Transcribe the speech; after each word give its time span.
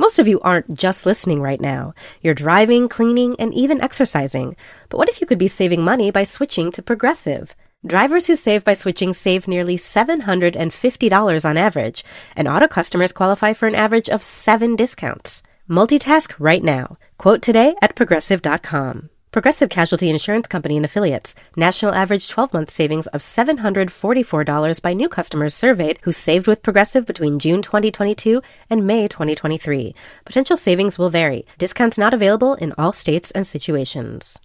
Most 0.00 0.20
of 0.20 0.28
you 0.28 0.38
aren't 0.40 0.74
just 0.74 1.06
listening 1.06 1.42
right 1.42 1.60
now. 1.60 1.92
You're 2.20 2.32
driving, 2.32 2.88
cleaning, 2.88 3.34
and 3.40 3.52
even 3.52 3.80
exercising. 3.80 4.54
But 4.88 4.98
what 4.98 5.08
if 5.08 5.20
you 5.20 5.26
could 5.26 5.38
be 5.38 5.48
saving 5.48 5.82
money 5.82 6.12
by 6.12 6.22
switching 6.22 6.70
to 6.72 6.82
Progressive? 6.82 7.56
Drivers 7.84 8.28
who 8.28 8.36
save 8.36 8.62
by 8.62 8.74
switching 8.74 9.12
save 9.12 9.48
nearly 9.48 9.76
$750 9.76 11.44
on 11.44 11.56
average, 11.56 12.04
and 12.36 12.46
auto 12.46 12.68
customers 12.68 13.12
qualify 13.12 13.52
for 13.52 13.66
an 13.66 13.74
average 13.74 14.08
of 14.08 14.22
seven 14.22 14.76
discounts. 14.76 15.42
Multitask 15.68 16.32
right 16.38 16.62
now. 16.62 16.96
Quote 17.18 17.42
today 17.42 17.74
at 17.82 17.96
progressive.com. 17.96 19.10
Progressive 19.38 19.70
Casualty 19.70 20.10
Insurance 20.10 20.48
Company 20.48 20.76
and 20.76 20.84
Affiliates. 20.84 21.36
National 21.56 21.94
average 21.94 22.28
12 22.28 22.52
month 22.52 22.70
savings 22.70 23.06
of 23.06 23.20
$744 23.20 24.82
by 24.82 24.92
new 24.92 25.08
customers 25.08 25.54
surveyed 25.54 26.00
who 26.02 26.10
saved 26.10 26.48
with 26.48 26.60
Progressive 26.60 27.06
between 27.06 27.38
June 27.38 27.62
2022 27.62 28.42
and 28.68 28.84
May 28.84 29.06
2023. 29.06 29.94
Potential 30.24 30.56
savings 30.56 30.98
will 30.98 31.08
vary. 31.08 31.46
Discounts 31.56 31.96
not 31.96 32.12
available 32.12 32.54
in 32.54 32.74
all 32.76 32.90
states 32.90 33.30
and 33.30 33.46
situations 33.46 34.40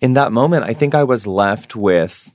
in 0.00 0.12
that 0.12 0.30
moment, 0.30 0.64
I 0.64 0.74
think 0.74 0.94
I 0.94 1.02
was 1.02 1.26
left 1.26 1.74
with 1.74 2.30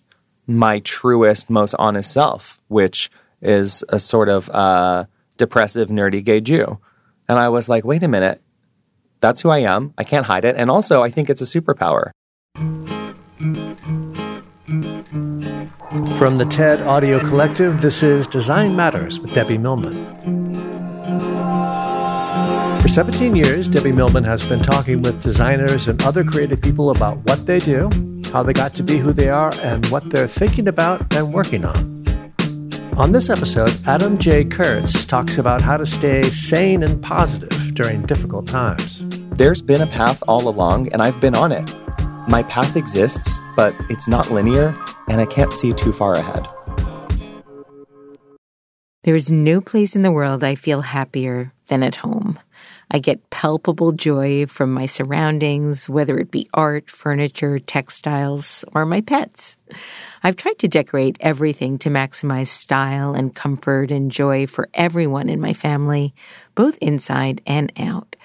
my 0.45 0.79
truest, 0.79 1.49
most 1.49 1.75
honest 1.79 2.11
self, 2.11 2.59
which 2.67 3.09
is 3.41 3.83
a 3.87 3.99
sort 3.99 4.27
of 4.27 4.49
uh, 4.49 5.05
depressive, 5.37 5.87
nerdy 5.87 6.21
gay 6.21 6.41
Jew. 6.41 6.79
And 7.29 7.37
I 7.39 7.47
was 7.47 7.69
like, 7.69 7.85
wait 7.85 8.03
a 8.03 8.07
minute, 8.07 8.41
that's 9.21 9.41
who 9.41 9.49
I 9.49 9.59
am. 9.59 9.93
I 9.97 10.03
can't 10.03 10.25
hide 10.25 10.45
it. 10.45 10.55
And 10.55 10.69
also, 10.69 11.03
I 11.03 11.09
think 11.09 11.29
it's 11.29 11.41
a 11.41 11.45
superpower. 11.45 12.11
From 16.17 16.37
the 16.37 16.45
TED 16.45 16.81
Audio 16.81 17.19
Collective, 17.19 17.81
this 17.81 18.03
is 18.03 18.27
Design 18.27 18.75
Matters 18.75 19.19
with 19.19 19.33
Debbie 19.33 19.57
Millman. 19.57 20.05
For 22.81 22.87
17 22.87 23.35
years, 23.35 23.67
Debbie 23.67 23.91
Millman 23.91 24.23
has 24.23 24.45
been 24.45 24.61
talking 24.61 25.01
with 25.01 25.21
designers 25.21 25.87
and 25.87 26.01
other 26.03 26.23
creative 26.23 26.61
people 26.61 26.91
about 26.91 27.17
what 27.25 27.45
they 27.45 27.59
do, 27.59 27.89
how 28.31 28.43
they 28.43 28.53
got 28.53 28.73
to 28.75 28.83
be 28.83 28.97
who 28.97 29.13
they 29.13 29.29
are, 29.29 29.51
and 29.61 29.85
what 29.87 30.09
they're 30.09 30.27
thinking 30.27 30.67
about 30.67 31.13
and 31.15 31.33
working 31.33 31.65
on. 31.65 32.33
On 32.97 33.11
this 33.11 33.29
episode, 33.29 33.71
Adam 33.87 34.17
J. 34.17 34.43
Kurtz 34.43 35.05
talks 35.05 35.37
about 35.37 35.61
how 35.61 35.77
to 35.77 35.85
stay 35.85 36.23
sane 36.23 36.83
and 36.83 37.01
positive 37.01 37.58
during 37.79 38.01
difficult 38.05 38.45
times. 38.45 39.05
There's 39.37 39.61
been 39.61 39.81
a 39.81 39.87
path 39.87 40.21
all 40.27 40.49
along, 40.49 40.89
and 40.91 41.01
I've 41.01 41.21
been 41.21 41.33
on 41.33 41.53
it. 41.53 41.73
My 42.27 42.43
path 42.43 42.75
exists, 42.75 43.39
but 43.55 43.73
it's 43.89 44.05
not 44.05 44.29
linear, 44.29 44.75
and 45.07 45.21
I 45.21 45.25
can't 45.25 45.53
see 45.53 45.71
too 45.71 45.93
far 45.93 46.15
ahead. 46.15 46.45
There 49.03 49.15
is 49.15 49.31
no 49.31 49.61
place 49.61 49.95
in 49.95 50.01
the 50.01 50.11
world 50.11 50.43
I 50.43 50.55
feel 50.55 50.81
happier 50.81 51.53
than 51.69 51.81
at 51.81 51.95
home. 51.95 52.37
I 52.91 52.99
get 52.99 53.29
palpable 53.29 53.91
joy 53.91 54.47
from 54.47 54.73
my 54.73 54.87
surroundings, 54.87 55.87
whether 55.87 56.17
it 56.17 56.31
be 56.31 56.49
art, 56.53 56.89
furniture, 56.89 57.59
textiles, 57.59 58.65
or 58.73 58.85
my 58.85 59.01
pets. 59.01 59.57
I've 60.23 60.35
tried 60.35 60.57
to 60.59 60.67
decorate 60.67 61.17
everything 61.19 61.77
to 61.79 61.89
maximize 61.89 62.47
style 62.47 63.13
and 63.13 63.35
comfort 63.35 63.91
and 63.91 64.11
joy 64.11 64.47
for 64.47 64.69
everyone 64.73 65.29
in 65.29 65.39
my 65.39 65.53
family, 65.53 66.15
both 66.55 66.77
inside 66.79 67.41
and 67.45 67.71
out. 67.77 68.15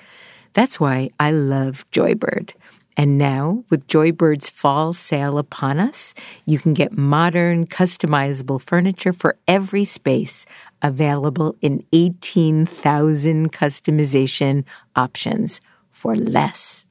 That's 0.54 0.80
why 0.80 1.10
I 1.20 1.30
love 1.30 1.84
Joybird. 1.90 2.52
And 2.96 3.18
now, 3.18 3.64
with 3.70 3.88
Joybird's 3.88 4.48
fall 4.48 4.92
sale 4.92 5.36
upon 5.36 5.80
us, 5.80 6.14
you 6.46 6.60
can 6.60 6.74
get 6.74 6.96
modern, 6.96 7.66
customizable 7.66 8.64
furniture 8.64 9.12
for 9.12 9.36
every 9.48 9.84
space 9.84 10.46
available 10.84 11.56
in 11.60 11.84
18,000 11.92 13.50
customization 13.50 14.64
options 14.94 15.60
for 15.90 16.14
less. 16.14 16.86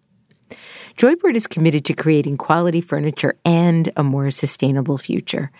Joybird 0.98 1.36
is 1.36 1.48
committed 1.48 1.86
to 1.86 1.94
creating 1.94 2.38
quality 2.38 2.82
furniture 2.82 3.36
and 3.46 3.92
a 3.96 4.04
more 4.04 4.30
sustainable 4.32 4.98
future. 4.98 5.52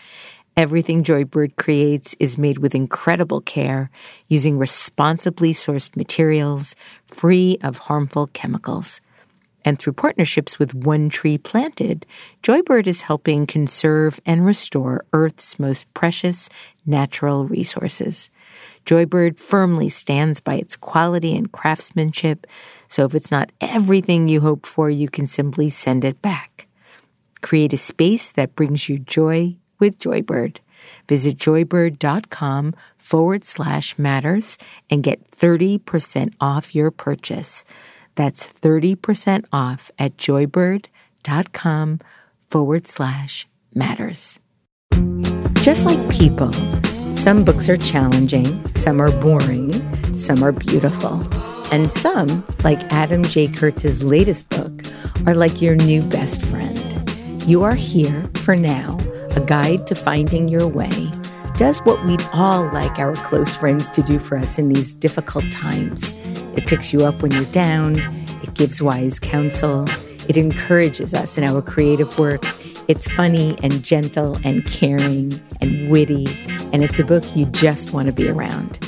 Everything 0.58 1.04
Joybird 1.04 1.56
creates 1.56 2.16
is 2.20 2.38
made 2.38 2.60
with 2.60 2.76
incredible 2.76 3.42
care 3.42 3.90
using 4.28 4.58
responsibly 4.58 5.54
sourced 5.54 5.96
materials 5.96 6.76
free 7.08 7.58
of 7.64 7.80
harmful 7.80 8.28
chemicals. 8.28 9.02
And 9.66 9.80
through 9.80 9.94
partnerships 9.94 10.60
with 10.60 10.76
One 10.76 11.10
Tree 11.10 11.38
Planted, 11.38 12.06
Joybird 12.42 12.88
is 12.88 13.02
helping 13.02 13.46
conserve 13.48 14.20
and 14.26 14.46
restore 14.46 15.06
Earth's 15.14 15.58
most 15.58 15.92
precious 15.94 16.50
natural 16.86 17.48
resources. 17.48 18.30
Joybird 18.86 19.40
firmly 19.40 19.88
stands 19.90 20.42
by 20.42 20.56
its 20.56 20.76
quality 20.76 21.36
and 21.36 21.52
craftsmanship, 21.52 22.46
so 22.90 23.06
if 23.06 23.16
it's 23.16 23.32
not 23.32 23.52
everything 23.62 24.28
you 24.28 24.42
hoped 24.42 24.68
for, 24.68 24.90
you 24.90 25.08
can 25.08 25.28
simply 25.28 25.70
send 25.70 26.04
it 26.04 26.22
back. 26.22 26.68
Create 27.42 27.74
a 27.74 27.78
space 27.78 28.32
that 28.34 28.56
brings 28.56 28.90
you 28.90 29.00
joy 29.00 29.56
with 29.80 30.00
Joybird. 30.00 30.58
Visit 31.08 31.38
joybird.com 31.38 32.74
forward 32.98 33.46
slash 33.46 33.98
matters 33.98 34.58
and 34.90 35.04
get 35.04 35.30
30% 35.32 36.34
off 36.40 36.76
your 36.76 36.92
purchase. 36.92 37.64
That's 38.16 38.46
30% 38.46 39.46
off 39.52 39.92
at 39.98 40.18
joybird.com 40.18 42.00
forward 42.50 42.88
slash 42.88 43.48
matters. 43.74 44.40
Just 45.62 45.86
like 45.86 46.10
people, 46.10 46.52
some 47.16 47.44
books 47.44 47.70
are 47.70 47.78
challenging, 47.78 48.64
some 48.76 49.02
are 49.02 49.12
boring, 49.22 50.18
some 50.18 50.44
are 50.44 50.52
beautiful. 50.52 51.26
And 51.72 51.90
some, 51.90 52.46
like 52.64 52.80
Adam 52.92 53.24
J. 53.24 53.48
Kurtz's 53.48 54.04
latest 54.04 54.50
book, 54.50 54.84
are 55.26 55.34
like 55.34 55.62
your 55.62 55.76
new 55.76 56.04
best 56.04 56.42
friend. 56.44 56.80
You 57.48 57.64
are 57.64 57.76
here 57.76 58.30
for 58.36 58.56
now, 58.56 59.00
a 59.32 59.40
guide 59.40 59.88
to 59.88 59.96
finding 59.96 60.48
your 60.48 60.68
way 60.68 61.12
does 61.56 61.80
what 61.82 62.04
we'd 62.06 62.24
all 62.34 62.66
like 62.72 63.00
our 63.00 63.16
close 63.16 63.56
friends 63.56 63.90
to 63.92 64.02
do 64.02 64.20
for 64.20 64.38
us 64.38 64.58
in 64.58 64.70
these 64.70 64.96
difficult 64.96 65.50
times. 65.52 66.14
It 66.56 66.68
picks 66.68 66.92
you 66.92 67.06
up 67.06 67.22
when 67.22 67.32
you're 67.32 67.46
down, 67.46 67.98
it 68.42 68.54
gives 68.54 68.82
wise 68.82 69.20
counsel, 69.20 69.86
it 70.28 70.38
encourages 70.38 71.14
us 71.14 71.38
in 71.38 71.44
our 71.44 71.62
creative 71.62 72.18
work. 72.18 72.44
It's 72.88 73.08
funny 73.08 73.56
and 73.64 73.84
gentle 73.84 74.38
and 74.44 74.66
caring 74.66 75.42
and 75.62 75.90
witty, 75.90 76.28
and 76.74 76.84
it's 76.84 77.00
a 77.00 77.06
book 77.06 77.24
you 77.36 77.46
just 77.46 77.94
want 77.94 78.08
to 78.08 78.14
be 78.14 78.28
around. 78.28 78.80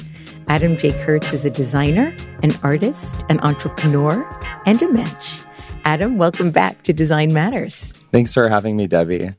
Adam 0.47 0.77
J. 0.77 0.91
Kurtz 1.03 1.33
is 1.33 1.45
a 1.45 1.49
designer, 1.49 2.15
an 2.43 2.51
artist, 2.61 3.23
an 3.29 3.39
entrepreneur, 3.39 4.27
and 4.65 4.81
a 4.81 4.91
mensch. 4.91 5.44
Adam, 5.85 6.17
welcome 6.17 6.49
back 6.49 6.81
to 6.81 6.93
Design 6.93 7.31
Matters. 7.31 7.93
Thanks 8.11 8.33
for 8.33 8.49
having 8.49 8.75
me, 8.75 8.87
Debbie. 8.87 9.35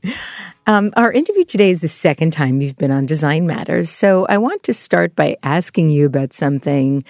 Um, 0.65 0.93
our 0.95 1.11
interview 1.11 1.43
today 1.43 1.71
is 1.71 1.81
the 1.81 1.89
second 1.89 2.31
time 2.31 2.61
you've 2.61 2.77
been 2.77 2.89
on 2.89 3.05
Design 3.05 3.45
Matters. 3.45 3.89
So 3.89 4.25
I 4.29 4.37
want 4.37 4.63
to 4.63 4.73
start 4.73 5.13
by 5.13 5.35
asking 5.43 5.89
you 5.89 6.05
about 6.05 6.31
something 6.31 7.03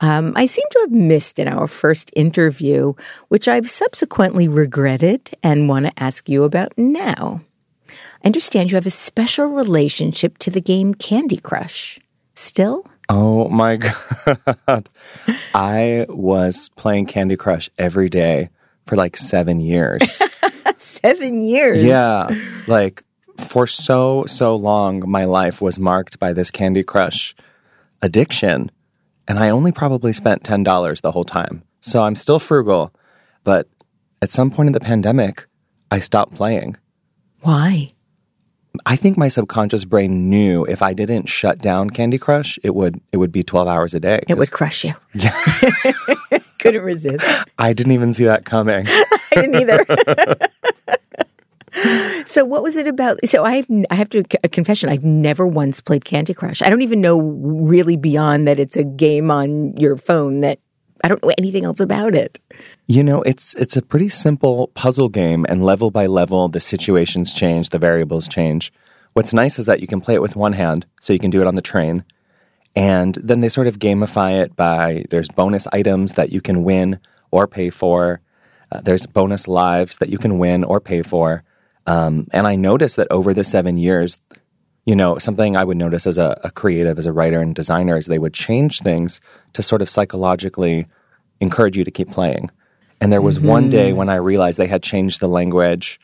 um, 0.00 0.34
I 0.36 0.46
seem 0.46 0.64
to 0.70 0.78
have 0.82 0.92
missed 0.92 1.40
in 1.40 1.48
our 1.48 1.66
first 1.66 2.12
interview, 2.14 2.94
which 3.26 3.48
I've 3.48 3.68
subsequently 3.68 4.46
regretted 4.46 5.32
and 5.42 5.68
want 5.68 5.86
to 5.86 6.02
ask 6.02 6.28
you 6.28 6.44
about 6.44 6.72
now. 6.76 7.40
I 7.88 8.26
understand 8.26 8.70
you 8.70 8.76
have 8.76 8.86
a 8.86 8.90
special 8.90 9.46
relationship 9.46 10.38
to 10.38 10.50
the 10.50 10.60
game 10.60 10.94
Candy 10.94 11.38
Crush. 11.38 11.98
Still? 12.36 12.86
Oh 13.08 13.48
my 13.48 13.76
God. 14.66 14.88
I 15.54 16.06
was 16.08 16.68
playing 16.76 17.06
Candy 17.06 17.36
Crush 17.36 17.68
every 17.78 18.08
day 18.08 18.50
for 18.86 18.96
like 18.96 19.16
seven 19.16 19.60
years. 19.60 20.22
Seven 20.78 21.40
years. 21.40 21.82
yeah. 21.82 22.28
Like 22.66 23.02
for 23.38 23.66
so, 23.66 24.24
so 24.26 24.54
long, 24.56 25.08
my 25.08 25.24
life 25.24 25.60
was 25.60 25.78
marked 25.78 26.18
by 26.18 26.32
this 26.32 26.50
Candy 26.50 26.82
Crush 26.82 27.34
addiction. 28.02 28.70
And 29.26 29.38
I 29.38 29.50
only 29.50 29.72
probably 29.72 30.12
spent 30.12 30.42
$10 30.42 31.00
the 31.00 31.10
whole 31.10 31.24
time. 31.24 31.62
So 31.80 32.04
I'm 32.04 32.14
still 32.14 32.38
frugal. 32.38 32.94
But 33.42 33.68
at 34.22 34.30
some 34.30 34.50
point 34.50 34.68
in 34.68 34.72
the 34.72 34.80
pandemic, 34.80 35.46
I 35.90 35.98
stopped 35.98 36.34
playing. 36.34 36.76
Why? 37.40 37.88
I 38.84 38.96
think 38.96 39.16
my 39.16 39.28
subconscious 39.28 39.84
brain 39.84 40.28
knew 40.28 40.64
if 40.66 40.82
I 40.82 40.92
didn't 40.92 41.26
shut 41.28 41.58
down 41.58 41.90
Candy 41.90 42.18
Crush, 42.18 42.58
it 42.62 42.74
would 42.74 43.00
it 43.12 43.16
would 43.16 43.32
be 43.32 43.42
12 43.42 43.66
hours 43.66 43.94
a 43.94 44.00
day. 44.00 44.20
It 44.28 44.36
would 44.36 44.50
crush 44.50 44.84
you. 44.84 44.94
Yeah. 45.14 45.34
Couldn't 46.66 46.84
resist. 46.84 47.44
I 47.58 47.72
didn't 47.72 47.92
even 47.92 48.12
see 48.12 48.24
that 48.24 48.44
coming. 48.44 48.86
I 48.88 49.18
didn't 49.30 49.56
either. 49.56 49.84
so 52.24 52.44
what 52.44 52.62
was 52.62 52.76
it 52.76 52.86
about? 52.86 53.18
So 53.26 53.44
I 53.44 53.56
have, 53.56 53.66
I 53.90 53.94
have 53.94 54.08
to 54.10 54.24
a 54.42 54.48
confession. 54.48 54.88
I've 54.88 55.04
never 55.04 55.46
once 55.46 55.80
played 55.80 56.04
Candy 56.04 56.34
Crush. 56.34 56.62
I 56.62 56.70
don't 56.70 56.82
even 56.82 57.00
know 57.00 57.20
really 57.20 57.96
beyond 57.96 58.48
that 58.48 58.58
it's 58.58 58.76
a 58.76 58.84
game 58.84 59.30
on 59.30 59.76
your 59.76 59.96
phone 59.96 60.40
that 60.40 60.58
I 61.04 61.08
don't 61.08 61.22
know 61.22 61.32
anything 61.38 61.64
else 61.64 61.80
about 61.80 62.14
it. 62.14 62.40
You 62.86 63.02
know, 63.02 63.22
it's 63.22 63.54
it's 63.54 63.76
a 63.76 63.82
pretty 63.82 64.08
simple 64.08 64.68
puzzle 64.68 65.08
game 65.08 65.44
and 65.48 65.64
level 65.64 65.90
by 65.90 66.06
level 66.06 66.48
the 66.48 66.60
situations 66.60 67.32
change, 67.32 67.70
the 67.70 67.78
variables 67.78 68.28
change. 68.28 68.72
What's 69.12 69.32
nice 69.32 69.58
is 69.58 69.66
that 69.66 69.80
you 69.80 69.86
can 69.86 70.00
play 70.00 70.14
it 70.14 70.22
with 70.22 70.36
one 70.36 70.52
hand, 70.54 70.86
so 71.00 71.12
you 71.12 71.18
can 71.18 71.30
do 71.30 71.40
it 71.40 71.46
on 71.46 71.54
the 71.54 71.62
train. 71.62 72.04
And 72.76 73.14
then 73.14 73.40
they 73.40 73.48
sort 73.48 73.66
of 73.66 73.78
gamify 73.78 74.42
it 74.42 74.54
by 74.54 75.06
there's 75.08 75.30
bonus 75.30 75.66
items 75.72 76.12
that 76.12 76.30
you 76.30 76.42
can 76.42 76.62
win 76.62 77.00
or 77.30 77.46
pay 77.46 77.70
for. 77.70 78.20
Uh, 78.70 78.82
there's 78.82 79.06
bonus 79.06 79.48
lives 79.48 79.96
that 79.96 80.10
you 80.10 80.18
can 80.18 80.38
win 80.38 80.62
or 80.62 80.78
pay 80.78 81.02
for. 81.02 81.42
Um, 81.86 82.28
and 82.32 82.46
I 82.46 82.54
noticed 82.54 82.96
that 82.96 83.06
over 83.10 83.32
the 83.32 83.44
seven 83.44 83.78
years, 83.78 84.20
you 84.84 84.94
know, 84.94 85.18
something 85.18 85.56
I 85.56 85.64
would 85.64 85.78
notice 85.78 86.06
as 86.06 86.18
a, 86.18 86.38
a 86.44 86.50
creative, 86.50 86.98
as 86.98 87.06
a 87.06 87.12
writer 87.12 87.40
and 87.40 87.54
designer, 87.54 87.96
is 87.96 88.06
they 88.06 88.18
would 88.18 88.34
change 88.34 88.80
things 88.80 89.20
to 89.54 89.62
sort 89.62 89.80
of 89.80 89.88
psychologically 89.88 90.86
encourage 91.40 91.76
you 91.76 91.84
to 91.84 91.90
keep 91.90 92.10
playing. 92.10 92.50
And 93.00 93.12
there 93.12 93.22
was 93.22 93.40
one 93.40 93.68
day 93.68 93.92
when 93.92 94.08
I 94.08 94.16
realized 94.16 94.58
they 94.58 94.66
had 94.66 94.82
changed 94.82 95.20
the 95.20 95.28
language 95.28 96.00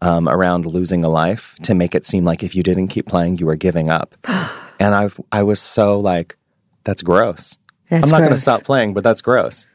um, 0.00 0.28
around 0.28 0.66
losing 0.66 1.04
a 1.04 1.08
life 1.08 1.54
to 1.62 1.74
make 1.74 1.94
it 1.94 2.06
seem 2.06 2.24
like 2.24 2.42
if 2.42 2.54
you 2.54 2.62
didn't 2.62 2.88
keep 2.88 3.06
playing, 3.06 3.38
you 3.38 3.46
were 3.46 3.56
giving 3.56 3.90
up. 3.90 4.16
and 4.78 4.94
I, 4.94 5.10
I 5.32 5.42
was 5.42 5.60
so 5.60 6.00
like, 6.00 6.36
that's 6.84 7.02
gross. 7.02 7.58
That's 7.90 8.04
I'm 8.04 8.10
not 8.10 8.18
going 8.18 8.32
to 8.32 8.40
stop 8.40 8.62
playing, 8.64 8.94
but 8.94 9.04
that's 9.04 9.20
gross. 9.20 9.66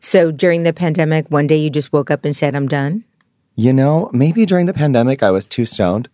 So 0.00 0.30
during 0.30 0.62
the 0.62 0.72
pandemic, 0.72 1.28
one 1.30 1.46
day 1.46 1.56
you 1.58 1.70
just 1.70 1.92
woke 1.92 2.10
up 2.10 2.24
and 2.24 2.34
said, 2.34 2.54
"I'm 2.54 2.68
done." 2.68 3.04
You 3.56 3.72
know, 3.72 4.08
maybe 4.12 4.46
during 4.46 4.66
the 4.66 4.72
pandemic, 4.72 5.22
I 5.22 5.30
was 5.30 5.46
too 5.46 5.66
stoned. 5.66 6.08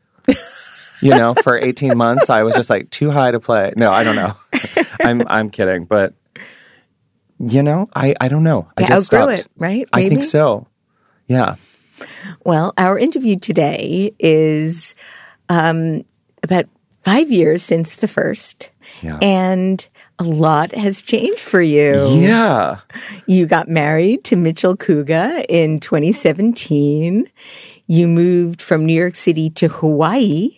you 1.02 1.10
know, 1.10 1.34
for 1.42 1.56
18 1.62 1.96
months, 1.96 2.28
I 2.30 2.42
was 2.42 2.56
just 2.56 2.68
like 2.70 2.90
too 2.90 3.10
high 3.10 3.30
to 3.30 3.38
play. 3.38 3.72
No, 3.76 3.90
I 3.92 4.02
don't 4.02 4.16
know. 4.16 4.34
I'm, 5.00 5.22
I'm 5.28 5.50
kidding. 5.50 5.84
But, 5.84 6.14
you 7.38 7.62
know, 7.62 7.88
I, 7.94 8.14
I 8.20 8.26
don't 8.28 8.42
know. 8.42 8.66
I 8.76 8.80
You 8.82 8.88
just 8.88 9.12
outgrew 9.14 9.34
stopped. 9.36 9.46
it, 9.46 9.52
right? 9.58 9.88
I 9.92 10.08
think 10.08 10.24
so. 10.24 10.66
Yeah. 11.28 11.56
Well, 12.44 12.72
our 12.76 12.98
interview 12.98 13.38
today 13.38 14.12
is 14.18 14.94
um, 15.48 16.04
about 16.42 16.66
five 17.06 17.30
years 17.30 17.62
since 17.62 17.94
the 17.96 18.08
first, 18.08 18.68
Yeah. 19.00 19.18
and 19.22 19.86
a 20.18 20.24
lot 20.24 20.74
has 20.74 21.02
changed 21.02 21.44
for 21.44 21.62
you. 21.62 21.94
Yeah. 22.18 22.78
You 23.28 23.46
got 23.46 23.68
married 23.68 24.24
to 24.24 24.34
Mitchell 24.34 24.76
Kuga 24.76 25.44
in 25.48 25.78
2017. 25.78 27.28
You 27.86 28.08
moved 28.08 28.60
from 28.60 28.84
New 28.84 28.98
York 28.98 29.14
City 29.14 29.50
to 29.50 29.68
Hawaii 29.68 30.48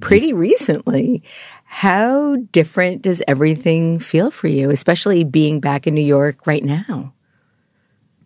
pretty 0.00 0.34
recently. 0.34 1.22
How 1.64 2.36
different 2.52 3.00
does 3.00 3.22
everything 3.26 3.98
feel 3.98 4.30
for 4.30 4.48
you, 4.48 4.70
especially 4.70 5.24
being 5.24 5.60
back 5.60 5.86
in 5.86 5.94
New 5.94 6.04
York 6.16 6.46
right 6.46 6.62
now? 6.64 7.14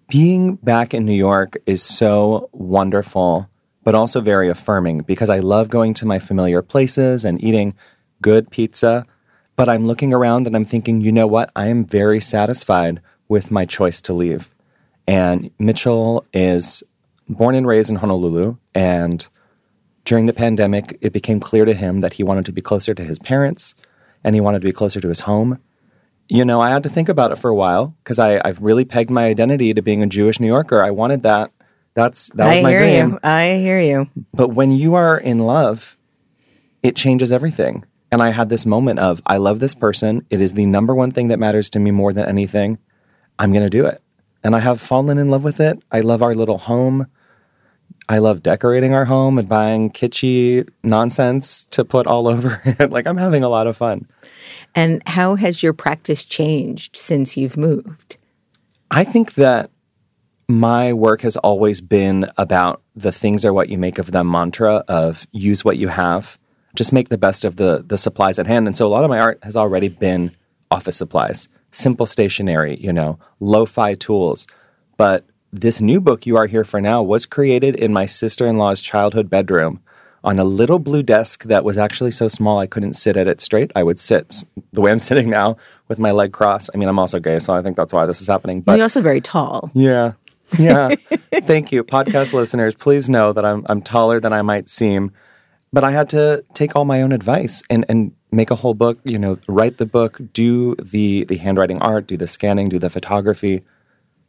being 0.09 0.57
back 0.57 0.93
in 0.93 1.05
New 1.05 1.15
York 1.15 1.57
is 1.67 1.85
so 1.85 2.49
wonderful, 2.53 3.49
but 3.83 3.95
also 3.95 4.21
very 4.21 4.49
affirming 4.49 5.01
because 5.01 5.31
I 5.31 5.39
love 5.39 5.69
going 5.69 5.95
to 5.95 6.07
my 6.07 6.19
familiar 6.19 6.63
places 6.63 7.25
and 7.25 7.43
eating 7.43 7.75
good 8.23 8.51
pizza. 8.51 9.05
But 9.57 9.69
I'm 9.69 9.87
looking 9.87 10.15
around 10.15 10.47
and 10.47 10.57
I'm 10.57 10.65
thinking, 10.65 11.01
you 11.01 11.13
know 11.13 11.27
what? 11.27 11.51
I 11.55 11.67
am 11.67 11.85
very 11.85 12.21
satisfied 12.21 13.01
with 13.29 13.51
my 13.51 13.65
choice 13.65 14.01
to 14.03 14.13
leave. 14.13 14.55
And 15.07 15.51
Mitchell 15.59 16.27
is 16.33 16.83
born 17.29 17.55
and 17.55 17.67
raised 17.67 17.91
in 17.91 17.97
Honolulu. 17.97 18.57
And 18.75 19.27
during 20.05 20.27
the 20.27 20.33
pandemic, 20.33 20.99
it 21.01 21.13
became 21.13 21.41
clear 21.41 21.65
to 21.65 21.75
him 21.75 22.01
that 22.01 22.15
he 22.15 22.23
wanted 22.23 22.47
to 22.47 22.53
be 22.53 22.61
closer 22.61 22.95
to 22.95 23.05
his 23.05 23.19
parents 23.19 23.75
and 24.25 24.35
he 24.35 24.41
wanted 24.41 24.61
to 24.61 24.67
be 24.67 24.73
closer 24.73 25.01
to 25.01 25.09
his 25.09 25.21
home 25.21 25.59
you 26.31 26.45
know, 26.45 26.61
I 26.61 26.71
had 26.71 26.85
to 26.85 26.89
think 26.89 27.09
about 27.09 27.33
it 27.33 27.39
for 27.39 27.51
a 27.51 27.55
while 27.55 27.97
because 28.03 28.21
I've 28.21 28.63
really 28.63 28.85
pegged 28.85 29.11
my 29.11 29.27
identity 29.27 29.75
to 29.75 29.83
being 29.83 30.03
a 30.03 30.07
Jewish 30.07 30.39
New 30.39 30.47
Yorker. 30.47 30.83
I 30.83 30.93
wanted 30.93 31.25
that. 31.25 31.51
That's 32.01 32.29
that 32.31 32.49
was 32.49 32.59
I 32.59 32.63
my 32.63 32.71
hear 32.71 32.79
dream. 32.81 33.11
you. 33.11 33.19
I 33.23 33.55
hear 33.59 33.81
you. 33.81 34.09
But 34.33 34.49
when 34.49 34.73
you 34.73 34.95
are 34.95 35.19
in 35.19 35.39
love, 35.41 35.97
it 36.83 36.97
changes 36.97 37.31
everything. 37.31 37.85
And 38.11 38.23
I 38.23 38.31
had 38.31 38.49
this 38.49 38.67
moment 38.67 38.99
of 38.99 39.21
I 39.27 39.37
love 39.37 39.61
this 39.61 39.75
person. 39.75 40.27
It 40.31 40.41
is 40.41 40.55
the 40.55 40.67
number 40.67 40.95
one 40.95 41.11
thing 41.13 41.29
that 41.29 41.39
matters 41.39 41.69
to 41.71 41.79
me 41.79 41.91
more 41.91 42.13
than 42.13 42.27
anything. 42.27 42.79
I'm 43.39 43.53
going 43.53 43.63
to 43.65 43.71
do 43.71 43.87
it. 43.87 44.03
And 44.43 44.57
I 44.57 44.61
have 44.61 44.81
fallen 44.81 45.19
in 45.19 45.31
love 45.31 45.45
with 45.45 45.61
it. 45.61 45.83
I 45.93 46.01
love 46.01 46.23
our 46.23 46.35
little 46.35 46.59
home. 46.59 47.07
I 48.09 48.19
love 48.19 48.43
decorating 48.43 48.95
our 48.95 49.05
home 49.05 49.39
and 49.39 49.49
buying 49.49 49.91
kitschy 49.91 50.69
nonsense 50.83 51.67
to 51.67 51.85
put 51.85 52.07
all 52.07 52.27
over 52.35 52.61
it. 52.65 52.91
like 52.91 53.07
I'm 53.07 53.19
having 53.19 53.45
a 53.45 53.49
lot 53.49 53.67
of 53.67 53.77
fun. 53.77 54.09
And 54.75 55.03
how 55.07 55.35
has 55.37 55.63
your 55.63 55.73
practice 55.73 56.25
changed 56.25 56.97
since 56.97 57.37
you've 57.37 57.57
moved? 57.57 58.17
I 58.91 59.05
think 59.05 59.35
that 59.35 59.71
my 60.51 60.93
work 60.93 61.21
has 61.23 61.37
always 61.37 61.81
been 61.81 62.31
about 62.37 62.83
the 62.97 63.13
things 63.13 63.45
are 63.45 63.53
what 63.53 63.69
you 63.69 63.79
make 63.79 63.99
of 63.99 64.11
them 64.11 64.29
mantra 64.31 64.85
of 64.89 65.27
use 65.31 65.65
what 65.65 65.77
you 65.77 65.87
have, 65.89 66.39
just 66.75 66.93
make 66.93 67.09
the 67.09 67.19
best 67.19 67.45
of 67.45 67.57
the 67.57 67.85
the 67.87 67.97
supplies 67.97 68.39
at 68.39 68.47
hand. 68.47 68.67
And 68.67 68.77
so 68.77 68.87
a 68.87 68.89
lot 68.89 69.05
of 69.05 69.11
my 69.11 69.21
art 69.21 69.39
has 69.45 69.57
already 69.57 69.89
been 69.89 70.33
office 70.71 70.97
supplies, 70.97 71.49
simple 71.71 72.07
stationery, 72.07 72.77
you 72.81 72.93
know, 72.93 73.19
lo-fi 73.39 73.95
tools. 73.95 74.47
But 74.97 75.25
this 75.53 75.81
new 75.81 76.01
book 76.01 76.27
you 76.27 76.37
are 76.37 76.47
here 76.47 76.65
for 76.65 76.81
now 76.81 77.03
was 77.03 77.27
created 77.27 77.77
in 77.77 77.93
my 77.93 78.07
sister-in-law's 78.07 78.81
childhood 78.81 79.31
bedroom 79.31 79.81
on 80.23 80.39
a 80.39 80.45
little 80.45 80.79
blue 80.79 81.03
desk 81.03 81.45
that 81.45 81.65
was 81.65 81.79
actually 81.79 82.11
so 82.11 82.29
small 82.29 82.59
I 82.59 82.67
couldn't 82.67 82.93
sit 82.93 83.17
at 83.17 83.27
it 83.27 83.41
straight. 83.41 83.71
I 83.75 83.83
would 83.83 83.99
sit 83.99 84.45
the 84.73 84.81
way 84.81 84.91
I'm 84.91 84.99
sitting 85.11 85.31
now 85.31 85.57
with 85.89 85.99
my 85.99 86.11
leg 86.11 86.33
crossed. 86.33 86.71
I 86.75 86.77
mean, 86.77 86.89
I'm 86.89 86.99
also 86.99 87.21
gay, 87.21 87.39
so 87.39 87.55
I 87.55 87.63
think 87.63 87.77
that's 87.77 87.93
why 87.93 88.05
this 88.07 88.21
is 88.21 88.27
happening. 88.27 88.61
But 88.61 88.75
You're 88.77 88.85
also 88.85 89.01
very 89.01 89.21
tall. 89.21 89.71
yeah. 89.75 90.13
Yeah. 90.59 90.95
Thank 91.33 91.73
you. 91.73 91.85
Podcast 91.85 92.33
listeners, 92.33 92.75
please 92.75 93.09
know 93.09 93.33
that 93.33 93.45
I'm 93.45 93.65
I'm 93.69 93.83
taller 93.83 94.21
than 94.21 94.33
I 94.33 94.43
might 94.43 94.69
seem. 94.69 95.13
But 95.73 95.85
I 95.85 95.93
had 95.93 96.09
to 96.11 96.45
take 96.55 96.75
all 96.75 96.85
my 96.85 97.01
own 97.03 97.13
advice 97.13 97.63
and, 97.71 97.87
and 97.89 98.13
make 98.33 98.51
a 98.51 98.57
whole 98.57 98.75
book, 98.75 98.99
you 99.05 99.19
know, 99.19 99.39
write 99.47 99.79
the 99.79 99.87
book, 99.87 100.19
do 100.33 100.75
the 100.77 101.25
the 101.25 101.37
handwriting 101.37 101.79
art, 101.81 102.07
do 102.09 102.17
the 102.17 102.27
scanning, 102.27 102.69
do 102.69 102.79
the 102.81 102.91
photography 102.91 103.63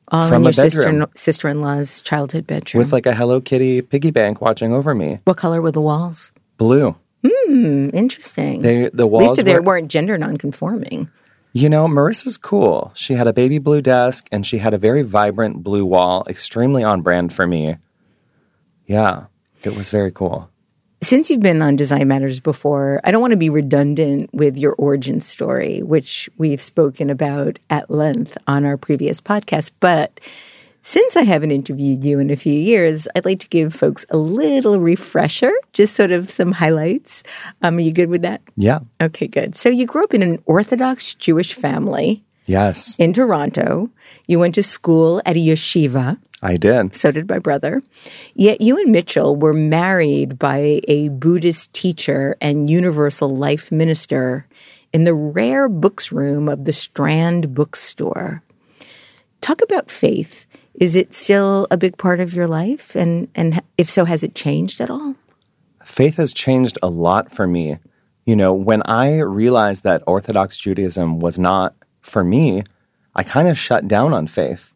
All 0.10 0.28
From 0.28 0.38
in 0.38 0.44
your 0.44 0.54
sister 0.54 1.08
sister 1.16 1.48
in 1.50 1.62
law's 1.62 2.01
childhood 2.01 2.46
bedroom. 2.46 2.84
with 2.84 2.94
like 2.94 3.06
a 3.08 3.16
Hello 3.16 3.42
Kitty 3.42 3.82
piggy 3.82 4.12
bank 4.12 4.42
watching 4.42 4.72
over 4.74 4.94
me. 4.94 5.20
what 5.24 5.38
color 5.38 5.62
were 5.62 5.72
the 5.72 5.82
walls? 5.82 6.32
Blue. 6.58 6.96
Hmm, 7.25 7.90
interesting. 7.94 8.62
They 8.62 8.90
the 8.94 9.08
walls. 9.08 9.24
At 9.24 9.30
least 9.32 9.46
they 9.46 9.54
were, 9.56 9.62
weren't 9.62 9.90
gender 9.90 10.18
nonconforming. 10.18 11.10
You 11.53 11.67
know, 11.67 11.86
Marissa's 11.88 12.38
cool. 12.38 12.91
She 12.96 13.15
had 13.15 13.27
a 13.27 13.34
baby 13.34 13.60
blue 13.60 13.81
desk 13.81 14.27
and 14.31 14.46
she 14.46 14.60
had 14.60 14.74
a 14.74 14.77
very 14.77 15.01
vibrant 15.01 15.63
blue 15.63 15.86
wall, 15.86 16.25
extremely 16.29 16.84
on 16.84 17.01
brand 17.01 17.34
for 17.34 17.46
me. 17.46 17.77
Yeah, 18.86 19.25
it 19.63 19.75
was 19.75 19.89
very 19.89 20.12
cool. 20.12 20.50
Since 21.03 21.29
you've 21.29 21.41
been 21.41 21.62
on 21.62 21.75
Design 21.75 22.08
Matters 22.08 22.39
before, 22.39 23.01
I 23.03 23.12
don't 23.12 23.22
want 23.22 23.31
to 23.31 23.38
be 23.38 23.50
redundant 23.50 24.29
with 24.34 24.58
your 24.58 24.74
origin 24.74 25.20
story, 25.20 25.81
which 25.81 26.29
we've 26.38 26.62
spoken 26.62 27.10
about 27.10 27.58
at 27.70 27.89
length 27.89 28.38
on 28.48 28.65
our 28.65 28.77
previous 28.77 29.20
podcast. 29.20 29.72
But 29.79 30.20
since 30.82 31.16
I 31.16 31.22
haven't 31.22 31.52
interviewed 31.52 32.04
you 32.04 32.20
in 32.20 32.30
a 32.30 32.36
few 32.36 32.54
years, 32.54 33.08
I'd 33.16 33.26
like 33.26 33.40
to 33.42 33.50
give 33.50 33.74
folks 33.74 34.06
a 34.10 34.18
little 34.18 34.80
refresher, 34.80 35.52
just 35.74 35.96
sort 35.96 36.12
of 36.12 36.32
some 36.32 36.54
highlights. 36.54 37.24
Um, 37.62 37.78
are 37.78 37.82
you 37.82 37.94
good 37.94 38.10
with 38.10 38.24
that? 38.24 38.42
Yeah. 38.56 38.80
Okay, 39.00 39.28
good. 39.28 39.56
So 39.56 39.70
you 39.70 39.86
grew 39.86 40.04
up 40.04 40.14
in 40.14 40.24
an 40.24 40.42
Orthodox 40.46 41.14
Jewish 41.14 41.54
family 41.54 42.24
Yes, 42.48 42.98
in 43.00 43.14
Toronto. 43.14 43.92
You 44.26 44.40
went 44.40 44.56
to 44.56 44.64
school 44.64 45.22
at 45.26 45.36
a 45.36 45.40
yeshiva. 45.40 46.18
I 46.42 46.58
did. 46.58 46.96
So 46.96 47.12
did 47.12 47.30
my 47.30 47.38
brother. 47.38 47.84
Yet 48.34 48.62
you 48.62 48.78
and 48.78 48.92
Mitchell 48.92 49.36
were 49.36 49.54
married 49.54 50.40
by 50.40 50.82
a 50.88 51.10
Buddhist 51.10 51.72
teacher 51.74 52.36
and 52.42 52.68
universal 52.68 53.36
life 53.36 53.72
minister 53.72 54.48
in 54.92 55.04
the 55.04 55.14
rare 55.14 55.70
books 55.70 56.12
room 56.12 56.50
of 56.50 56.66
the 56.66 56.74
Strand 56.74 57.54
bookstore. 57.54 58.42
Talk 59.40 59.62
about 59.62 59.92
faith 59.92 60.48
Is 60.74 60.96
it 60.96 61.13
still 61.13 61.68
a 61.70 61.78
big 61.78 61.98
part 61.98 62.20
of 62.20 62.34
your 62.34 62.48
life? 62.48 62.96
And, 62.96 63.28
and 63.36 63.62
if 63.78 63.90
so, 63.90 64.06
has 64.06 64.24
it 64.24 64.36
changed 64.36 64.82
at 64.82 64.90
all? 64.90 65.16
Faith 65.84 66.18
has 66.18 66.34
changed 66.34 66.78
a 66.82 66.90
lot 66.90 67.32
for 67.32 67.46
me. 67.46 67.78
You 68.25 68.36
know, 68.36 68.54
when 68.54 68.82
I 68.84 69.20
realized 69.20 69.84
that 69.84 70.04
Orthodox 70.08 70.58
Judaism 70.58 71.20
was 71.20 71.38
not 71.38 71.75
for 72.01 72.24
me, 72.24 72.63
I 73.16 73.24
kind 73.24 73.48
of 73.48 73.58
shut 73.58 73.88
down 73.88 74.13
on 74.13 74.28
faith. 74.28 74.74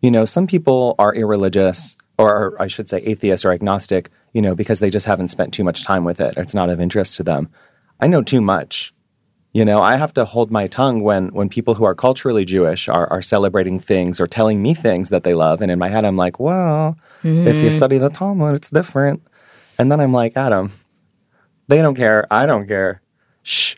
You 0.00 0.10
know, 0.10 0.24
some 0.24 0.46
people 0.46 0.94
are 0.98 1.14
irreligious, 1.14 1.96
or 2.18 2.60
I 2.60 2.68
should 2.68 2.88
say 2.88 2.98
atheist 2.98 3.44
or 3.44 3.52
agnostic, 3.52 4.10
you 4.32 4.40
know, 4.40 4.54
because 4.54 4.78
they 4.80 4.90
just 4.90 5.06
haven't 5.06 5.28
spent 5.28 5.52
too 5.52 5.64
much 5.64 5.84
time 5.84 6.04
with 6.04 6.20
it. 6.20 6.34
It's 6.36 6.54
not 6.54 6.70
of 6.70 6.80
interest 6.80 7.16
to 7.16 7.22
them. 7.22 7.50
I 8.00 8.06
know 8.06 8.22
too 8.22 8.40
much. 8.40 8.94
You 9.56 9.64
know, 9.64 9.80
I 9.80 9.96
have 9.96 10.12
to 10.12 10.26
hold 10.26 10.50
my 10.50 10.66
tongue 10.66 11.00
when 11.00 11.28
when 11.28 11.48
people 11.48 11.72
who 11.76 11.84
are 11.84 11.94
culturally 11.94 12.44
Jewish 12.44 12.90
are, 12.90 13.10
are 13.10 13.22
celebrating 13.22 13.80
things 13.80 14.20
or 14.20 14.26
telling 14.26 14.60
me 14.60 14.74
things 14.74 15.08
that 15.08 15.24
they 15.24 15.32
love. 15.32 15.62
And 15.62 15.70
in 15.70 15.78
my 15.78 15.88
head, 15.88 16.04
I'm 16.04 16.18
like, 16.18 16.38
well, 16.38 16.98
mm-hmm. 17.22 17.48
if 17.48 17.56
you 17.62 17.70
study 17.70 17.96
the 17.96 18.10
Talmud, 18.10 18.54
it's 18.54 18.68
different. 18.68 19.26
And 19.78 19.90
then 19.90 19.98
I'm 19.98 20.12
like, 20.12 20.36
Adam, 20.36 20.72
they 21.68 21.80
don't 21.80 21.94
care. 21.94 22.26
I 22.30 22.44
don't 22.44 22.68
care. 22.68 23.00
Shh. 23.44 23.76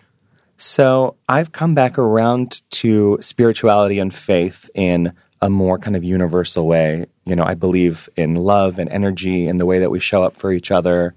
So 0.56 1.14
I've 1.28 1.52
come 1.52 1.76
back 1.76 1.96
around 1.96 2.60
to 2.82 3.16
spirituality 3.20 4.00
and 4.00 4.12
faith 4.12 4.68
in 4.74 5.12
a 5.40 5.48
more 5.48 5.78
kind 5.78 5.94
of 5.94 6.02
universal 6.02 6.66
way. 6.66 7.06
You 7.24 7.36
know, 7.36 7.44
I 7.44 7.54
believe 7.54 8.08
in 8.16 8.34
love 8.34 8.80
and 8.80 8.90
energy 8.90 9.46
and 9.46 9.60
the 9.60 9.66
way 9.66 9.78
that 9.78 9.92
we 9.92 10.00
show 10.00 10.24
up 10.24 10.38
for 10.38 10.50
each 10.50 10.72
other. 10.72 11.14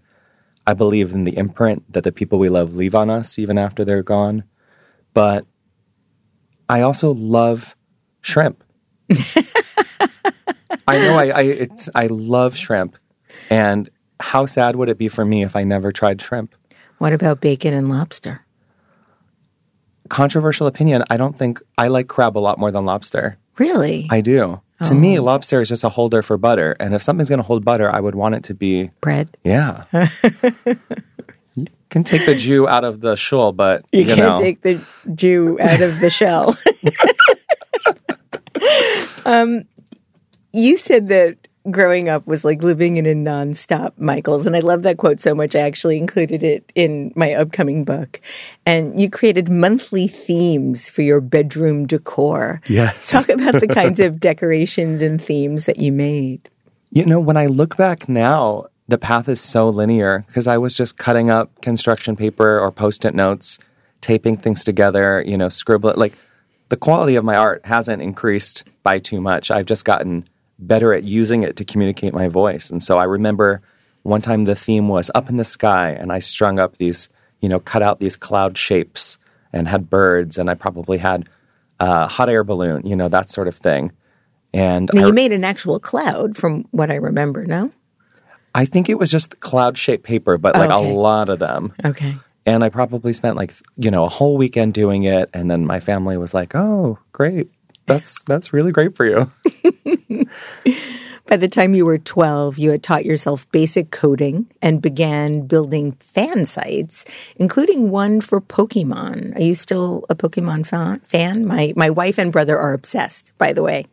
I 0.72 0.74
believe 0.74 1.12
in 1.14 1.26
the 1.26 1.36
imprint 1.36 1.84
that 1.92 2.06
the 2.06 2.14
people 2.14 2.40
we 2.40 2.48
love 2.48 2.76
leave 2.78 2.96
on 2.96 3.10
us 3.10 3.38
even 3.38 3.58
after 3.58 3.84
they're 3.84 4.04
gone. 4.04 4.46
But 5.14 5.46
I 6.70 6.80
also 6.80 7.14
love 7.14 7.76
shrimp. 8.22 8.64
I 10.88 10.98
know 10.98 11.18
I 11.18 11.28
I, 11.28 11.42
it's, 11.42 11.90
I 11.94 12.08
love 12.08 12.56
shrimp, 12.56 12.96
and 13.50 13.90
how 14.22 14.46
sad 14.46 14.78
would 14.78 14.88
it 14.88 14.98
be 14.98 15.10
for 15.10 15.26
me 15.26 15.44
if 15.44 15.58
I 15.58 15.66
never 15.66 15.92
tried 15.92 16.22
shrimp? 16.22 16.56
What 17.00 17.12
about 17.12 17.42
bacon 17.42 17.74
and 17.74 17.90
lobster? 17.90 18.46
Controversial 20.08 20.68
opinion. 20.68 21.04
I 21.10 21.18
don't 21.18 21.38
think 21.38 21.62
I 21.78 21.90
like 21.90 22.08
crab 22.08 22.38
a 22.38 22.40
lot 22.40 22.60
more 22.60 22.72
than 22.72 22.86
lobster. 22.86 23.38
Really? 23.58 24.08
I 24.10 24.22
do. 24.22 24.62
Oh. 24.82 24.90
To 24.90 24.96
me, 24.96 25.20
oh. 25.20 25.24
lobster 25.24 25.62
is 25.62 25.70
just 25.70 25.84
a 25.84 25.90
holder 25.90 26.22
for 26.22 26.38
butter, 26.38 26.76
and 26.80 26.94
if 26.94 27.02
something's 27.02 27.30
going 27.30 27.40
to 27.40 27.44
hold 27.44 27.64
butter, 27.64 27.90
I 27.94 28.00
would 28.00 28.16
want 28.16 28.36
it 28.36 28.44
to 28.46 28.54
be 28.54 28.90
bread. 29.00 29.38
Yeah. 29.44 29.86
you 31.56 31.68
can 31.90 32.04
take 32.04 32.26
the 32.26 32.36
Jew 32.36 32.68
out 32.68 32.84
of 32.84 33.02
the 33.02 33.16
shul, 33.16 33.52
but 33.52 33.86
you, 33.92 34.02
you 34.02 34.06
can't 34.08 34.20
know. 34.20 34.42
take 34.42 34.62
the 34.62 34.82
Jew 35.14 35.58
out 35.60 35.82
of 35.82 36.00
the 36.00 36.10
shell. 36.10 36.58
um, 39.26 39.66
you 40.54 40.78
said 40.78 41.10
that 41.10 41.38
growing 41.70 42.10
up 42.10 42.26
was 42.26 42.44
like 42.44 42.64
living 42.64 42.98
in 42.98 43.06
a 43.06 43.14
nonstop 43.14 43.98
Michaels. 43.98 44.48
And 44.48 44.56
I 44.56 44.60
love 44.60 44.84
that 44.84 44.98
quote 44.98 45.20
so 45.20 45.36
much. 45.36 45.56
I 45.56 45.60
actually 45.60 45.98
included 45.98 46.42
it 46.44 46.72
in 46.74 47.14
my 47.16 47.34
upcoming 47.34 47.84
book. 47.84 48.20
And 48.66 49.00
you 49.00 49.10
created 49.10 49.50
monthly 49.50 50.08
themes 50.08 50.90
for 50.90 51.02
your 51.02 51.22
bedroom 51.22 51.86
decor. 51.86 52.62
Yes. 52.68 53.12
Talk 53.12 53.30
about 53.30 53.60
the 53.60 53.68
kinds 53.68 54.00
of 54.00 54.20
decorations 54.20 55.02
and 55.02 55.22
themes 55.22 55.66
that 55.66 55.78
you 55.78 55.92
made. 55.92 56.50
You 56.90 57.06
know, 57.06 57.20
when 57.20 57.38
I 57.38 57.46
look 57.46 57.78
back 57.78 58.10
now, 58.10 58.66
the 58.88 58.98
path 58.98 59.30
is 59.30 59.40
so 59.40 59.70
linear 59.70 60.26
because 60.28 60.48
I 60.48 60.58
was 60.58 60.74
just 60.74 60.98
cutting 60.98 61.30
up 61.30 61.62
construction 61.62 62.16
paper 62.16 62.60
or 62.60 62.72
post 62.72 63.06
it 63.06 63.16
notes, 63.16 63.60
taping 64.02 64.36
things 64.36 64.64
together, 64.64 65.24
you 65.26 65.38
know, 65.38 65.48
scribbling. 65.48 65.96
Like 65.98 66.18
the 66.70 66.78
quality 66.78 67.16
of 67.16 67.24
my 67.24 67.38
art 67.38 67.66
hasn't 67.66 68.02
increased 68.02 68.66
by 68.84 69.00
too 69.00 69.22
much. 69.22 69.52
I've 69.52 69.66
just 69.66 69.86
gotten 69.86 70.28
better 70.62 70.94
at 70.94 71.04
using 71.04 71.44
it 71.44 71.56
to 71.58 71.66
communicate 71.66 72.14
my 72.14 72.28
voice. 72.28 72.70
And 72.70 72.82
so 72.82 72.98
I 72.98 73.04
remember 73.04 73.62
one 74.04 74.22
time 74.22 74.46
the 74.46 74.56
theme 74.56 74.88
was 74.88 75.12
up 75.14 75.30
in 75.30 75.38
the 75.38 75.44
sky, 75.44 75.90
and 75.92 76.12
I 76.12 76.20
strung 76.20 76.60
up 76.60 76.78
these, 76.78 77.10
you 77.42 77.50
know, 77.50 77.60
cut 77.60 77.82
out 77.82 78.00
these 78.00 78.16
cloud 78.16 78.58
shapes 78.58 79.18
and 79.54 79.68
had 79.68 79.90
birds, 79.90 80.38
and 80.38 80.50
I 80.50 80.54
probably 80.54 80.98
had 80.98 81.28
a 81.80 82.08
hot 82.08 82.30
air 82.30 82.44
balloon, 82.44 82.86
you 82.86 82.96
know, 82.96 83.10
that 83.10 83.30
sort 83.30 83.48
of 83.48 83.56
thing. 83.56 83.92
And 84.54 84.90
now, 84.94 85.08
you 85.08 85.14
made 85.14 85.32
an 85.32 85.44
actual 85.44 85.80
cloud 85.80 86.38
from 86.38 86.66
what 86.72 86.92
I 86.92 86.96
remember, 86.96 87.46
no? 87.46 87.72
I 88.54 88.66
think 88.66 88.90
it 88.90 89.00
was 89.00 89.10
just 89.10 89.40
cloud 89.40 89.78
shaped 89.78 90.04
paper, 90.04 90.38
but 90.38 90.56
like 90.56 90.72
okay. 90.72 90.92
a 90.92 90.94
lot 90.94 91.30
of 91.30 91.40
them. 91.40 91.74
Okay. 91.86 92.18
And 92.46 92.64
I 92.64 92.70
probably 92.70 93.14
spent 93.14 93.38
like, 93.38 93.54
you 93.78 93.92
know, 93.92 94.04
a 94.04 94.10
whole 94.10 94.36
weekend 94.36 94.74
doing 94.74 95.04
it. 95.04 95.30
And 95.34 95.50
then 95.50 95.66
my 95.66 95.80
family 95.80 96.18
was 96.18 96.34
like, 96.34 96.54
oh, 96.54 97.00
great 97.14 97.50
that's 97.86 98.22
that's 98.24 98.54
really 98.54 98.72
great 98.72 98.96
for 98.96 99.06
you. 99.06 99.32
By 101.28 101.38
the 101.38 101.48
time 101.48 101.74
you 101.74 101.86
were 101.86 101.98
12, 101.98 102.58
you 102.58 102.72
had 102.72 102.84
taught 102.84 103.06
yourself 103.06 103.50
basic 103.52 103.90
coding 103.92 104.48
and 104.62 104.82
began 104.82 105.48
building 105.48 105.94
fan 105.94 106.46
sites, 106.46 107.06
including 107.38 107.90
one 107.90 108.20
for 108.20 108.42
Pokemon. 108.42 109.38
Are 109.38 109.42
you 109.42 109.56
still 109.56 110.06
a 110.10 110.16
Pokemon 110.16 110.66
fan? 111.06 111.48
My 111.48 111.74
my 111.76 111.90
wife 111.90 112.18
and 112.18 112.32
brother 112.32 112.58
are 112.58 112.74
obsessed, 112.74 113.32
by 113.38 113.54
the 113.54 113.64
way. 113.64 113.86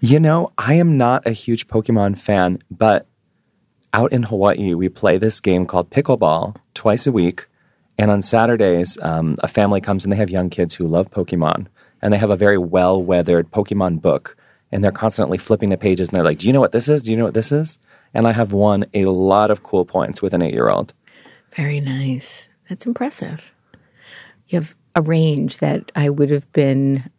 You 0.00 0.20
know, 0.20 0.52
I 0.58 0.74
am 0.74 0.98
not 0.98 1.26
a 1.26 1.30
huge 1.30 1.68
Pokemon 1.68 2.18
fan, 2.18 2.58
but 2.70 3.06
out 3.92 4.12
in 4.12 4.24
Hawaii, 4.24 4.74
we 4.74 4.88
play 4.88 5.16
this 5.16 5.40
game 5.40 5.66
called 5.66 5.90
pickleball 5.90 6.56
twice 6.74 7.06
a 7.06 7.12
week. 7.12 7.46
And 7.96 8.10
on 8.10 8.20
Saturdays, 8.20 8.98
um, 9.00 9.36
a 9.38 9.48
family 9.48 9.80
comes 9.80 10.04
and 10.04 10.12
they 10.12 10.16
have 10.16 10.28
young 10.28 10.50
kids 10.50 10.74
who 10.74 10.88
love 10.88 11.10
Pokemon 11.10 11.68
and 12.04 12.12
they 12.12 12.18
have 12.18 12.30
a 12.30 12.36
very 12.36 12.58
well 12.58 13.02
weathered 13.02 13.50
Pokemon 13.50 14.02
book. 14.02 14.36
And 14.70 14.84
they're 14.84 14.92
constantly 14.92 15.38
flipping 15.38 15.70
the 15.70 15.78
pages 15.78 16.08
and 16.08 16.16
they're 16.16 16.24
like, 16.24 16.38
Do 16.38 16.46
you 16.46 16.52
know 16.52 16.60
what 16.60 16.72
this 16.72 16.88
is? 16.88 17.02
Do 17.02 17.10
you 17.10 17.16
know 17.16 17.24
what 17.24 17.34
this 17.34 17.50
is? 17.50 17.78
And 18.12 18.28
I 18.28 18.32
have 18.32 18.52
won 18.52 18.84
a 18.92 19.04
lot 19.04 19.50
of 19.50 19.62
cool 19.62 19.84
points 19.84 20.20
with 20.20 20.34
an 20.34 20.42
eight 20.42 20.52
year 20.52 20.68
old. 20.68 20.92
Very 21.56 21.80
nice. 21.80 22.48
That's 22.68 22.86
impressive. 22.86 23.52
You 24.48 24.60
have 24.60 24.74
a 24.94 25.02
range 25.02 25.58
that 25.58 25.90
I 25.96 26.10
would 26.10 26.30
have 26.30 26.52
been 26.52 27.10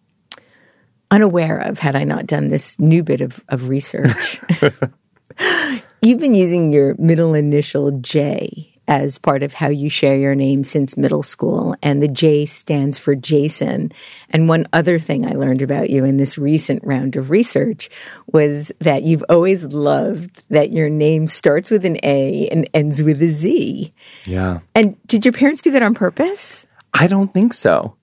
unaware 1.10 1.58
of 1.58 1.80
had 1.80 1.96
I 1.96 2.04
not 2.04 2.28
done 2.28 2.50
this 2.50 2.78
new 2.80 3.04
bit 3.04 3.22
of, 3.22 3.44
of 3.50 3.70
research. 3.70 4.40
You've 6.02 6.20
been 6.20 6.36
using 6.36 6.72
your 6.72 6.96
middle 7.00 7.34
initial 7.34 7.92
J 8.00 8.75
as 8.88 9.18
part 9.18 9.44
of 9.44 9.54
how 9.54 9.70
you 9.70 9.90
share 9.90 10.18
your 10.18 10.36
name 10.36 10.64
since 10.64 10.98
middle 10.98 11.24
school. 11.24 11.76
And 11.82 12.02
the 12.02 12.08
J 12.08 12.46
stands 12.46 12.98
for 12.98 13.16
Jason. 13.16 13.92
And 14.30 14.48
one 14.48 14.68
other 14.74 15.00
thing 15.00 15.26
I 15.26 15.32
learned 15.32 15.62
about 15.62 15.90
you 15.90 16.06
in 16.06 16.18
this 16.18 16.38
recent 16.38 16.84
round 16.86 17.16
of 17.16 17.32
research 17.32 17.90
was 18.32 18.72
that 18.80 19.04
you've 19.04 19.24
always 19.30 19.66
loved 19.66 20.44
that 20.50 20.72
your 20.72 20.90
name 20.90 21.28
starts 21.28 21.70
with 21.70 21.86
an 21.86 21.98
A 22.04 22.48
and 22.50 22.70
ends 22.74 23.02
with 23.02 23.22
a 23.22 23.28
Z. 23.28 23.94
Yeah. 24.26 24.60
And 24.74 24.96
did 25.08 25.26
your 25.26 25.34
parents 25.34 25.62
do 25.62 25.72
that 25.72 25.84
on 25.84 25.94
purpose? 25.94 26.66
I 26.94 27.08
don't 27.08 27.34
think 27.34 27.54
so. 27.54 27.96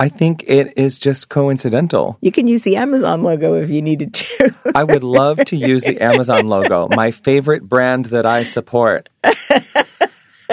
I 0.00 0.08
think 0.08 0.44
it 0.46 0.72
is 0.78 0.98
just 0.98 1.28
coincidental. 1.28 2.16
You 2.22 2.32
can 2.32 2.46
use 2.46 2.62
the 2.62 2.76
Amazon 2.76 3.22
logo 3.22 3.56
if 3.56 3.68
you 3.68 3.82
needed 3.82 4.14
to. 4.14 4.54
I 4.74 4.82
would 4.82 5.04
love 5.04 5.44
to 5.44 5.56
use 5.56 5.82
the 5.82 6.00
Amazon 6.00 6.46
logo, 6.46 6.88
my 6.90 7.10
favorite 7.10 7.64
brand 7.64 8.06
that 8.06 8.24
I 8.24 8.42
support. 8.44 9.10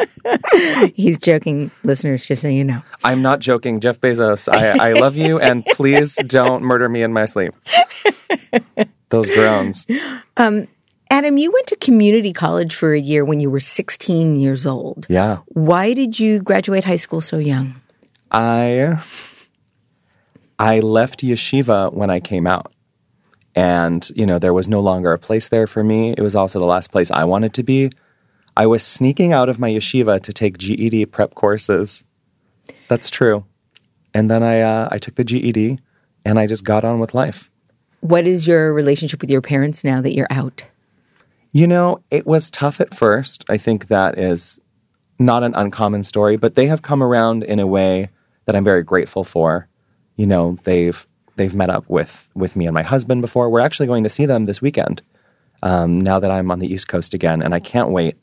He's 0.96 1.18
joking, 1.18 1.72
listeners, 1.84 2.26
just 2.26 2.42
so 2.42 2.48
you 2.48 2.64
know. 2.64 2.82
I'm 3.04 3.22
not 3.22 3.40
joking. 3.40 3.80
Jeff 3.80 4.00
Bezos, 4.00 4.52
I, 4.52 4.90
I 4.90 4.94
love 4.94 5.16
you, 5.16 5.40
and 5.40 5.66
please 5.66 6.16
don't 6.28 6.64
murder 6.64 6.90
me 6.90 7.04
in 7.04 7.14
my 7.14 7.26
sleep. 7.26 7.54
Those 9.10 9.30
drones. 9.30 9.88
Um, 10.36 10.68
Adam, 11.10 11.38
you 11.38 11.52
went 11.52 11.68
to 11.68 11.76
community 11.78 12.34
college 12.34 12.76
for 12.76 12.94
a 12.94 13.00
year 13.00 13.24
when 13.24 13.40
you 13.40 13.50
were 13.50 13.60
16 13.60 14.40
years 14.40 14.66
old. 14.66 15.08
Yeah. 15.10 15.40
Why 15.48 15.94
did 15.94 16.20
you 16.20 16.42
graduate 16.42 16.84
high 16.84 16.98
school 16.98 17.22
so 17.22 17.38
young? 17.38 17.80
I 18.32 19.02
I 20.60 20.80
left 20.80 21.22
yeshiva 21.22 21.94
when 21.94 22.10
I 22.10 22.20
came 22.20 22.48
out. 22.48 22.74
And, 23.56 24.08
you 24.16 24.26
know, 24.26 24.38
there 24.38 24.54
was 24.54 24.68
no 24.68 24.80
longer 24.80 25.14
a 25.14 25.18
place 25.18 25.50
there 25.50 25.66
for 25.66 25.84
me. 25.84 26.12
It 26.12 26.22
was 26.22 26.36
also 26.36 26.60
the 26.60 26.66
last 26.66 26.92
place 26.92 27.10
I 27.10 27.24
wanted 27.24 27.54
to 27.56 27.64
be. 27.64 27.92
I 28.58 28.66
was 28.66 28.82
sneaking 28.82 29.34
out 29.34 29.50
of 29.50 29.60
my 29.60 29.70
yeshiva 29.70 30.20
to 30.20 30.34
take 30.34 30.58
GED 30.58 31.06
prep 31.06 31.36
courses. 31.36 32.04
That's 32.88 33.12
true. 33.12 33.46
And 34.16 34.32
then 34.32 34.42
I 34.42 34.62
uh, 34.62 34.90
I 34.92 34.98
took 34.98 35.14
the 35.14 35.24
GED 35.24 35.80
and 36.26 36.40
I 36.40 36.48
just 36.48 36.64
got 36.64 36.84
on 36.84 37.00
with 37.00 37.14
life. 37.14 37.52
What 38.00 38.26
is 38.26 38.48
your 38.48 38.74
relationship 38.74 39.22
with 39.22 39.30
your 39.30 39.42
parents 39.42 39.84
now 39.84 40.02
that 40.02 40.16
you're 40.16 40.32
out? 40.32 40.66
You 41.52 41.68
know, 41.68 42.02
it 42.10 42.26
was 42.26 42.50
tough 42.50 42.82
at 42.82 42.96
first. 42.96 43.46
I 43.48 43.58
think 43.58 43.90
that 43.90 44.18
is 44.18 44.60
not 45.20 45.44
an 45.44 45.54
uncommon 45.54 46.04
story, 46.04 46.36
but 46.36 46.56
they 46.56 46.66
have 46.66 46.82
come 46.82 47.04
around 47.04 47.44
in 47.44 47.60
a 47.60 47.68
way 47.68 48.10
that 48.46 48.56
I'm 48.56 48.64
very 48.64 48.84
grateful 48.84 49.24
for. 49.24 49.68
You 50.16 50.26
know, 50.26 50.58
they've 50.64 51.06
they've 51.36 51.54
met 51.54 51.70
up 51.70 51.88
with 51.88 52.28
with 52.34 52.56
me 52.56 52.66
and 52.66 52.74
my 52.74 52.82
husband 52.82 53.22
before. 53.22 53.52
We're 53.52 53.60
actually 53.60 53.88
going 53.88 54.04
to 54.04 54.10
see 54.10 54.26
them 54.26 54.46
this 54.46 54.64
weekend. 54.64 55.04
Um, 55.62 56.02
now 56.02 56.20
that 56.20 56.32
I'm 56.32 56.50
on 56.50 56.58
the 56.58 56.72
East 56.72 56.88
Coast 56.88 57.14
again, 57.14 57.44
and 57.44 57.54
I 57.54 57.60
can't 57.60 57.92
wait. 57.92 58.18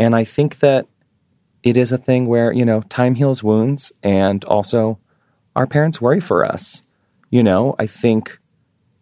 And 0.00 0.16
I 0.16 0.24
think 0.24 0.60
that 0.60 0.86
it 1.62 1.76
is 1.76 1.92
a 1.92 1.98
thing 1.98 2.26
where, 2.26 2.52
you 2.52 2.64
know, 2.64 2.80
time 2.88 3.14
heals 3.14 3.42
wounds 3.42 3.92
and 4.02 4.42
also 4.46 4.98
our 5.54 5.66
parents 5.66 6.00
worry 6.00 6.20
for 6.20 6.42
us. 6.42 6.82
You 7.28 7.42
know, 7.42 7.76
I 7.78 7.86
think 7.86 8.38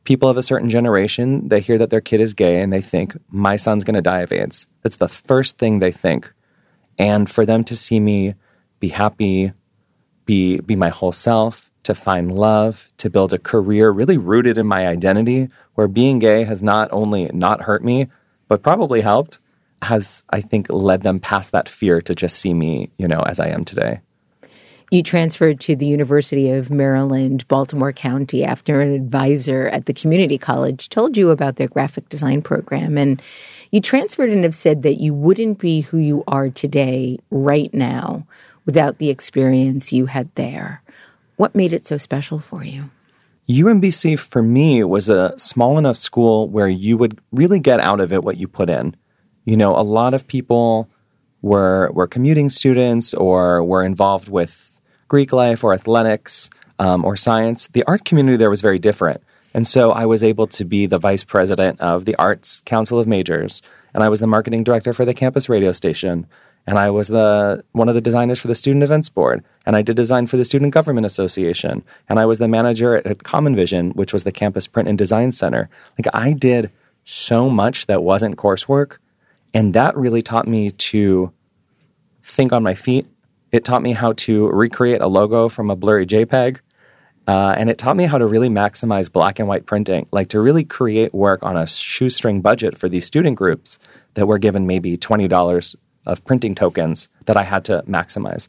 people 0.02 0.28
of 0.28 0.36
a 0.36 0.42
certain 0.42 0.68
generation, 0.68 1.48
they 1.48 1.60
hear 1.60 1.78
that 1.78 1.90
their 1.90 2.00
kid 2.00 2.20
is 2.20 2.34
gay 2.34 2.60
and 2.60 2.72
they 2.72 2.80
think, 2.80 3.16
my 3.30 3.54
son's 3.54 3.84
going 3.84 3.94
to 3.94 4.02
die 4.02 4.22
of 4.22 4.32
AIDS. 4.32 4.66
That's 4.82 4.96
the 4.96 5.08
first 5.08 5.56
thing 5.56 5.78
they 5.78 5.92
think. 5.92 6.32
And 6.98 7.30
for 7.30 7.46
them 7.46 7.62
to 7.64 7.76
see 7.76 8.00
me 8.00 8.34
be 8.80 8.88
happy, 8.88 9.52
be, 10.24 10.58
be 10.58 10.74
my 10.74 10.88
whole 10.88 11.12
self, 11.12 11.70
to 11.84 11.94
find 11.94 12.36
love, 12.36 12.90
to 12.96 13.08
build 13.08 13.32
a 13.32 13.38
career 13.38 13.90
really 13.90 14.18
rooted 14.18 14.58
in 14.58 14.66
my 14.66 14.88
identity, 14.88 15.48
where 15.74 15.86
being 15.86 16.18
gay 16.18 16.42
has 16.42 16.60
not 16.60 16.88
only 16.90 17.30
not 17.32 17.62
hurt 17.62 17.84
me, 17.84 18.08
but 18.48 18.64
probably 18.64 19.00
helped, 19.00 19.38
has, 19.82 20.25
I 20.30 20.40
think, 20.40 20.68
led 20.70 21.02
them 21.02 21.20
past 21.20 21.52
that 21.52 21.68
fear 21.68 22.00
to 22.02 22.14
just 22.14 22.38
see 22.38 22.54
me, 22.54 22.90
you 22.99 23.08
know, 23.08 23.20
as 23.20 23.40
I 23.40 23.49
am 23.49 23.64
today. 23.64 24.00
You 24.90 25.02
transferred 25.02 25.61
to 25.61 25.76
the 25.76 25.87
University 25.87 26.50
of 26.50 26.70
Maryland, 26.70 27.47
Baltimore 27.47 27.92
County, 27.92 28.42
after 28.42 28.80
an 28.80 28.94
advisor 28.94 29.68
at 29.68 29.85
the 29.85 29.92
community 29.92 30.38
college 30.38 30.88
told 30.88 31.16
you 31.16 31.28
about 31.28 31.56
their 31.56 31.68
graphic 31.68 32.08
design 32.08 32.40
program. 32.40 32.97
And 32.97 33.20
you 33.70 33.82
transferred 33.82 34.30
and 34.30 34.44
have 34.44 34.54
said 34.54 34.82
that 34.85 34.94
you 34.94 35.12
wouldn't 35.12 35.58
be 35.58 35.82
who 35.82 35.99
you 35.99 36.25
are 36.26 36.49
today, 36.49 37.18
right 37.30 37.73
now, 37.75 38.26
without 38.64 38.97
the 38.97 39.11
experience 39.11 39.92
you 39.92 40.06
had 40.06 40.35
there. 40.37 40.82
What 41.37 41.54
made 41.54 41.75
it 41.75 41.85
so 41.85 41.99
special 41.99 42.38
for 42.38 42.64
you? 42.64 42.90
UMBC 43.49 44.18
for 44.18 44.42
me 44.42 44.82
was 44.85 45.11
a 45.11 45.35
small 45.38 45.78
enough 45.78 45.97
school 45.99 46.49
where 46.49 46.68
you 46.68 46.97
would 46.97 47.18
really 47.30 47.58
get 47.58 47.80
out 47.80 48.00
of 48.00 48.12
it 48.12 48.25
what 48.25 48.38
you 48.38 48.49
put 48.49 48.70
in. 48.70 48.97
You 49.48 49.56
know, 49.56 49.74
a 49.74 49.86
lot 49.98 50.12
of 50.12 50.26
people 50.26 50.90
were 51.40 51.90
were 51.92 52.06
commuting 52.06 52.50
students 52.50 53.14
or 53.14 53.64
were 53.64 53.82
involved 53.82 54.28
with 54.28 54.52
Greek 55.08 55.32
life 55.32 55.64
or 55.64 55.72
athletics 55.72 56.50
um, 56.78 57.02
or 57.02 57.16
science, 57.16 57.66
the 57.68 57.82
art 57.84 58.04
community 58.04 58.36
there 58.36 58.50
was 58.50 58.60
very 58.60 58.78
different. 58.78 59.22
And 59.54 59.66
so 59.66 59.90
I 59.90 60.04
was 60.04 60.22
able 60.22 60.46
to 60.48 60.64
be 60.66 60.84
the 60.84 60.98
vice 60.98 61.24
president 61.24 61.80
of 61.80 62.04
the 62.04 62.14
Arts 62.16 62.60
Council 62.66 63.00
of 63.00 63.08
Majors, 63.08 63.62
and 63.94 64.04
I 64.04 64.10
was 64.10 64.20
the 64.20 64.26
marketing 64.26 64.64
director 64.64 64.92
for 64.92 65.06
the 65.06 65.14
campus 65.14 65.48
radio 65.48 65.72
station, 65.72 66.26
and 66.66 66.78
I 66.78 66.90
was 66.90 67.08
the 67.08 67.64
one 67.72 67.88
of 67.88 67.94
the 67.94 68.02
designers 68.02 68.38
for 68.38 68.48
the 68.48 68.54
Student 68.54 68.82
Events 68.82 69.08
Board, 69.08 69.42
and 69.64 69.74
I 69.76 69.80
did 69.80 69.96
design 69.96 70.26
for 70.26 70.36
the 70.36 70.44
Student 70.44 70.74
Government 70.74 71.06
Association, 71.06 71.82
and 72.06 72.18
I 72.18 72.26
was 72.26 72.38
the 72.38 72.48
manager 72.48 72.96
at, 72.96 73.06
at 73.06 73.24
Common 73.24 73.56
Vision, 73.56 73.92
which 73.92 74.12
was 74.12 74.24
the 74.24 74.38
campus 74.40 74.66
print 74.66 74.90
and 74.90 74.98
design 74.98 75.32
center. 75.32 75.70
Like 75.98 76.14
I 76.14 76.34
did 76.34 76.70
so 77.06 77.48
much 77.48 77.86
that 77.86 78.02
wasn't 78.02 78.36
coursework, 78.36 78.98
and 79.54 79.74
that 79.74 79.96
really 79.96 80.22
taught 80.22 80.46
me 80.46 80.70
to 80.70 81.32
think 82.22 82.52
on 82.52 82.62
my 82.62 82.74
feet 82.74 83.06
it 83.52 83.64
taught 83.64 83.82
me 83.82 83.92
how 83.92 84.12
to 84.12 84.48
recreate 84.48 85.00
a 85.00 85.06
logo 85.06 85.48
from 85.48 85.70
a 85.70 85.76
blurry 85.76 86.06
JPEG. 86.06 86.58
Uh, 87.26 87.54
and 87.58 87.68
it 87.68 87.76
taught 87.76 87.96
me 87.96 88.04
how 88.04 88.16
to 88.16 88.26
really 88.26 88.48
maximize 88.48 89.12
black 89.12 89.38
and 89.38 89.46
white 89.48 89.66
printing, 89.66 90.06
like 90.12 90.28
to 90.28 90.40
really 90.40 90.64
create 90.64 91.12
work 91.12 91.42
on 91.42 91.56
a 91.56 91.66
shoestring 91.66 92.40
budget 92.40 92.78
for 92.78 92.88
these 92.88 93.04
student 93.04 93.36
groups 93.36 93.78
that 94.14 94.26
were 94.26 94.38
given 94.38 94.66
maybe 94.66 94.96
$20 94.96 95.76
of 96.06 96.24
printing 96.24 96.54
tokens 96.54 97.08
that 97.26 97.36
I 97.36 97.42
had 97.42 97.66
to 97.66 97.82
maximize. 97.86 98.48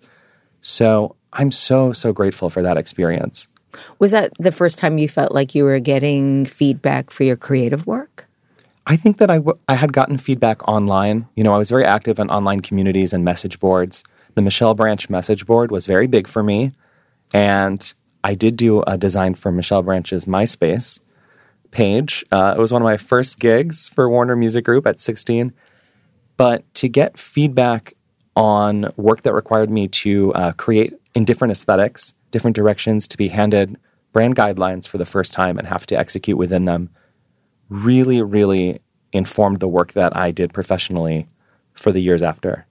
So 0.62 1.16
I'm 1.34 1.52
so, 1.52 1.92
so 1.92 2.14
grateful 2.14 2.50
for 2.50 2.62
that 2.62 2.78
experience. 2.78 3.50
Was 4.00 4.12
that 4.12 4.32
the 4.40 4.52
first 4.52 4.78
time 4.78 4.98
you 4.98 5.10
felt 5.10 5.34
like 5.34 5.54
you 5.54 5.66
were 5.66 5.80
getting 5.80 6.46
feedback 6.46 7.12
for 7.12 7.24
your 7.24 7.36
creative 7.36 7.86
work? 7.86 8.29
I 8.86 8.96
think 8.96 9.18
that 9.18 9.30
I, 9.30 9.36
w- 9.36 9.58
I 9.68 9.76
had 9.76 9.94
gotten 9.94 10.18
feedback 10.18 10.68
online. 10.68 11.28
You 11.36 11.44
know, 11.44 11.54
I 11.54 11.58
was 11.58 11.70
very 11.70 11.86
active 11.86 12.20
in 12.20 12.30
online 12.30 12.62
communities 12.62 13.14
and 13.14 13.24
message 13.24 13.60
boards 13.60 14.04
the 14.36 14.42
Michelle 14.42 14.74
Branch 14.74 15.10
message 15.10 15.46
board 15.46 15.72
was 15.72 15.86
very 15.86 16.08
big 16.08 16.28
for 16.28 16.44
me. 16.44 16.72
And 17.34 17.94
I 18.24 18.36
did 18.36 18.56
do 18.56 18.82
a 18.84 18.98
design 18.98 19.36
for 19.36 19.52
Michelle 19.52 19.84
Branch's 19.84 20.26
MySpace 20.26 21.00
page. 21.72 22.24
Uh, 22.32 22.54
it 22.58 22.60
was 22.60 22.72
one 22.72 22.82
of 22.82 22.86
my 22.86 22.98
first 22.98 23.40
gigs 23.40 23.90
for 23.90 24.10
Warner 24.10 24.36
Music 24.36 24.66
Group 24.66 24.88
at 24.88 25.00
16. 25.00 25.54
But 26.38 26.74
to 26.76 26.88
get 26.88 27.20
feedback 27.20 27.96
on 28.36 28.92
work 28.96 29.24
that 29.24 29.34
required 29.34 29.70
me 29.70 29.88
to 29.90 30.34
uh, 30.34 30.52
create 30.54 30.94
in 31.14 31.26
different 31.26 31.52
aesthetics, 31.52 32.14
different 32.32 32.56
directions, 32.56 33.08
to 33.10 33.18
be 33.18 33.28
handed 33.28 33.78
brand 34.14 34.36
guidelines 34.36 34.88
for 34.88 34.98
the 34.98 35.06
first 35.06 35.34
time 35.34 35.58
and 35.58 35.68
have 35.68 35.86
to 35.88 35.98
execute 35.98 36.38
within 36.38 36.66
them, 36.66 36.90
really, 37.70 38.22
really 38.22 38.82
informed 39.12 39.60
the 39.60 39.68
work 39.68 39.94
that 39.94 40.16
I 40.16 40.32
did 40.32 40.54
professionally 40.54 41.28
for 41.74 41.92
the 41.92 42.02
years 42.02 42.22
after 42.22 42.66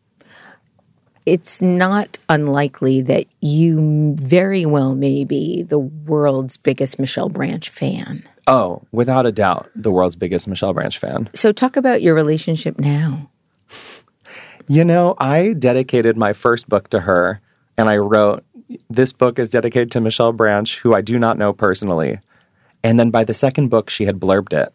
it's 1.28 1.60
not 1.60 2.16
unlikely 2.30 3.02
that 3.02 3.26
you 3.40 4.14
very 4.18 4.64
well 4.64 4.94
may 4.94 5.24
be 5.24 5.62
the 5.62 5.78
world's 5.78 6.56
biggest 6.56 6.98
Michelle 6.98 7.28
Branch 7.28 7.68
fan. 7.68 8.26
Oh, 8.46 8.82
without 8.92 9.26
a 9.26 9.32
doubt, 9.32 9.70
the 9.74 9.92
world's 9.92 10.16
biggest 10.16 10.48
Michelle 10.48 10.72
Branch 10.72 10.96
fan. 10.96 11.28
So, 11.34 11.52
talk 11.52 11.76
about 11.76 12.00
your 12.00 12.14
relationship 12.14 12.78
now. 12.78 13.30
You 14.70 14.84
know, 14.84 15.16
I 15.18 15.52
dedicated 15.52 16.16
my 16.16 16.32
first 16.32 16.68
book 16.68 16.88
to 16.90 17.00
her, 17.00 17.42
and 17.76 17.90
I 17.90 17.98
wrote, 17.98 18.42
This 18.88 19.12
book 19.12 19.38
is 19.38 19.50
dedicated 19.50 19.90
to 19.92 20.00
Michelle 20.00 20.32
Branch, 20.32 20.78
who 20.78 20.94
I 20.94 21.02
do 21.02 21.18
not 21.18 21.36
know 21.36 21.52
personally. 21.52 22.20
And 22.82 22.98
then 22.98 23.10
by 23.10 23.24
the 23.24 23.34
second 23.34 23.68
book, 23.68 23.90
she 23.90 24.06
had 24.06 24.18
blurbed 24.18 24.54
it. 24.54 24.72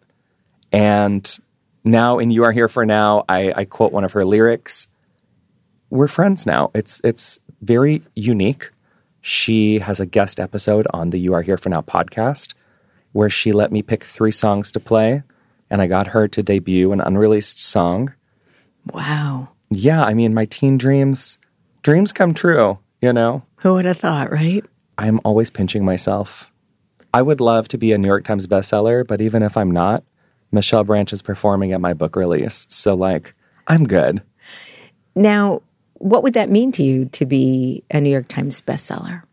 And 0.73 1.39
now 1.85 2.19
in 2.19 2.31
You 2.31 2.43
Are 2.43 2.51
Here 2.51 2.67
for 2.67 2.85
Now, 2.85 3.23
I, 3.29 3.53
I 3.55 3.65
quote 3.65 3.93
one 3.93 4.03
of 4.03 4.11
her 4.13 4.25
lyrics 4.25 4.87
we're 5.93 6.07
friends 6.07 6.47
now. 6.47 6.71
It's 6.73 6.99
it's 7.03 7.39
very 7.61 8.01
unique. 8.15 8.71
She 9.21 9.77
has 9.77 9.99
a 9.99 10.07
guest 10.07 10.39
episode 10.39 10.87
on 10.91 11.11
the 11.11 11.19
You 11.19 11.35
Are 11.35 11.43
Here 11.43 11.55
for 11.55 11.69
Now 11.69 11.81
podcast 11.81 12.55
where 13.11 13.29
she 13.29 13.51
let 13.51 13.71
me 13.71 13.83
pick 13.83 14.03
three 14.03 14.31
songs 14.31 14.71
to 14.71 14.79
play, 14.79 15.21
and 15.69 15.83
I 15.83 15.87
got 15.87 16.07
her 16.07 16.27
to 16.27 16.41
debut 16.41 16.91
an 16.91 16.99
unreleased 16.99 17.59
song. 17.59 18.11
Wow. 18.91 19.49
Yeah, 19.69 20.03
I 20.03 20.15
mean, 20.15 20.33
my 20.33 20.45
teen 20.45 20.79
dreams 20.79 21.37
dreams 21.83 22.11
come 22.11 22.33
true. 22.33 22.79
You 22.99 23.13
know, 23.13 23.43
who 23.57 23.73
would 23.73 23.85
have 23.85 23.97
thought, 23.97 24.31
right? 24.31 24.65
I'm 24.97 25.19
always 25.23 25.51
pinching 25.51 25.85
myself. 25.85 26.51
I 27.13 27.21
would 27.21 27.39
love 27.39 27.67
to 27.67 27.77
be 27.77 27.91
a 27.91 27.99
New 27.99 28.07
York 28.07 28.25
Times 28.25 28.47
bestseller, 28.47 29.05
but 29.05 29.21
even 29.21 29.43
if 29.43 29.55
I'm 29.57 29.69
not, 29.69 30.03
Michelle 30.53 30.83
Branch 30.83 31.11
is 31.11 31.21
performing 31.21 31.73
at 31.73 31.81
my 31.81 31.93
book 31.93 32.15
release. 32.15 32.65
So, 32.69 32.93
like, 32.93 33.33
I'm 33.67 33.85
good. 33.85 34.21
Now, 35.15 35.61
what 35.95 36.23
would 36.23 36.33
that 36.33 36.49
mean 36.49 36.71
to 36.73 36.83
you 36.83 37.05
to 37.05 37.25
be 37.25 37.83
a 37.91 37.99
New 37.99 38.09
York 38.09 38.27
Times 38.27 38.61
bestseller? 38.61 39.23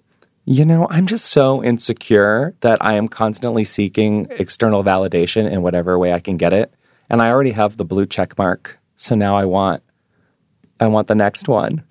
You 0.44 0.64
know, 0.64 0.86
I'm 0.90 1.06
just 1.06 1.26
so 1.26 1.62
insecure 1.62 2.54
that 2.60 2.84
I 2.84 2.94
am 2.94 3.08
constantly 3.08 3.64
seeking 3.64 4.26
external 4.30 4.82
validation 4.82 5.50
in 5.50 5.62
whatever 5.62 5.98
way 5.98 6.12
I 6.12 6.18
can 6.18 6.36
get 6.36 6.52
it. 6.52 6.72
And 7.08 7.20
I 7.20 7.30
already 7.30 7.52
have 7.52 7.76
the 7.76 7.84
blue 7.84 8.06
check 8.06 8.38
mark. 8.38 8.78
So 8.96 9.14
now 9.14 9.36
I 9.36 9.44
want 9.44 9.82
I 10.80 10.86
want 10.86 11.08
the 11.08 11.14
next 11.14 11.46
one. 11.46 11.84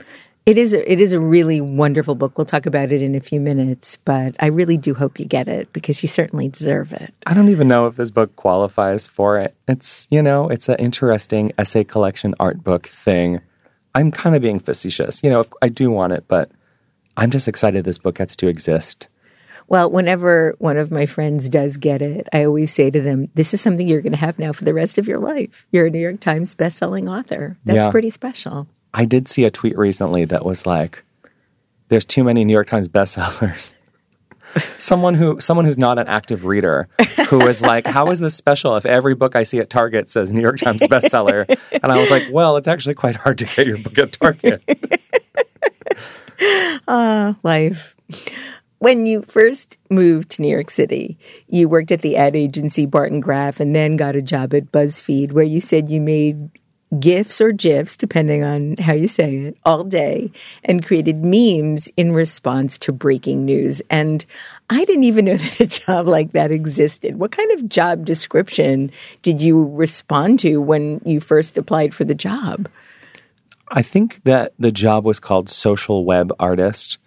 It 0.50 0.58
is 0.58 0.74
a, 0.74 0.92
it 0.92 1.00
is 1.00 1.14
a 1.14 1.20
really 1.20 1.62
wonderful 1.62 2.16
book. 2.16 2.36
We'll 2.36 2.46
talk 2.46 2.66
about 2.66 2.92
it 2.92 3.04
in 3.04 3.14
a 3.14 3.20
few 3.20 3.40
minutes, 3.40 3.98
but 4.04 4.36
I 4.40 4.48
really 4.48 4.78
do 4.78 4.96
hope 4.96 5.20
you 5.20 5.26
get 5.26 5.48
it 5.48 5.72
because 5.74 6.02
you 6.02 6.08
certainly 6.08 6.50
deserve 6.50 6.92
it. 6.92 7.14
I 7.28 7.36
don't 7.36 7.50
even 7.50 7.68
know 7.68 7.86
if 7.86 7.98
this 7.98 8.10
book 8.10 8.36
qualifies 8.36 9.06
for 9.06 9.38
it. 9.38 9.56
It's, 9.68 10.08
you 10.10 10.24
know, 10.24 10.50
it's 10.50 10.68
an 10.68 10.78
interesting 10.78 11.52
essay 11.60 11.84
collection 11.84 12.34
art 12.40 12.64
book 12.64 12.88
thing 12.88 13.42
I'm 13.94 14.12
kind 14.12 14.36
of 14.36 14.42
being 14.42 14.60
facetious. 14.60 15.22
You 15.24 15.30
know, 15.30 15.46
I 15.62 15.70
do 15.70 15.92
want 15.92 16.14
it, 16.14 16.26
but 16.28 16.50
I'm 17.18 17.32
just 17.32 17.48
excited 17.48 17.84
this 17.84 17.98
book 17.98 18.16
gets 18.16 18.36
to 18.38 18.48
exist. 18.48 19.08
Well, 19.68 19.92
whenever 19.92 20.56
one 20.58 20.78
of 20.78 20.90
my 20.90 21.06
friends 21.06 21.48
does 21.48 21.78
get 21.78 22.02
it, 22.02 22.28
I 22.34 22.44
always 22.44 22.74
say 22.74 22.90
to 22.90 23.02
them, 23.02 23.30
"This 23.36 23.54
is 23.54 23.62
something 23.62 23.88
you're 23.88 24.02
going 24.02 24.14
to 24.14 24.18
have 24.18 24.40
now 24.40 24.52
for 24.52 24.66
the 24.66 24.74
rest 24.74 24.98
of 24.98 25.08
your 25.08 25.20
life. 25.20 25.68
You're 25.72 25.88
a 25.88 25.90
New 25.92 26.00
York 26.00 26.20
Times 26.20 26.56
best-selling 26.56 27.08
author. 27.08 27.58
That's 27.66 27.86
yeah. 27.86 27.92
pretty 27.92 28.10
special." 28.10 28.68
I 28.94 29.06
did 29.06 29.28
see 29.28 29.46
a 29.46 29.52
tweet 29.52 29.78
recently 29.78 30.26
that 30.26 30.46
was 30.46 30.66
like, 30.66 31.04
"There's 31.90 32.06
too 32.06 32.24
many 32.24 32.46
New 32.46 32.54
York 32.54 32.68
Times 32.68 32.88
bestsellers." 32.88 33.74
someone 34.78 35.14
who 35.14 35.40
someone 35.40 35.66
who's 35.66 35.78
not 35.78 36.00
an 36.00 36.08
active 36.08 36.46
reader 36.46 36.88
who 37.30 37.40
was 37.40 37.62
like, 37.62 37.86
"How 37.86 38.10
is 38.12 38.20
this 38.20 38.36
special 38.36 38.76
if 38.78 38.86
every 38.86 39.16
book 39.16 39.36
I 39.36 39.44
see 39.44 39.60
at 39.60 39.70
Target 39.70 40.10
says 40.10 40.34
New 40.34 40.42
York 40.42 40.60
Times 40.60 40.82
bestseller?" 40.82 41.46
And 41.84 41.92
I 41.92 42.00
was 42.00 42.10
like, 42.10 42.28
"Well, 42.32 42.58
it's 42.58 42.68
actually 42.68 42.96
quite 42.96 43.16
hard 43.16 43.38
to 43.40 43.46
get 43.46 43.68
your 43.68 43.78
book 43.78 43.98
at 43.98 44.12
Target." 44.12 44.64
Ah, 46.88 47.28
uh, 47.28 47.34
life. 47.44 47.96
When 48.78 49.06
you 49.06 49.24
first 49.24 49.78
moved 49.90 50.30
to 50.32 50.42
New 50.42 50.48
York 50.48 50.70
City, 50.70 51.20
you 51.50 51.68
worked 51.68 51.92
at 51.92 52.02
the 52.02 52.16
ad 52.16 52.34
agency 52.34 52.86
Barton 52.86 53.20
Graf 53.20 53.60
and 53.60 53.76
then 53.76 53.98
got 53.98 54.16
a 54.16 54.22
job 54.22 54.54
at 54.54 54.72
BuzzFeed 54.72 55.34
where 55.34 55.44
you 55.44 55.60
said 55.60 55.90
you 55.90 56.00
made 56.00 56.50
GIFs 56.98 57.40
or 57.40 57.52
GIFs, 57.52 57.96
depending 57.98 58.44
on 58.44 58.76
how 58.78 58.94
you 58.94 59.08
say 59.08 59.36
it, 59.38 59.58
all 59.64 59.84
day 59.84 60.32
and 60.64 60.84
created 60.84 61.24
memes 61.24 61.88
in 61.98 62.14
response 62.14 62.78
to 62.80 62.92
breaking 62.92 63.46
news. 63.46 63.82
And 63.90 64.26
I 64.70 64.86
didn't 64.86 65.04
even 65.04 65.26
know 65.26 65.38
that 65.38 65.60
a 65.60 65.68
job 65.68 66.08
like 66.08 66.32
that 66.32 66.52
existed. 66.52 67.20
What 67.20 67.32
kind 67.32 67.52
of 67.52 67.70
job 67.70 68.06
description 68.06 68.92
did 69.22 69.42
you 69.42 69.66
respond 69.66 70.40
to 70.40 70.58
when 70.58 71.02
you 71.06 71.20
first 71.20 71.58
applied 71.58 71.94
for 71.94 72.06
the 72.06 72.16
job? 72.16 72.68
I 73.72 73.84
think 73.84 74.24
that 74.24 74.54
the 74.58 74.72
job 74.72 75.06
was 75.06 75.20
called 75.20 75.50
social 75.50 76.06
web 76.06 76.34
artist. 76.40 76.98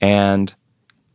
And 0.00 0.54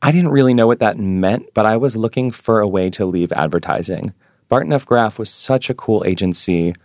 I 0.01 0.11
didn't 0.11 0.31
really 0.31 0.53
know 0.53 0.67
what 0.67 0.79
that 0.79 0.97
meant, 0.97 1.53
but 1.53 1.65
I 1.65 1.77
was 1.77 1.95
looking 1.95 2.31
for 2.31 2.59
a 2.59 2.67
way 2.67 2.89
to 2.91 3.05
leave 3.05 3.31
advertising. 3.33 4.13
Barton 4.49 4.73
F. 4.73 4.85
Graf 4.85 5.17
was 5.17 5.29
such 5.29 5.69
a 5.69 5.73
cool 5.73 6.03
agency, 6.05 6.75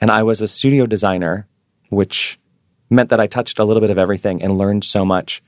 and 0.00 0.10
I 0.10 0.22
was 0.22 0.40
a 0.40 0.48
studio 0.48 0.86
designer, 0.86 1.46
which 1.90 2.38
meant 2.90 3.10
that 3.10 3.20
I 3.20 3.26
touched 3.26 3.58
a 3.58 3.64
little 3.64 3.80
bit 3.80 3.90
of 3.90 3.98
everything 3.98 4.42
and 4.42 4.58
learned 4.58 4.84
so 4.84 5.04
much. 5.04 5.42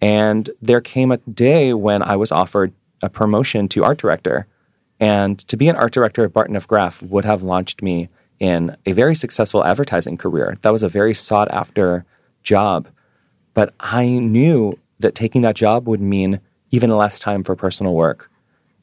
And 0.00 0.50
there 0.60 0.80
came 0.80 1.12
a 1.12 1.18
day 1.18 1.72
when 1.74 2.02
I 2.02 2.16
was 2.16 2.32
offered 2.32 2.72
a 3.02 3.08
promotion 3.08 3.68
to 3.68 3.84
art 3.84 3.98
director. 3.98 4.46
And 4.98 5.38
to 5.48 5.56
be 5.56 5.68
an 5.68 5.76
art 5.76 5.92
director 5.92 6.24
at 6.24 6.32
Barton 6.32 6.56
F. 6.56 6.66
Graf 6.66 7.02
would 7.02 7.24
have 7.24 7.42
launched 7.42 7.82
me 7.82 8.08
in 8.40 8.76
a 8.86 8.92
very 8.92 9.14
successful 9.14 9.64
advertising 9.64 10.16
career. 10.16 10.56
That 10.62 10.72
was 10.72 10.82
a 10.82 10.88
very 10.88 11.14
sought 11.14 11.50
after 11.50 12.04
job. 12.42 12.88
But 13.54 13.74
I 13.78 14.06
knew 14.06 14.78
that 14.98 15.14
taking 15.14 15.42
that 15.42 15.56
job 15.56 15.86
would 15.86 16.00
mean 16.00 16.40
even 16.70 16.90
less 16.90 17.18
time 17.18 17.44
for 17.44 17.54
personal 17.54 17.94
work. 17.94 18.30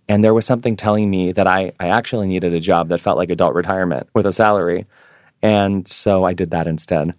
And 0.10 0.24
there 0.24 0.34
was 0.34 0.45
something 0.45 0.76
telling 0.76 1.08
me 1.08 1.32
that 1.32 1.45
I, 1.45 1.72
I 1.80 1.89
actually 1.89 2.28
needed 2.28 2.52
a 2.54 2.60
job 2.60 2.89
that 2.89 3.00
felt 3.00 3.17
like 3.17 3.30
adult 3.30 3.54
retirement 3.54 4.10
with 4.15 4.26
a 4.26 4.34
salary. 4.34 4.88
And 5.43 5.88
so 5.88 6.24
I 6.24 6.34
did 6.34 6.50
that 6.50 6.65
instead. 6.65 7.13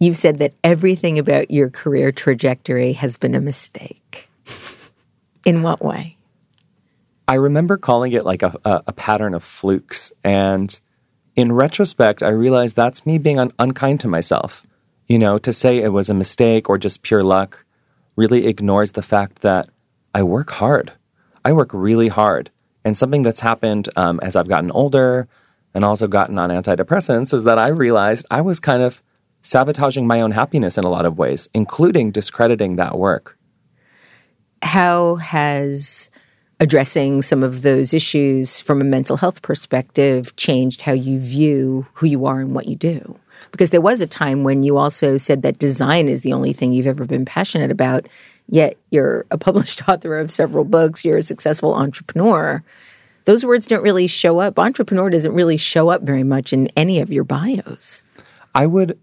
You've 0.00 0.16
said 0.16 0.40
that 0.40 0.52
everything 0.64 1.20
about 1.20 1.52
your 1.52 1.70
career 1.70 2.10
trajectory 2.10 2.92
has 2.94 3.16
been 3.16 3.36
a 3.36 3.40
mistake. 3.40 4.28
In 5.46 5.62
what 5.62 5.82
way? 5.82 6.16
I 7.28 7.34
remember 7.34 7.78
calling 7.78 8.12
it 8.12 8.24
like 8.24 8.42
a, 8.42 8.58
a, 8.64 8.82
a 8.88 8.92
pattern 8.92 9.32
of 9.32 9.44
flukes. 9.44 10.12
And 10.24 10.78
in 11.36 11.52
retrospect, 11.52 12.22
I 12.22 12.30
realized 12.30 12.74
that's 12.74 13.06
me 13.06 13.18
being 13.18 13.38
un- 13.38 13.52
unkind 13.58 14.00
to 14.00 14.08
myself. 14.08 14.66
You 15.06 15.18
know, 15.18 15.38
to 15.38 15.52
say 15.52 15.78
it 15.78 15.92
was 15.92 16.10
a 16.10 16.14
mistake 16.14 16.68
or 16.68 16.78
just 16.78 17.02
pure 17.02 17.22
luck 17.22 17.64
really 18.16 18.46
ignores 18.46 18.92
the 18.92 19.02
fact 19.02 19.42
that 19.42 19.68
I 20.14 20.22
work 20.22 20.50
hard. 20.50 20.92
I 21.44 21.52
work 21.52 21.70
really 21.72 22.08
hard. 22.08 22.50
And 22.84 22.96
something 22.96 23.22
that's 23.22 23.40
happened 23.40 23.88
um, 23.96 24.20
as 24.22 24.36
I've 24.36 24.48
gotten 24.48 24.70
older 24.70 25.28
and 25.74 25.84
also 25.84 26.06
gotten 26.06 26.38
on 26.38 26.50
antidepressants 26.50 27.34
is 27.34 27.44
that 27.44 27.58
I 27.58 27.68
realized 27.68 28.26
I 28.30 28.40
was 28.40 28.60
kind 28.60 28.82
of 28.82 29.02
sabotaging 29.42 30.06
my 30.06 30.20
own 30.20 30.30
happiness 30.30 30.78
in 30.78 30.84
a 30.84 30.90
lot 30.90 31.06
of 31.06 31.18
ways, 31.18 31.48
including 31.54 32.10
discrediting 32.10 32.76
that 32.76 32.98
work. 32.98 33.38
How 34.62 35.16
has 35.16 36.08
addressing 36.60 37.20
some 37.20 37.42
of 37.42 37.62
those 37.62 37.92
issues 37.92 38.60
from 38.60 38.80
a 38.80 38.84
mental 38.84 39.16
health 39.16 39.42
perspective 39.42 40.34
changed 40.36 40.80
how 40.80 40.92
you 40.92 41.18
view 41.18 41.86
who 41.94 42.06
you 42.06 42.24
are 42.24 42.40
and 42.40 42.54
what 42.54 42.66
you 42.66 42.76
do? 42.76 43.18
Because 43.50 43.70
there 43.70 43.80
was 43.80 44.00
a 44.00 44.06
time 44.06 44.44
when 44.44 44.62
you 44.62 44.78
also 44.78 45.16
said 45.16 45.42
that 45.42 45.58
design 45.58 46.08
is 46.08 46.22
the 46.22 46.32
only 46.32 46.52
thing 46.52 46.72
you've 46.72 46.86
ever 46.86 47.04
been 47.04 47.24
passionate 47.24 47.70
about, 47.70 48.06
yet 48.48 48.76
you're 48.90 49.26
a 49.30 49.38
published 49.38 49.88
author 49.88 50.16
of 50.16 50.30
several 50.30 50.64
books, 50.64 51.04
you're 51.04 51.18
a 51.18 51.22
successful 51.22 51.74
entrepreneur. 51.74 52.62
Those 53.24 53.44
words 53.44 53.66
don't 53.66 53.82
really 53.82 54.06
show 54.06 54.38
up. 54.38 54.58
Entrepreneur 54.58 55.08
doesn't 55.08 55.34
really 55.34 55.56
show 55.56 55.88
up 55.88 56.02
very 56.02 56.24
much 56.24 56.52
in 56.52 56.68
any 56.76 57.00
of 57.00 57.10
your 57.10 57.24
bios. 57.24 58.02
I 58.54 58.66
would 58.66 58.98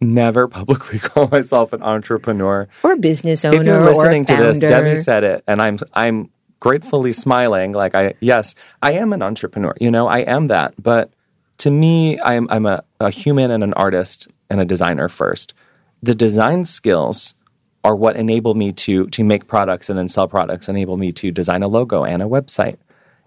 never 0.00 0.48
publicly 0.48 0.98
call 0.98 1.28
myself 1.28 1.72
an 1.72 1.82
entrepreneur 1.82 2.68
or 2.82 2.92
a 2.92 2.96
business 2.96 3.44
owner. 3.44 3.60
If 3.60 3.66
you're 3.66 3.84
listening 3.84 4.24
to 4.26 4.36
this, 4.36 4.60
Debbie 4.60 4.96
said 4.96 5.24
it, 5.24 5.44
and 5.46 5.60
I'm 5.60 5.78
I'm 5.94 6.30
gratefully 6.60 7.12
smiling. 7.12 7.72
Like 7.72 7.94
I, 7.94 8.14
yes, 8.20 8.54
I 8.82 8.92
am 8.92 9.12
an 9.12 9.22
entrepreneur. 9.22 9.74
You 9.80 9.90
know, 9.90 10.06
I 10.06 10.18
am 10.20 10.46
that. 10.46 10.74
But 10.80 11.12
to 11.58 11.70
me, 11.70 12.20
I'm 12.20 12.46
I'm 12.50 12.66
a, 12.66 12.84
a 13.00 13.10
human 13.10 13.50
and 13.50 13.64
an 13.64 13.74
artist 13.74 14.28
and 14.48 14.60
a 14.60 14.64
designer 14.64 15.08
first. 15.08 15.54
The 16.02 16.14
design 16.14 16.64
skills 16.64 17.34
are 17.82 17.96
what 17.96 18.16
enable 18.16 18.54
me 18.54 18.72
to 18.72 19.06
to 19.08 19.24
make 19.24 19.46
products 19.46 19.88
and 19.88 19.98
then 19.98 20.08
sell 20.08 20.28
products, 20.28 20.68
enable 20.68 20.96
me 20.96 21.12
to 21.12 21.30
design 21.30 21.62
a 21.62 21.68
logo 21.68 22.04
and 22.04 22.22
a 22.22 22.26
website. 22.26 22.76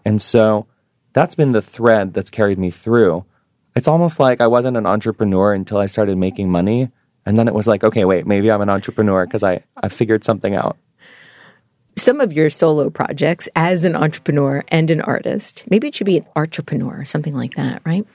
And 0.05 0.21
so 0.21 0.67
that's 1.13 1.35
been 1.35 1.51
the 1.51 1.61
thread 1.61 2.13
that's 2.13 2.29
carried 2.29 2.59
me 2.59 2.71
through. 2.71 3.25
It's 3.75 3.87
almost 3.87 4.19
like 4.19 4.41
I 4.41 4.47
wasn't 4.47 4.77
an 4.77 4.85
entrepreneur 4.85 5.53
until 5.53 5.77
I 5.77 5.87
started 5.87 6.17
making 6.17 6.51
money. 6.51 6.89
And 7.25 7.39
then 7.39 7.47
it 7.47 7.53
was 7.53 7.67
like, 7.67 7.83
okay, 7.83 8.05
wait, 8.05 8.27
maybe 8.27 8.51
I'm 8.51 8.61
an 8.61 8.69
entrepreneur 8.69 9.25
because 9.25 9.43
I, 9.43 9.63
I 9.77 9.89
figured 9.89 10.23
something 10.23 10.55
out 10.55 10.77
some 11.95 12.19
of 12.19 12.33
your 12.33 12.49
solo 12.49 12.89
projects 12.89 13.47
as 13.55 13.85
an 13.85 13.95
entrepreneur 13.95 14.63
and 14.69 14.89
an 14.89 15.01
artist. 15.01 15.63
Maybe 15.69 15.87
it 15.87 15.95
should 15.95 16.05
be 16.05 16.17
an 16.17 16.25
entrepreneur, 16.35 17.05
something 17.05 17.35
like 17.35 17.55
that, 17.55 17.81
right? 17.85 18.05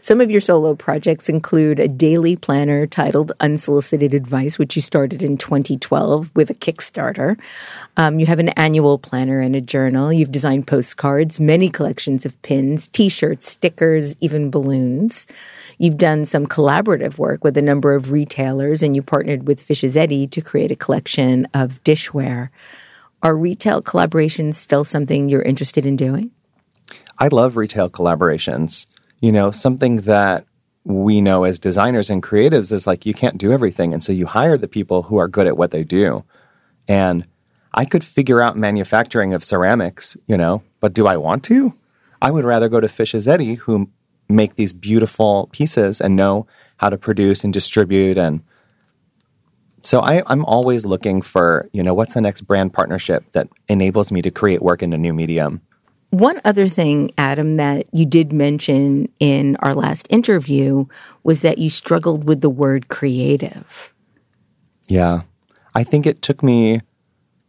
Some 0.00 0.20
of 0.20 0.30
your 0.30 0.40
solo 0.40 0.74
projects 0.74 1.28
include 1.28 1.78
a 1.78 1.88
daily 1.88 2.36
planner 2.36 2.86
titled 2.86 3.32
Unsolicited 3.40 4.14
Advice, 4.14 4.58
which 4.58 4.76
you 4.76 4.82
started 4.82 5.22
in 5.22 5.36
2012 5.36 6.30
with 6.34 6.48
a 6.48 6.54
Kickstarter. 6.54 7.38
Um, 7.96 8.18
you 8.18 8.26
have 8.26 8.38
an 8.38 8.48
annual 8.50 8.98
planner 8.98 9.40
and 9.40 9.54
a 9.54 9.60
journal. 9.60 10.12
You've 10.12 10.30
designed 10.30 10.66
postcards, 10.66 11.38
many 11.38 11.68
collections 11.68 12.24
of 12.24 12.40
pins, 12.42 12.88
t 12.88 13.08
shirts, 13.08 13.48
stickers, 13.48 14.16
even 14.20 14.50
balloons. 14.50 15.26
You've 15.78 15.98
done 15.98 16.24
some 16.24 16.46
collaborative 16.46 17.18
work 17.18 17.44
with 17.44 17.56
a 17.56 17.62
number 17.62 17.94
of 17.94 18.10
retailers, 18.10 18.82
and 18.82 18.96
you 18.96 19.02
partnered 19.02 19.46
with 19.46 19.60
Fishs 19.60 19.96
Eddy 19.96 20.26
to 20.28 20.40
create 20.40 20.70
a 20.70 20.76
collection 20.76 21.46
of 21.52 21.82
dishware. 21.84 22.48
Are 23.22 23.36
retail 23.36 23.82
collaborations 23.82 24.54
still 24.54 24.84
something 24.84 25.28
you're 25.28 25.42
interested 25.42 25.84
in 25.84 25.96
doing? 25.96 26.30
I 27.18 27.28
love 27.28 27.56
retail 27.56 27.90
collaborations. 27.90 28.86
You 29.20 29.32
know, 29.32 29.50
something 29.50 29.96
that 30.02 30.46
we 30.84 31.20
know 31.20 31.44
as 31.44 31.58
designers 31.58 32.08
and 32.08 32.22
creatives 32.22 32.72
is 32.72 32.86
like 32.86 33.04
you 33.04 33.12
can't 33.12 33.36
do 33.36 33.52
everything. 33.52 33.92
And 33.92 34.02
so 34.02 34.12
you 34.12 34.26
hire 34.26 34.56
the 34.56 34.68
people 34.68 35.04
who 35.04 35.18
are 35.18 35.28
good 35.28 35.46
at 35.46 35.56
what 35.56 35.70
they 35.72 35.82
do. 35.84 36.24
And 36.86 37.26
I 37.74 37.84
could 37.84 38.04
figure 38.04 38.40
out 38.40 38.56
manufacturing 38.56 39.34
of 39.34 39.44
ceramics, 39.44 40.16
you 40.26 40.36
know, 40.36 40.62
but 40.80 40.94
do 40.94 41.06
I 41.06 41.16
want 41.16 41.44
to? 41.44 41.74
I 42.22 42.30
would 42.30 42.44
rather 42.44 42.68
go 42.68 42.80
to 42.80 43.28
Eddy, 43.28 43.54
who 43.54 43.90
make 44.28 44.54
these 44.54 44.72
beautiful 44.72 45.48
pieces 45.52 46.00
and 46.00 46.16
know 46.16 46.46
how 46.78 46.88
to 46.88 46.96
produce 46.96 47.44
and 47.44 47.52
distribute 47.52 48.16
and 48.16 48.42
so 49.88 50.00
I, 50.00 50.22
I'm 50.26 50.44
always 50.44 50.84
looking 50.84 51.22
for, 51.22 51.66
you 51.72 51.82
know, 51.82 51.94
what's 51.94 52.12
the 52.12 52.20
next 52.20 52.42
brand 52.42 52.74
partnership 52.74 53.24
that 53.32 53.48
enables 53.68 54.12
me 54.12 54.20
to 54.20 54.30
create 54.30 54.60
work 54.60 54.82
in 54.82 54.92
a 54.92 54.98
new 54.98 55.14
medium. 55.14 55.62
One 56.10 56.42
other 56.44 56.68
thing, 56.68 57.10
Adam, 57.16 57.56
that 57.56 57.86
you 57.90 58.04
did 58.04 58.30
mention 58.30 59.08
in 59.18 59.56
our 59.60 59.72
last 59.72 60.06
interview 60.10 60.84
was 61.22 61.40
that 61.40 61.56
you 61.56 61.70
struggled 61.70 62.24
with 62.24 62.42
the 62.42 62.50
word 62.50 62.88
creative. 62.88 63.94
Yeah. 64.88 65.22
I 65.74 65.84
think 65.84 66.04
it 66.04 66.20
took 66.20 66.42
me 66.42 66.82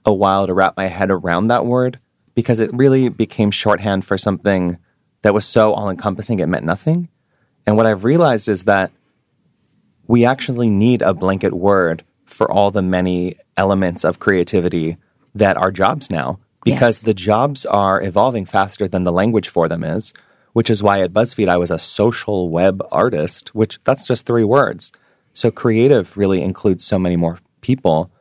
a 0.05 0.13
while 0.13 0.47
to 0.47 0.53
wrap 0.53 0.77
my 0.77 0.87
head 0.87 1.11
around 1.11 1.47
that 1.47 1.65
word 1.65 1.99
because 2.35 2.61
it 2.61 2.71
really 2.73 3.09
became 3.09 3.51
shorthand 3.51 4.05
for 4.05 4.17
something 4.17 4.77
that 5.23 5.33
was 5.33 5.45
so 5.45 5.73
all 5.73 5.89
encompassing 5.89 6.39
it 6.39 6.47
meant 6.47 6.63
nothing. 6.63 7.09
And 7.67 7.75
what 7.75 7.85
I've 7.85 8.05
realized 8.05 8.47
is 8.47 8.63
that 8.63 8.93
we 10.07 10.23
actually 10.23 10.69
need 10.69 11.01
a 11.01 11.13
blanket 11.13 11.53
word 11.53 12.05
for 12.29 12.51
all 12.51 12.71
the 12.71 12.81
many 12.81 13.35
elements 13.57 14.03
of 14.03 14.19
creativity 14.19 14.97
that 15.35 15.57
are 15.57 15.71
jobs 15.71 16.09
now 16.09 16.39
because 16.63 16.97
yes. 16.97 17.01
the 17.03 17.13
jobs 17.13 17.65
are 17.65 18.01
evolving 18.01 18.45
faster 18.45 18.87
than 18.87 19.03
the 19.03 19.11
language 19.11 19.49
for 19.49 19.67
them 19.67 19.83
is, 19.83 20.13
which 20.53 20.69
is 20.69 20.83
why 20.83 21.01
at 21.01 21.13
BuzzFeed 21.13 21.47
I 21.47 21.57
was 21.57 21.71
a 21.71 21.79
social 21.79 22.49
web 22.49 22.85
artist, 22.91 23.55
which 23.55 23.79
that's 23.83 24.07
just 24.07 24.25
three 24.25 24.43
words. 24.43 24.91
So 25.33 25.51
creative 25.51 26.17
really 26.17 26.41
includes 26.41 26.85
so 26.85 26.99
many 26.99 27.15
more 27.15 27.39
people. 27.61 28.11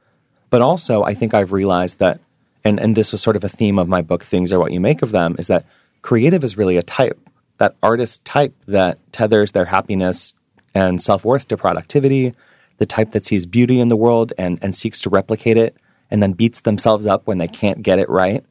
But 0.50 0.62
also, 0.62 1.02
I 1.02 1.14
think 1.14 1.34
I've 1.34 1.52
realized 1.52 1.98
that, 1.98 2.20
and, 2.64 2.78
and 2.80 2.96
this 2.96 3.12
was 3.12 3.20
sort 3.20 3.36
of 3.36 3.44
a 3.44 3.48
theme 3.48 3.78
of 3.78 3.88
my 3.88 4.02
book, 4.02 4.22
Things 4.22 4.52
Are 4.52 4.58
What 4.58 4.72
You 4.72 4.80
Make 4.80 5.02
of 5.02 5.10
Them, 5.10 5.36
is 5.38 5.46
that 5.48 5.66
creative 6.02 6.44
is 6.44 6.56
really 6.56 6.76
a 6.76 6.82
type, 6.82 7.18
that 7.58 7.74
artist 7.82 8.24
type 8.24 8.54
that 8.66 8.98
tethers 9.12 9.52
their 9.52 9.66
happiness 9.66 10.34
and 10.74 11.02
self 11.02 11.24
worth 11.24 11.48
to 11.48 11.56
productivity, 11.56 12.34
the 12.78 12.86
type 12.86 13.12
that 13.12 13.26
sees 13.26 13.46
beauty 13.46 13.80
in 13.80 13.88
the 13.88 13.96
world 13.96 14.32
and, 14.38 14.58
and 14.62 14.74
seeks 14.74 15.00
to 15.02 15.10
replicate 15.10 15.56
it 15.56 15.76
and 16.10 16.22
then 16.22 16.32
beats 16.32 16.60
themselves 16.60 17.06
up 17.06 17.26
when 17.26 17.38
they 17.38 17.48
can't 17.48 17.82
get 17.82 17.98
it 17.98 18.08
right. 18.08 18.44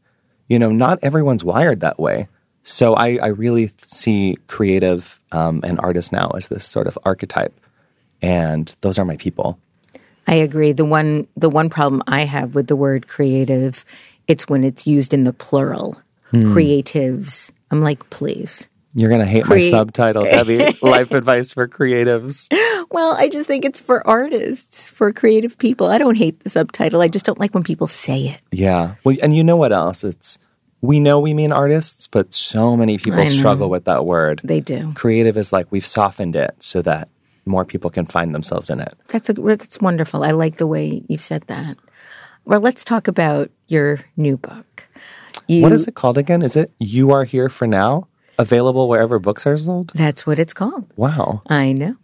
You 0.47 0.59
know, 0.59 0.71
not 0.71 0.99
everyone's 1.01 1.43
wired 1.43 1.79
that 1.81 1.99
way. 1.99 2.27
So 2.63 2.93
I, 2.95 3.17
I 3.21 3.27
really 3.27 3.71
see 3.81 4.37
creative 4.47 5.19
um, 5.31 5.61
and 5.63 5.79
artists 5.79 6.11
now 6.11 6.29
as 6.35 6.49
this 6.49 6.65
sort 6.65 6.87
of 6.87 6.97
archetype, 7.05 7.57
and 8.21 8.75
those 8.81 8.99
are 8.99 9.05
my 9.05 9.15
people. 9.15 9.57
I 10.27 10.35
agree. 10.35 10.73
The 10.73 10.83
one 10.83 11.27
the 11.37 11.49
one 11.49 11.69
problem 11.69 12.03
I 12.07 12.25
have 12.25 12.55
with 12.55 12.67
the 12.67 12.75
word 12.75 13.07
creative, 13.07 13.85
it's 14.27 14.49
when 14.49 14.65
it's 14.65 14.85
used 14.85 15.13
in 15.13 15.23
the 15.23 15.31
plural. 15.31 16.01
Hmm. 16.31 16.43
Creatives. 16.53 17.51
I'm 17.71 17.79
like, 17.81 18.09
please. 18.09 18.67
You're 18.93 19.10
going 19.10 19.21
to 19.21 19.28
hate 19.28 19.47
my 19.47 19.60
subtitle, 19.60 20.23
Debbie. 20.23 20.73
Life 20.82 21.12
advice 21.12 21.54
for 21.54 21.67
creatives. 21.67 22.47
Well, 22.89 23.13
I 23.13 23.28
just 23.30 23.47
think 23.47 23.65
it's 23.65 23.80
for 23.80 24.06
artists, 24.08 24.89
for 24.89 25.12
creative 25.12 25.58
people. 25.58 25.88
I 25.88 25.97
don't 25.97 26.15
hate 26.15 26.39
the 26.39 26.50
subtitle. 26.50 27.02
I 27.02 27.08
just 27.08 27.26
don't 27.26 27.39
like 27.39 27.54
when 27.54 27.63
people 27.63 27.88
say 27.88 28.28
it. 28.28 28.41
Yeah. 28.52 28.95
Well, 29.04 29.15
and 29.21 29.36
you 29.36 29.43
know 29.43 29.58
what 29.58 29.71
else? 29.71 30.04
It's 30.04 30.39
we 30.82 31.00
know 31.00 31.19
we 31.19 31.34
mean 31.34 31.52
artists, 31.52 32.08
but 32.08 32.34
so 32.34 32.78
many 32.78 32.97
people 32.97 33.26
struggle 33.26 33.69
with 33.69 33.86
that 33.86 34.06
word. 34.06 34.41
They 34.43 34.62
do. 34.62 34.93
Creative 34.93 35.38
is 35.38 35.52
like 35.52 35.71
we've 35.71 35.86
softened 35.86 36.36
it 36.36 36.56
so 36.60 36.82
that 36.84 37.10
more 37.45 37.65
people 37.65 37.89
can 37.89 38.06
find 38.06 38.34
themselves 38.34 38.69
in 38.69 38.80
it. 38.80 38.97
That's 39.08 39.30
a 39.30 39.34
that's 39.34 39.80
wonderful. 39.80 40.23
I 40.23 40.32
like 40.32 40.58
the 40.58 40.67
way 40.67 41.04
you've 41.08 41.21
said 41.21 41.43
that. 41.47 41.78
Well, 42.45 42.60
let's 42.62 42.84
talk 42.84 43.08
about 43.08 43.52
your 43.67 44.02
new 44.15 44.38
book. 44.38 44.88
You, 45.47 45.62
What 45.62 45.71
is 45.73 45.88
it 45.88 45.95
called 45.95 46.17
again? 46.17 46.41
Is 46.41 46.56
it 46.56 46.71
You 46.80 47.12
Are 47.12 47.26
Here 47.26 47.50
for 47.50 47.67
Now? 47.67 48.08
Available 48.38 48.88
wherever 48.88 49.19
books 49.19 49.47
are 49.47 49.58
sold? 49.58 49.91
That's 49.95 50.26
what 50.26 50.39
it's 50.39 50.54
called. 50.54 50.91
Wow. 50.95 51.41
I 51.47 51.73
know. 51.73 51.95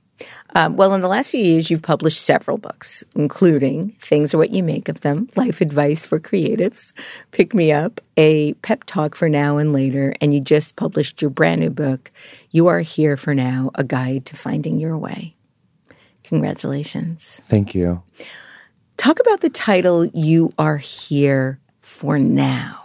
Um, 0.55 0.77
well, 0.77 0.93
in 0.93 1.01
the 1.01 1.07
last 1.07 1.31
few 1.31 1.43
years, 1.43 1.71
you've 1.71 1.81
published 1.81 2.21
several 2.21 2.57
books, 2.57 3.03
including 3.15 3.89
Things 3.99 4.33
Are 4.33 4.37
What 4.37 4.51
You 4.51 4.61
Make 4.61 4.87
of 4.87 5.01
Them, 5.01 5.27
Life 5.35 5.61
Advice 5.61 6.05
for 6.05 6.19
Creatives, 6.19 6.93
Pick 7.31 7.53
Me 7.55 7.71
Up, 7.71 7.99
a 8.17 8.53
pep 8.55 8.83
talk 8.85 9.15
for 9.15 9.27
now 9.27 9.57
and 9.57 9.73
later, 9.73 10.13
and 10.21 10.33
you 10.33 10.39
just 10.39 10.75
published 10.75 11.21
your 11.21 11.31
brand 11.31 11.61
new 11.61 11.71
book, 11.71 12.11
You 12.51 12.67
Are 12.67 12.81
Here 12.81 13.17
for 13.17 13.33
Now, 13.33 13.71
a 13.75 13.83
guide 13.83 14.27
to 14.27 14.35
finding 14.35 14.79
your 14.79 14.97
way. 14.97 15.35
Congratulations. 16.23 17.41
Thank 17.47 17.73
you. 17.73 18.03
Talk 18.95 19.19
about 19.19 19.41
the 19.41 19.49
title, 19.49 20.05
You 20.05 20.53
Are 20.59 20.77
Here 20.77 21.59
for 21.81 22.19
Now. 22.19 22.82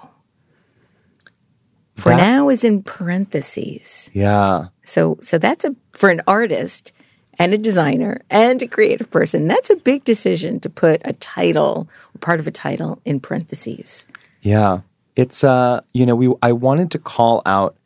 For 1.99 2.11
That- 2.11 2.19
now 2.19 2.49
is 2.49 2.63
in 2.65 2.83
parentheses. 2.83 4.09
Yeah. 4.15 4.67
So 4.85 5.19
so 5.21 5.37
that's 5.37 5.65
a 5.65 5.75
for 5.93 6.11
an 6.11 6.23
artist 6.27 6.93
and 7.39 7.53
a 7.53 7.59
designer 7.59 8.21
and 8.31 8.63
a 8.63 8.67
creative 8.67 9.11
person, 9.11 9.49
that's 9.49 9.71
a 9.71 9.77
big 9.77 10.05
decision 10.05 10.61
to 10.61 10.71
put 10.71 11.01
a 11.05 11.13
title, 11.15 11.89
part 12.21 12.41
of 12.41 12.47
a 12.47 12.51
title 12.51 13.01
in 13.05 13.21
parentheses. 13.21 14.07
Yeah. 14.43 14.81
It's 15.17 15.43
uh, 15.43 15.81
you 15.93 16.07
know, 16.07 16.15
we 16.15 16.33
I 16.41 16.53
wanted 16.53 16.93
to 16.93 16.99
call 16.99 17.43
out 17.45 17.77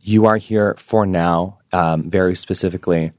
you 0.00 0.26
are 0.26 0.36
here 0.36 0.74
for 0.78 1.06
now, 1.06 1.58
um, 1.72 2.10
very 2.10 2.34
specifically, 2.34 3.12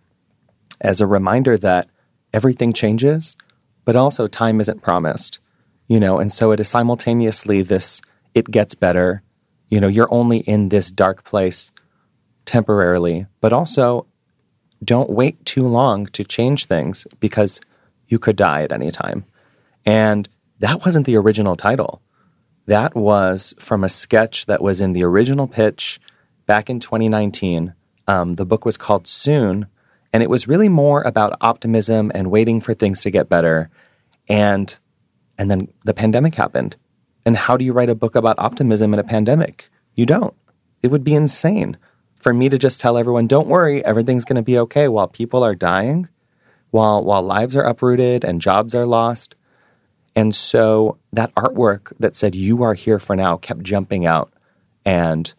as 0.82 1.00
a 1.00 1.08
reminder 1.08 1.58
that 1.58 1.88
everything 2.34 2.74
changes, 2.74 3.38
but 3.86 3.96
also 3.96 4.28
time 4.28 4.60
isn't 4.60 4.82
promised. 4.82 5.40
You 5.88 6.00
know, 6.00 6.20
and 6.20 6.32
so 6.32 6.52
it 6.52 6.60
is 6.60 6.68
simultaneously 6.68 7.62
this 7.62 8.02
it 8.34 8.52
gets 8.52 8.76
better. 8.76 9.24
You 9.74 9.82
know, 9.82 9.88
you're 9.88 10.14
only 10.14 10.38
in 10.38 10.70
this 10.70 10.92
dark 10.92 11.24
place 11.24 11.72
temporarily, 12.46 13.26
but 13.42 13.52
also 13.52 14.06
don't 14.84 15.10
wait 15.10 15.44
too 15.46 15.68
long 15.68 16.06
to 16.14 16.24
change 16.24 16.66
things 16.66 17.08
because 17.20 17.60
you 18.08 18.20
could 18.20 18.36
die 18.36 18.62
at 18.62 18.72
any 18.72 18.92
time. 18.92 19.26
And 19.84 20.30
that 20.60 20.86
wasn't 20.86 21.08
the 21.08 21.18
original 21.18 21.56
title. 21.56 22.04
That 22.68 22.94
was 22.94 23.56
from 23.58 23.84
a 23.84 23.90
sketch 23.90 24.46
that 24.46 24.62
was 24.62 24.80
in 24.80 24.94
the 24.94 25.04
original 25.06 25.48
pitch 25.48 26.00
back 26.46 26.70
in 26.70 26.80
2019. 26.80 27.74
Um, 28.08 28.36
the 28.36 28.46
book 28.46 28.66
was 28.66 28.78
called 28.78 29.08
Soon, 29.08 29.66
and 30.14 30.22
it 30.22 30.30
was 30.30 30.48
really 30.48 30.70
more 30.70 31.02
about 31.02 31.36
optimism 31.42 32.12
and 32.14 32.30
waiting 32.30 32.62
for 32.62 32.76
things 32.76 33.00
to 33.00 33.10
get 33.10 33.28
better. 33.28 33.72
And 34.30 34.78
and 35.36 35.50
then 35.50 35.70
the 35.84 35.96
pandemic 35.96 36.36
happened. 36.36 36.78
And 37.26 37.38
how 37.38 37.58
do 37.58 37.64
you 37.64 37.74
write 37.74 37.90
a 37.90 37.96
book 37.96 38.16
about 38.16 38.40
optimism 38.40 38.94
in 38.94 39.00
a 39.00 39.04
pandemic? 39.04 39.70
You 39.96 40.06
don't. 40.06 40.34
It 40.82 40.88
would 40.90 41.04
be 41.04 41.16
insane 41.16 41.78
for 42.18 42.34
me 42.34 42.50
to 42.50 42.58
just 42.58 42.80
tell 42.80 42.98
everyone, 42.98 43.28
"Don't 43.28 43.48
worry, 43.48 43.84
everything's 43.86 44.26
going 44.26 44.38
to 44.38 44.42
be 44.42 44.58
okay," 44.60 44.88
while 44.88 45.08
people 45.08 45.44
are 45.44 45.56
dying, 45.56 46.08
while 46.72 47.04
while 47.04 47.22
lives 47.22 47.56
are 47.56 47.64
uprooted 47.64 48.24
and 48.24 48.42
jobs 48.42 48.76
are 48.76 48.86
lost. 48.86 49.36
And 50.16 50.36
so 50.36 50.98
that 51.12 51.34
artwork 51.36 51.94
that 52.00 52.16
said, 52.16 52.36
You 52.36 52.64
are 52.64 52.74
here 52.74 53.00
for 53.00 53.16
now, 53.16 53.38
kept 53.38 53.64
jumping 53.64 54.06
out. 54.06 54.32
And 54.86 55.34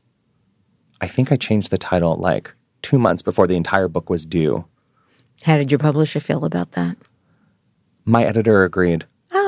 I 1.00 1.06
think 1.06 1.30
I 1.30 1.36
changed 1.36 1.70
the 1.70 1.78
title 1.78 2.16
like 2.16 2.52
two 2.82 2.98
months 2.98 3.22
before 3.22 3.46
the 3.46 3.56
entire 3.56 3.88
book 3.88 4.10
was 4.10 4.26
due. 4.26 4.64
How 5.42 5.56
did 5.56 5.70
your 5.70 5.78
publisher 5.78 6.20
feel 6.20 6.44
about 6.44 6.72
that? 6.72 6.96
My 8.04 8.24
editor 8.24 8.64
agreed. 8.64 9.06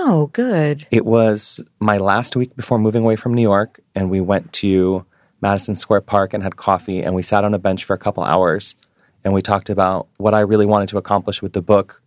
Oh, 0.08 0.28
good. 0.28 0.86
It 0.92 1.04
was 1.04 1.60
my 1.80 1.98
last 1.98 2.36
week 2.36 2.54
before 2.54 2.78
moving 2.78 3.02
away 3.02 3.16
from 3.16 3.34
New 3.34 3.42
York, 3.42 3.80
and 3.92 4.08
we 4.08 4.20
went 4.20 4.52
to 4.52 5.04
Madison 5.40 5.74
Square 5.74 6.02
Park 6.02 6.32
and 6.32 6.44
had 6.44 6.54
coffee, 6.54 7.02
and 7.02 7.12
we 7.12 7.24
sat 7.24 7.42
on 7.42 7.54
a 7.54 7.58
bench 7.58 7.82
for 7.82 7.94
a 7.94 7.98
couple 7.98 8.22
hours, 8.22 8.76
and 9.24 9.34
we 9.34 9.42
talked 9.42 9.68
about 9.68 10.06
what 10.18 10.32
I 10.32 10.40
really 10.40 10.64
wanted 10.64 10.88
to 10.90 10.96
accomplish 10.96 11.42
with 11.42 11.54
the 11.54 11.60
book. 11.60 12.00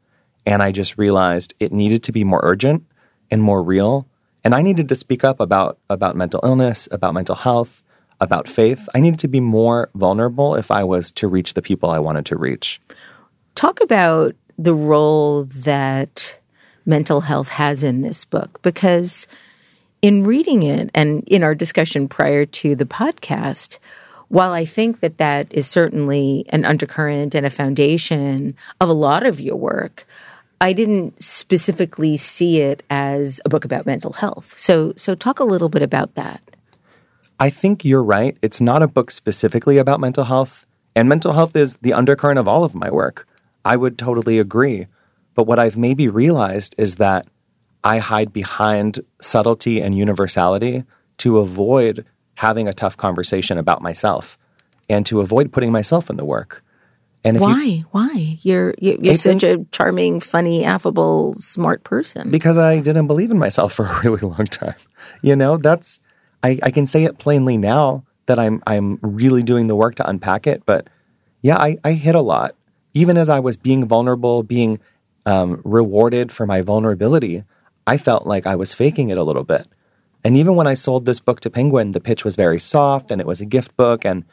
And 0.46 0.64
I 0.64 0.72
just 0.72 0.98
realized 0.98 1.56
it 1.60 1.74
needed 1.74 2.02
to 2.04 2.14
be 2.14 2.24
more 2.24 2.40
urgent 2.42 2.86
and 3.30 3.42
more 3.42 3.62
real, 3.62 4.08
and 4.46 4.56
I 4.56 4.62
needed 4.62 4.88
to 4.88 4.96
speak 4.96 5.26
up 5.26 5.42
about 5.42 5.78
about 5.90 6.16
mental 6.16 6.40
illness, 6.42 6.88
about 6.94 7.14
mental 7.14 7.36
health, 7.36 7.84
about 8.22 8.48
faith. 8.48 8.88
I 8.96 9.02
needed 9.02 9.20
to 9.20 9.28
be 9.28 9.42
more 9.42 9.90
vulnerable 9.94 10.56
if 10.56 10.72
I 10.72 10.86
was 10.86 11.12
to 11.12 11.28
reach 11.28 11.54
the 11.54 11.62
people 11.62 11.90
I 11.90 12.00
wanted 12.00 12.26
to 12.28 12.38
reach. 12.38 12.80
Talk 13.56 13.82
about 13.84 14.38
the 14.58 14.74
role 14.74 15.44
that 15.44 16.39
mental 16.90 17.22
health 17.22 17.50
has 17.50 17.84
in 17.84 18.02
this 18.02 18.26
book 18.26 18.60
because 18.64 19.28
in 20.02 20.24
reading 20.24 20.64
it 20.64 20.90
and 20.96 21.24
in 21.28 21.44
our 21.44 21.54
discussion 21.54 22.08
prior 22.08 22.46
to 22.46 22.76
the 22.76 22.86
podcast, 22.86 23.78
while 24.28 24.52
I 24.52 24.66
think 24.66 25.00
that 25.00 25.20
that 25.20 25.48
is 25.52 25.68
certainly 25.68 26.46
an 26.50 26.66
undercurrent 26.66 27.36
and 27.36 27.46
a 27.46 27.50
foundation 27.50 28.56
of 28.82 28.90
a 28.90 28.94
lot 28.94 29.26
of 29.26 29.40
your 29.40 29.56
work, 29.56 30.08
I 30.60 30.74
didn't 30.74 31.22
specifically 31.22 32.18
see 32.18 32.62
it 32.62 32.84
as 32.90 33.40
a 33.46 33.50
book 33.50 33.66
about 33.66 33.86
mental 33.86 34.14
health. 34.14 34.58
So, 34.58 34.94
so 34.98 35.16
talk 35.16 35.40
a 35.40 35.46
little 35.46 35.70
bit 35.70 35.82
about 35.82 36.16
that. 36.16 36.42
I 37.40 37.50
think 37.50 37.86
you're 37.86 38.04
right. 38.04 38.38
It's 38.42 38.60
not 38.60 38.84
a 38.84 38.88
book 38.88 39.12
specifically 39.12 39.78
about 39.78 40.02
mental 40.02 40.26
health, 40.26 40.66
and 40.96 41.08
mental 41.08 41.34
health 41.34 41.56
is 41.56 41.78
the 41.78 41.94
undercurrent 41.94 42.40
of 42.40 42.48
all 42.48 42.64
of 42.64 42.76
my 42.76 42.90
work. 42.90 43.28
I 43.64 43.78
would 43.78 43.98
totally 43.98 44.40
agree. 44.40 44.88
But 45.40 45.48
what 45.48 45.58
I've 45.58 45.78
maybe 45.78 46.10
realized 46.10 46.76
is 46.78 46.96
that 46.96 47.26
I 47.82 48.00
hide 48.00 48.34
behind 48.34 49.00
subtlety 49.22 49.80
and 49.80 49.98
universality 49.98 50.84
to 51.20 51.38
avoid 51.38 52.06
having 52.34 52.68
a 52.68 52.74
tough 52.74 52.98
conversation 52.98 53.58
about 53.58 53.82
myself 53.82 54.38
and 54.90 55.06
to 55.06 55.22
avoid 55.22 55.54
putting 55.54 55.72
myself 55.72 56.10
in 56.10 56.18
the 56.18 56.26
work. 56.26 56.62
And 57.24 57.38
if 57.38 57.42
you 57.42 57.48
Why? 57.48 57.86
Why? 57.92 58.40
You're 58.42 58.76
you're, 58.80 58.98
you're 59.00 59.14
such 59.14 59.44
a 59.44 59.64
charming, 59.72 60.20
funny, 60.20 60.66
affable, 60.66 61.36
smart 61.36 61.86
person. 61.86 62.32
because 62.32 62.58
I 62.58 62.82
didn't 62.82 63.08
believe 63.08 63.32
in 63.32 63.40
myself 63.40 63.72
for 63.80 63.86
a 63.86 64.02
really 64.02 64.20
long 64.20 64.46
time. 64.46 64.76
You 65.22 65.38
know, 65.38 65.56
that's 65.56 66.02
I, 66.44 66.60
I 66.64 66.72
can 66.72 66.86
say 66.86 67.06
it 67.06 67.18
plainly 67.18 67.56
now 67.56 68.04
that 68.26 68.40
I'm 68.40 68.62
I'm 68.68 69.00
really 69.02 69.42
doing 69.42 69.68
the 69.68 69.76
work 69.78 69.96
to 69.96 70.10
unpack 70.10 70.48
it. 70.48 70.64
But 70.66 70.90
yeah, 71.42 71.56
I, 71.56 71.78
I 71.86 71.94
hit 71.94 72.16
a 72.16 72.22
lot. 72.22 72.56
Even 72.94 73.16
as 73.16 73.30
I 73.30 73.40
was 73.40 73.56
being 73.56 73.86
vulnerable, 73.86 74.44
being 74.44 74.82
um, 75.30 75.62
rewarded 75.64 76.32
for 76.32 76.48
my 76.48 76.62
vulnerability, 76.62 77.44
I 77.86 77.98
felt 77.98 78.26
like 78.26 78.48
I 78.48 78.56
was 78.56 78.74
faking 78.74 79.10
it 79.10 79.18
a 79.18 79.24
little 79.24 79.44
bit. 79.44 79.68
And 80.24 80.36
even 80.36 80.56
when 80.56 80.66
I 80.66 80.74
sold 80.74 81.06
this 81.06 81.20
book 81.20 81.40
to 81.42 81.52
Penguin, 81.52 81.92
the 81.92 82.00
pitch 82.00 82.26
was 82.26 82.36
very 82.36 82.60
soft 82.60 83.12
and 83.12 83.22
it 83.22 83.28
was 83.28 83.40
a 83.40 83.46
gift 83.46 83.78
book 83.78 84.04
and 84.04 84.26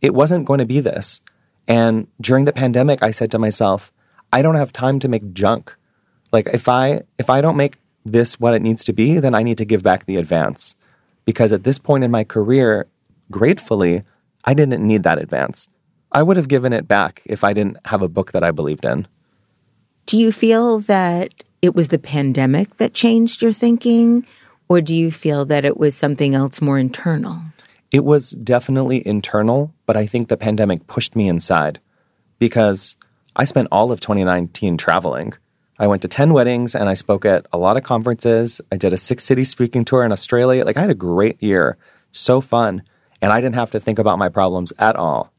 it 0.00 0.14
wasn't 0.14 0.46
going 0.46 0.58
to 0.58 0.64
be 0.64 0.80
this. 0.80 1.20
And 1.68 2.06
during 2.20 2.46
the 2.46 2.54
pandemic, 2.54 3.02
I 3.02 3.10
said 3.10 3.30
to 3.32 3.38
myself, 3.38 3.92
I 4.32 4.40
don't 4.40 4.54
have 4.54 4.72
time 4.72 4.98
to 5.00 5.08
make 5.08 5.34
junk. 5.34 5.76
Like 6.32 6.48
if 6.54 6.68
I 6.68 7.02
if 7.18 7.28
I 7.28 7.42
don't 7.42 7.56
make 7.56 7.76
this 8.06 8.40
what 8.40 8.54
it 8.54 8.62
needs 8.62 8.82
to 8.84 8.94
be, 8.94 9.18
then 9.18 9.34
I 9.34 9.42
need 9.42 9.58
to 9.58 9.66
give 9.66 9.82
back 9.82 10.06
the 10.06 10.16
advance. 10.16 10.74
Because 11.26 11.52
at 11.52 11.64
this 11.64 11.78
point 11.78 12.02
in 12.02 12.10
my 12.10 12.24
career, 12.24 12.86
gratefully, 13.30 14.04
I 14.46 14.54
didn't 14.54 14.86
need 14.86 15.02
that 15.02 15.20
advance. 15.20 15.68
I 16.10 16.22
would 16.22 16.38
have 16.38 16.48
given 16.48 16.72
it 16.72 16.88
back 16.88 17.20
if 17.26 17.44
I 17.44 17.52
didn't 17.52 17.76
have 17.84 18.00
a 18.00 18.08
book 18.08 18.32
that 18.32 18.42
I 18.42 18.52
believed 18.52 18.86
in. 18.86 19.06
Do 20.10 20.18
you 20.18 20.32
feel 20.32 20.80
that 20.80 21.44
it 21.62 21.76
was 21.76 21.86
the 21.86 21.98
pandemic 21.98 22.78
that 22.78 22.94
changed 22.94 23.42
your 23.42 23.52
thinking, 23.52 24.26
or 24.68 24.80
do 24.80 24.92
you 24.92 25.12
feel 25.12 25.44
that 25.44 25.64
it 25.64 25.76
was 25.76 25.94
something 25.94 26.34
else 26.34 26.60
more 26.60 26.80
internal? 26.80 27.40
It 27.92 28.04
was 28.04 28.32
definitely 28.32 29.06
internal, 29.06 29.72
but 29.86 29.96
I 29.96 30.06
think 30.06 30.26
the 30.26 30.36
pandemic 30.36 30.88
pushed 30.88 31.14
me 31.14 31.28
inside 31.28 31.78
because 32.40 32.96
I 33.36 33.44
spent 33.44 33.68
all 33.70 33.92
of 33.92 34.00
2019 34.00 34.76
traveling. 34.76 35.34
I 35.78 35.86
went 35.86 36.02
to 36.02 36.08
10 36.08 36.32
weddings 36.32 36.74
and 36.74 36.88
I 36.88 36.94
spoke 36.94 37.24
at 37.24 37.46
a 37.52 37.58
lot 37.58 37.76
of 37.76 37.84
conferences. 37.84 38.60
I 38.72 38.78
did 38.78 38.92
a 38.92 38.96
six 38.96 39.22
city 39.22 39.44
speaking 39.44 39.84
tour 39.84 40.02
in 40.02 40.10
Australia. 40.10 40.64
Like, 40.64 40.76
I 40.76 40.80
had 40.80 40.90
a 40.90 40.94
great 40.94 41.40
year, 41.40 41.76
so 42.10 42.40
fun. 42.40 42.82
And 43.22 43.32
I 43.32 43.40
didn't 43.40 43.54
have 43.54 43.70
to 43.70 43.78
think 43.78 44.00
about 44.00 44.18
my 44.18 44.28
problems 44.28 44.72
at 44.76 44.96
all. 44.96 45.32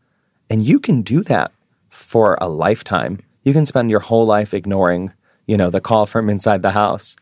And 0.49 0.65
you 0.65 0.79
can 0.79 1.01
do 1.01 1.23
that 1.23 1.51
for 1.89 2.37
a 2.39 2.47
lifetime. 2.47 3.19
You 3.43 3.53
can 3.53 3.65
spend 3.65 3.89
your 3.89 3.99
whole 3.99 4.25
life 4.25 4.53
ignoring, 4.53 5.13
you 5.47 5.57
know, 5.57 5.69
the 5.69 5.81
call 5.81 6.05
from 6.05 6.29
inside 6.29 6.61
the 6.61 6.71
house. 6.71 7.15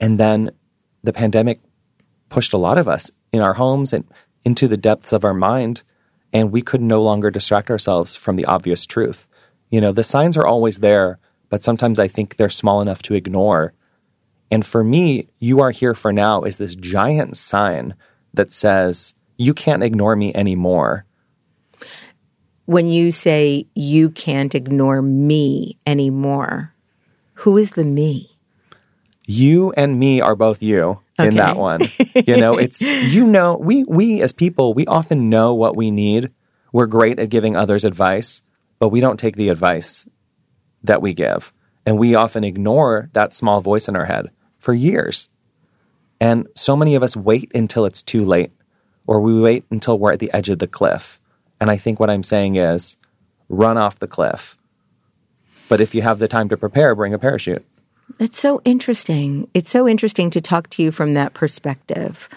And 0.00 0.18
then 0.18 0.50
the 1.02 1.12
pandemic 1.12 1.60
pushed 2.28 2.52
a 2.52 2.58
lot 2.58 2.78
of 2.78 2.88
us 2.88 3.10
in 3.32 3.40
our 3.40 3.54
homes 3.54 3.92
and 3.92 4.04
into 4.44 4.68
the 4.68 4.76
depths 4.76 5.12
of 5.12 5.24
our 5.24 5.34
mind, 5.34 5.82
and 6.32 6.52
we 6.52 6.62
could 6.62 6.80
no 6.80 7.02
longer 7.02 7.30
distract 7.30 7.70
ourselves 7.70 8.16
from 8.16 8.36
the 8.36 8.44
obvious 8.44 8.86
truth. 8.86 9.26
You 9.70 9.80
know, 9.80 9.92
the 9.92 10.02
signs 10.02 10.36
are 10.36 10.46
always 10.46 10.78
there, 10.78 11.18
but 11.48 11.64
sometimes 11.64 11.98
I 11.98 12.08
think 12.08 12.36
they're 12.36 12.48
small 12.48 12.80
enough 12.80 13.02
to 13.02 13.14
ignore. 13.14 13.74
And 14.50 14.64
for 14.64 14.82
me, 14.82 15.28
you 15.38 15.60
are 15.60 15.70
here 15.70 15.94
for 15.94 16.12
now 16.12 16.42
is 16.42 16.56
this 16.56 16.74
giant 16.74 17.36
sign 17.36 17.94
that 18.32 18.52
says, 18.52 19.14
you 19.36 19.54
can't 19.54 19.82
ignore 19.82 20.16
me 20.16 20.34
anymore. 20.34 21.04
When 22.68 22.86
you 22.88 23.12
say 23.12 23.66
you 23.74 24.10
can't 24.10 24.54
ignore 24.54 25.00
me 25.00 25.78
anymore, 25.86 26.74
who 27.40 27.56
is 27.56 27.70
the 27.70 27.84
me? 27.84 28.38
you 29.28 29.72
and 29.76 29.98
me 29.98 30.22
are 30.22 30.34
both 30.34 30.62
you 30.62 31.00
in 31.18 31.36
that 31.36 31.56
one. 31.56 31.82
you 32.26 32.38
know, 32.38 32.56
it's 32.58 32.80
you 32.80 33.24
know, 33.24 33.56
we 33.56 33.84
we 33.84 34.22
as 34.22 34.32
people, 34.32 34.72
we 34.72 34.86
often 34.86 35.28
know 35.28 35.54
what 35.54 35.76
we 35.76 35.90
need. 35.90 36.32
We're 36.72 36.86
great 36.86 37.18
at 37.18 37.28
giving 37.28 37.54
others 37.54 37.84
advice, 37.84 38.42
but 38.78 38.88
we 38.88 39.00
don't 39.00 39.18
take 39.18 39.36
the 39.36 39.50
advice 39.50 40.08
that 40.82 41.02
we 41.02 41.12
give. 41.12 41.52
And 41.84 41.98
we 41.98 42.14
often 42.14 42.42
ignore 42.42 43.10
that 43.12 43.34
small 43.34 43.60
voice 43.60 43.88
in 43.88 43.96
our 43.96 44.06
head 44.06 44.30
for 44.58 44.74
years. 44.74 45.28
And 46.20 46.48
so 46.54 46.74
many 46.74 46.94
of 46.94 47.02
us 47.02 47.16
wait 47.16 47.52
until 47.54 47.84
it's 47.84 48.02
too 48.02 48.24
late, 48.24 48.52
or 49.06 49.20
we 49.20 49.38
wait 49.38 49.64
until 49.70 49.98
we're 49.98 50.12
at 50.12 50.18
the 50.18 50.32
edge 50.32 50.48
of 50.48 50.58
the 50.58 50.66
cliff. 50.66 51.20
And 51.60 51.70
I 51.70 51.76
think 51.76 51.98
what 51.98 52.10
I'm 52.10 52.22
saying 52.22 52.56
is 52.56 52.96
run 53.48 53.76
off 53.76 53.98
the 53.98 54.06
cliff. 54.06 54.56
But 55.68 55.80
if 55.80 55.94
you 55.94 56.02
have 56.02 56.18
the 56.18 56.28
time 56.28 56.48
to 56.48 56.56
prepare, 56.56 56.94
bring 56.94 57.14
a 57.14 57.18
parachute. 57.18 57.64
It's 58.18 58.38
so 58.38 58.62
interesting. 58.64 59.48
It's 59.52 59.70
so 59.70 59.86
interesting 59.86 60.30
to 60.30 60.40
talk 60.40 60.70
to 60.70 60.82
you 60.82 60.90
from 60.90 61.14
that 61.14 61.34
perspective 61.34 62.28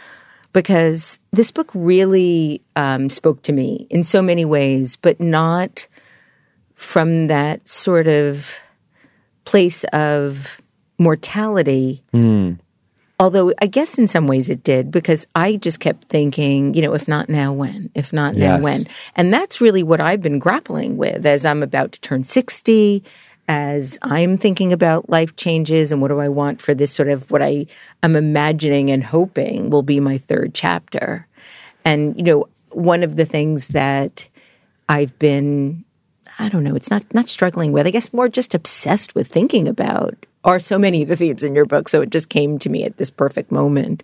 because 0.53 1.19
this 1.31 1.49
book 1.51 1.71
really 1.73 2.61
um, 2.75 3.09
spoke 3.09 3.41
to 3.43 3.53
me 3.53 3.87
in 3.89 4.03
so 4.03 4.21
many 4.21 4.43
ways, 4.43 4.97
but 4.97 5.19
not 5.21 5.87
from 6.75 7.27
that 7.27 7.67
sort 7.69 8.07
of 8.07 8.59
place 9.45 9.83
of 9.93 10.61
mortality. 10.97 12.03
Although 13.21 13.53
I 13.61 13.67
guess 13.67 13.99
in 13.99 14.07
some 14.07 14.25
ways 14.25 14.49
it 14.49 14.63
did 14.63 14.89
because 14.89 15.27
I 15.35 15.57
just 15.57 15.79
kept 15.79 16.05
thinking, 16.05 16.73
you 16.73 16.81
know, 16.81 16.95
if 16.95 17.07
not 17.07 17.29
now, 17.29 17.53
when? 17.53 17.91
If 17.93 18.11
not 18.11 18.33
now, 18.33 18.55
Yes. 18.55 18.63
when? 18.63 18.81
And 19.15 19.31
that's 19.31 19.61
really 19.61 19.83
what 19.83 20.01
I've 20.01 20.23
been 20.23 20.39
grappling 20.39 20.97
with 20.97 21.23
as 21.23 21.45
I'm 21.45 21.61
about 21.61 21.91
to 21.91 22.01
turn 22.01 22.23
60, 22.23 23.03
as 23.47 23.99
I'm 24.01 24.37
thinking 24.37 24.73
about 24.73 25.07
life 25.11 25.35
changes 25.35 25.91
and 25.91 26.01
what 26.01 26.07
do 26.07 26.19
I 26.19 26.29
want 26.29 26.63
for 26.63 26.73
this 26.73 26.91
sort 26.91 27.09
of 27.09 27.29
what 27.29 27.43
I 27.43 27.67
am 28.01 28.15
imagining 28.15 28.89
and 28.89 29.03
hoping 29.03 29.69
will 29.69 29.83
be 29.83 29.99
my 29.99 30.17
third 30.17 30.55
chapter. 30.55 31.27
And, 31.85 32.17
you 32.17 32.23
know, 32.23 32.47
one 32.71 33.03
of 33.03 33.17
the 33.17 33.25
things 33.25 33.67
that 33.67 34.27
I've 34.89 35.17
been 35.19 35.85
I 36.39 36.49
don't 36.49 36.63
know, 36.63 36.73
it's 36.75 36.89
not 36.89 37.03
not 37.13 37.29
struggling 37.29 37.71
with, 37.71 37.85
I 37.85 37.91
guess 37.91 38.13
more 38.13 38.29
just 38.29 38.55
obsessed 38.55 39.13
with 39.13 39.27
thinking 39.27 39.67
about 39.67 40.25
are 40.43 40.59
so 40.59 40.79
many 40.79 41.03
of 41.03 41.07
the 41.07 41.15
themes 41.15 41.43
in 41.43 41.55
your 41.55 41.65
book. 41.65 41.87
So 41.87 42.01
it 42.01 42.09
just 42.09 42.29
came 42.29 42.59
to 42.59 42.69
me 42.69 42.83
at 42.83 42.97
this 42.97 43.09
perfect 43.09 43.51
moment 43.51 44.03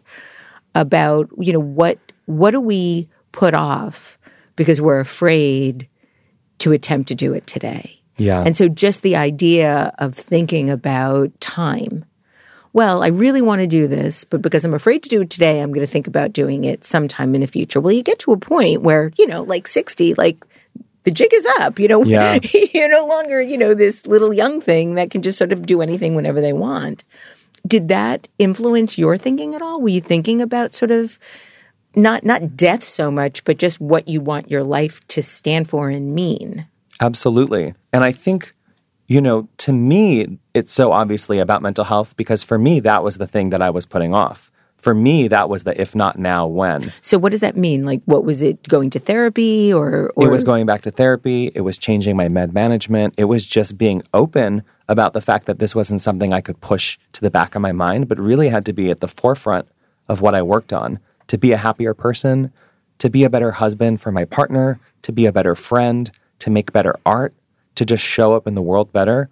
about, 0.75 1.29
you 1.37 1.53
know, 1.53 1.59
what 1.59 1.99
what 2.25 2.51
do 2.51 2.59
we 2.59 3.07
put 3.31 3.53
off 3.53 4.19
because 4.55 4.81
we're 4.81 4.99
afraid 4.99 5.87
to 6.59 6.71
attempt 6.71 7.07
to 7.07 7.15
do 7.15 7.33
it 7.33 7.47
today. 7.47 8.01
Yeah. 8.17 8.43
And 8.43 8.55
so 8.55 8.67
just 8.67 9.03
the 9.03 9.15
idea 9.15 9.93
of 9.99 10.13
thinking 10.13 10.69
about 10.69 11.39
time. 11.39 12.05
Well, 12.73 13.01
I 13.01 13.07
really 13.07 13.41
want 13.41 13.61
to 13.61 13.67
do 13.67 13.87
this, 13.87 14.23
but 14.23 14.41
because 14.41 14.65
I'm 14.65 14.73
afraid 14.73 15.03
to 15.03 15.09
do 15.09 15.21
it 15.21 15.29
today, 15.29 15.61
I'm 15.61 15.71
going 15.71 15.85
to 15.85 15.91
think 15.91 16.07
about 16.07 16.33
doing 16.33 16.65
it 16.65 16.83
sometime 16.83 17.33
in 17.33 17.41
the 17.41 17.47
future. 17.47 17.79
Well, 17.79 17.93
you 17.93 18.03
get 18.03 18.19
to 18.19 18.33
a 18.33 18.37
point 18.37 18.81
where, 18.81 19.11
you 19.17 19.27
know, 19.27 19.43
like 19.43 19.67
60, 19.67 20.15
like 20.15 20.43
the 21.07 21.11
jig 21.11 21.33
is 21.33 21.47
up, 21.61 21.79
you 21.79 21.87
know, 21.87 22.03
Yeah. 22.03 22.37
you're 22.73 22.89
no 22.89 23.05
longer, 23.05 23.41
you 23.41 23.57
know, 23.57 23.73
this 23.73 24.05
little 24.05 24.33
young 24.33 24.59
thing 24.59 24.95
that 24.95 25.09
can 25.09 25.21
just 25.21 25.37
sort 25.37 25.53
of 25.53 25.65
do 25.65 25.81
anything 25.81 26.15
whenever 26.15 26.41
they 26.41 26.51
want. 26.51 27.05
Did 27.65 27.87
that 27.87 28.27
influence 28.37 28.97
your 28.97 29.15
thinking 29.15 29.55
at 29.55 29.61
all? 29.61 29.79
Were 29.79 29.87
you 29.87 30.01
thinking 30.01 30.41
about 30.41 30.73
sort 30.73 30.91
of 30.91 31.17
not 31.95 32.25
not 32.25 32.57
death 32.57 32.83
so 32.83 33.09
much, 33.09 33.45
but 33.45 33.57
just 33.57 33.79
what 33.79 34.09
you 34.09 34.19
want 34.19 34.51
your 34.51 34.63
life 34.63 34.99
to 35.07 35.23
stand 35.23 35.69
for 35.69 35.89
and 35.89 36.13
mean? 36.13 36.67
Absolutely. 36.99 37.73
And 37.93 38.03
I 38.03 38.11
think, 38.11 38.53
you 39.07 39.21
know, 39.21 39.47
to 39.59 39.71
me, 39.71 40.39
it's 40.53 40.73
so 40.73 40.91
obviously 40.91 41.39
about 41.39 41.61
mental 41.61 41.85
health 41.85 42.17
because 42.17 42.43
for 42.43 42.57
me, 42.57 42.81
that 42.81 43.01
was 43.01 43.15
the 43.15 43.27
thing 43.27 43.51
that 43.51 43.61
I 43.61 43.69
was 43.69 43.85
putting 43.85 44.13
off. 44.13 44.51
For 44.77 44.93
me, 44.93 45.27
that 45.27 45.49
was 45.49 45.63
the 45.63 45.79
if 45.79 45.95
not 45.95 46.19
now, 46.19 46.47
when. 46.47 46.93
So 47.01 47.17
what 47.17 47.31
does 47.31 47.41
that 47.41 47.57
mean? 47.57 47.85
Like 47.85 48.01
what 48.05 48.23
was 48.23 48.41
it 48.41 48.67
going 48.67 48.89
to 48.91 48.99
therapy 48.99 49.73
or, 49.73 50.11
or 50.15 50.27
It 50.27 50.29
was 50.29 50.43
going 50.43 50.65
back 50.65 50.81
to 50.83 50.91
therapy. 50.91 51.51
It 51.53 51.61
was 51.61 51.77
changing 51.77 52.15
my 52.15 52.29
med 52.29 52.53
management. 52.53 53.15
It 53.17 53.25
was 53.25 53.45
just 53.45 53.77
being 53.77 54.03
open 54.13 54.63
about 54.87 55.13
the 55.13 55.21
fact 55.21 55.47
that 55.47 55.59
this 55.59 55.75
wasn't 55.75 56.01
something 56.01 56.31
I 56.31 56.41
could 56.41 56.61
push 56.61 56.97
to 57.13 57.21
the 57.21 57.31
back 57.31 57.55
of 57.55 57.61
my 57.61 57.71
mind, 57.71 58.07
but 58.07 58.19
really 58.19 58.49
had 58.49 58.65
to 58.67 58.73
be 58.73 58.89
at 58.89 59.01
the 59.01 59.07
forefront 59.07 59.67
of 60.07 60.21
what 60.21 60.35
I 60.35 60.41
worked 60.41 60.71
on 60.71 60.99
to 61.27 61.37
be 61.37 61.51
a 61.51 61.57
happier 61.57 61.93
person, 61.93 62.53
to 62.99 63.09
be 63.09 63.23
a 63.23 63.29
better 63.29 63.51
husband 63.51 64.01
for 64.01 64.11
my 64.11 64.25
partner, 64.25 64.79
to 65.01 65.11
be 65.11 65.25
a 65.25 65.31
better 65.31 65.55
friend, 65.55 66.11
to 66.39 66.49
make 66.49 66.71
better 66.71 66.95
art, 67.05 67.33
to 67.75 67.85
just 67.85 68.03
show 68.03 68.33
up 68.33 68.47
in 68.47 68.55
the 68.55 68.61
world 68.61 68.91
better. 68.91 69.29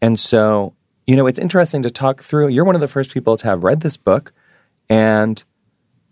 And 0.00 0.18
so, 0.18 0.74
you 1.06 1.16
know, 1.16 1.26
it's 1.26 1.38
interesting 1.38 1.82
to 1.82 1.90
talk 1.90 2.22
through. 2.22 2.48
You're 2.48 2.64
one 2.64 2.74
of 2.74 2.80
the 2.80 2.88
first 2.88 3.10
people 3.10 3.36
to 3.38 3.46
have 3.46 3.64
read 3.64 3.80
this 3.80 3.96
book. 3.96 4.32
And 4.90 5.42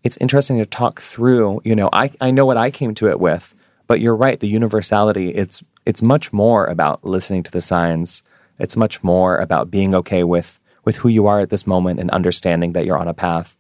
it's 0.05 0.17
interesting 0.19 0.59
to 0.59 0.67
talk 0.67 1.01
through, 1.01 1.61
you 1.65 1.77
know, 1.77 1.91
I, 1.93 2.13
I 2.21 2.31
know 2.31 2.47
what 2.47 2.57
I 2.57 2.71
came 2.71 2.95
to 2.95 3.09
it 3.11 3.21
with, 3.21 3.55
but 3.87 4.01
you're 4.01 4.17
right, 4.17 4.39
the 4.39 4.49
universality, 4.49 5.31
it's 5.31 5.63
it's 5.85 6.03
much 6.03 6.33
more 6.33 6.67
about 6.67 7.03
listening 7.03 7.43
to 7.43 7.51
the 7.51 7.63
signs. 7.63 8.23
It's 8.59 8.77
much 8.77 9.03
more 9.03 9.39
about 9.39 9.71
being 9.71 9.95
okay 9.95 10.23
with 10.23 10.61
with 10.85 10.97
who 10.97 11.09
you 11.09 11.27
are 11.27 11.41
at 11.41 11.51
this 11.51 11.67
moment 11.67 11.99
and 12.01 12.11
understanding 12.11 12.73
that 12.73 12.87
you're 12.87 12.99
on 12.99 13.09
a 13.09 13.15
path 13.15 13.57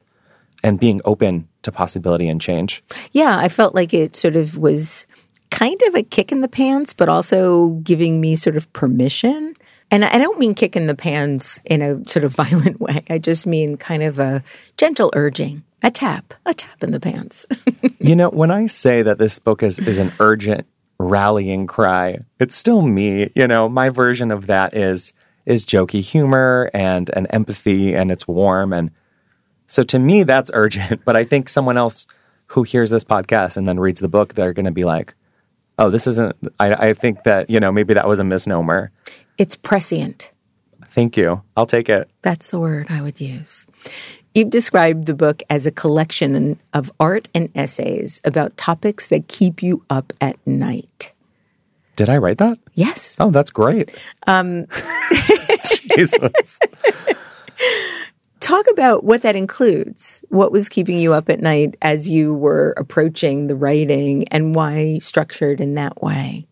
and 0.63 0.81
being 0.81 1.01
open 1.05 1.49
to 1.63 1.73
possibility 1.73 2.29
and 2.29 2.41
change. 2.41 2.83
Yeah, 3.13 3.39
I 3.39 3.49
felt 3.49 3.75
like 3.75 3.93
it 3.93 4.15
sort 4.15 4.37
of 4.37 4.57
was 4.57 5.07
kind 5.51 5.81
of 5.87 5.95
a 5.95 6.03
kick 6.03 6.33
in 6.33 6.41
the 6.41 6.49
pants, 6.49 6.93
but 6.93 7.09
also 7.09 7.69
giving 7.83 8.21
me 8.21 8.37
sort 8.37 8.57
of 8.57 8.71
permission. 8.73 9.55
And 9.91 10.05
I 10.05 10.19
don't 10.19 10.39
mean 10.39 10.55
kick 10.55 10.77
in 10.77 10.87
the 10.87 10.95
pants 10.95 11.61
in 11.65 11.83
a 11.83 12.07
sort 12.07 12.25
of 12.25 12.35
violent 12.35 12.81
way. 12.81 13.05
I 13.09 13.19
just 13.19 13.47
mean 13.47 13.77
kind 13.77 14.03
of 14.03 14.19
a 14.19 14.43
gentle 14.77 15.11
urging, 15.15 15.65
a 15.83 15.91
tap, 15.91 16.35
a 16.45 16.55
tap 16.55 16.83
in 16.83 16.91
the 16.91 17.01
pants. 17.01 17.47
you 17.99 18.17
know, 18.17 18.31
when 18.31 18.51
I 18.51 18.67
say 18.67 19.03
that 19.03 19.19
this 19.19 19.39
book 19.39 19.63
is, 19.63 19.79
is 19.79 19.99
an 19.99 20.13
urgent 20.21 20.67
rallying 20.99 21.67
cry, 21.67 22.19
it's 22.41 22.57
still 22.57 22.83
me. 22.83 23.31
You 23.35 23.47
know, 23.47 23.69
my 23.69 23.89
version 23.89 24.31
of 24.31 24.47
that 24.49 24.75
is 24.77 25.13
is 25.47 25.65
jokey 25.65 26.03
humor 26.03 26.71
and 26.75 27.11
and 27.15 27.27
empathy 27.31 27.95
and 27.95 28.13
it's 28.13 28.29
warm 28.29 28.71
and 28.71 28.91
so 29.67 29.83
to 29.83 29.99
me 29.99 30.23
that's 30.23 30.51
urgent. 30.53 31.03
But 31.07 31.17
I 31.17 31.25
think 31.25 31.49
someone 31.49 31.79
else 31.79 32.07
who 32.49 32.65
hears 32.65 32.91
this 32.91 33.05
podcast 33.05 33.57
and 33.57 33.67
then 33.67 33.81
reads 33.81 34.01
the 34.01 34.09
book, 34.09 34.35
they're 34.35 34.53
gonna 34.53 34.73
be 34.73 34.85
like, 34.85 35.15
Oh, 35.79 35.89
this 35.89 36.07
isn't 36.07 36.37
I, 36.61 36.89
I 36.89 36.95
think 36.95 37.23
that, 37.23 37.49
you 37.49 37.61
know, 37.61 37.73
maybe 37.73 37.95
that 37.95 38.09
was 38.09 38.19
a 38.19 38.25
misnomer. 38.25 38.91
It's 39.39 39.57
prescient. 39.57 40.33
Thank 40.91 41.17
you. 41.17 41.43
I'll 41.57 41.67
take 41.67 41.89
it. 41.89 42.11
That's 42.23 42.51
the 42.51 42.59
word 42.59 42.87
I 42.91 43.01
would 43.03 43.21
use. 43.21 43.67
You've 44.35 44.51
described 44.51 45.07
the 45.07 45.15
book 45.15 45.43
as 45.49 45.67
a 45.67 45.71
collection 45.71 46.59
of 46.73 46.93
art 47.01 47.29
and 47.35 47.51
essays 47.55 48.21
about 48.25 48.57
topics 48.57 49.09
that 49.09 49.29
keep 49.29 49.63
you 49.63 49.85
up 49.91 50.13
at 50.21 50.37
night. 50.47 51.13
Did 51.97 52.09
I 52.09 52.19
write 52.19 52.39
that? 52.39 52.59
Yes. 52.75 53.17
Oh, 53.19 53.31
that's 53.31 53.51
great. 53.51 53.95
Um 54.27 54.67
Jesus. 55.65 56.59
Talk 58.41 58.67
about 58.71 59.03
what 59.05 59.23
that 59.23 59.35
includes. 59.37 60.23
What 60.29 60.53
was 60.53 60.69
keeping 60.69 60.99
you 60.99 61.13
up 61.13 61.29
at 61.29 61.41
night 61.41 61.77
as 61.83 62.09
you 62.09 62.33
were 62.33 62.73
approaching 62.77 63.47
the 63.47 63.57
writing 63.57 64.27
and 64.29 64.55
why 64.55 65.01
structured 65.01 65.61
in 65.61 65.75
that 65.75 66.01
way? 66.03 66.48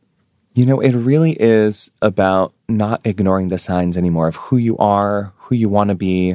You 0.57 0.64
know, 0.64 0.81
it 0.81 0.92
really 0.92 1.33
is 1.33 1.90
about 2.01 2.55
not 2.66 3.03
ignoring 3.05 3.49
the 3.49 3.59
signs 3.59 3.95
anymore 3.95 4.27
of 4.27 4.37
who 4.37 4.57
you 4.57 4.75
are, 4.79 5.35
who 5.37 5.55
you 5.55 5.69
want 5.69 5.88
to 5.88 5.95
be, 5.95 6.35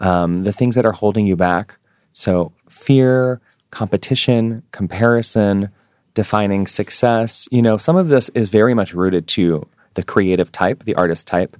um, 0.00 0.42
the 0.42 0.52
things 0.52 0.74
that 0.74 0.84
are 0.84 0.90
holding 0.90 1.28
you 1.28 1.36
back. 1.36 1.76
So, 2.12 2.52
fear, 2.68 3.40
competition, 3.70 4.64
comparison, 4.72 5.68
defining 6.12 6.66
success. 6.66 7.48
You 7.52 7.62
know, 7.62 7.76
some 7.76 7.94
of 7.94 8.08
this 8.08 8.30
is 8.30 8.48
very 8.48 8.74
much 8.74 8.94
rooted 8.94 9.28
to 9.28 9.68
the 9.94 10.02
creative 10.02 10.50
type, 10.50 10.82
the 10.82 10.96
artist 10.96 11.28
type. 11.28 11.56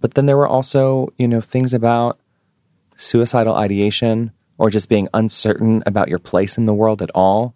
But 0.00 0.14
then 0.14 0.26
there 0.26 0.36
were 0.36 0.48
also, 0.48 1.12
you 1.16 1.28
know, 1.28 1.40
things 1.40 1.72
about 1.72 2.18
suicidal 2.96 3.54
ideation 3.54 4.32
or 4.58 4.68
just 4.68 4.88
being 4.88 5.06
uncertain 5.14 5.84
about 5.86 6.08
your 6.08 6.18
place 6.18 6.58
in 6.58 6.66
the 6.66 6.74
world 6.74 7.02
at 7.02 7.10
all 7.14 7.54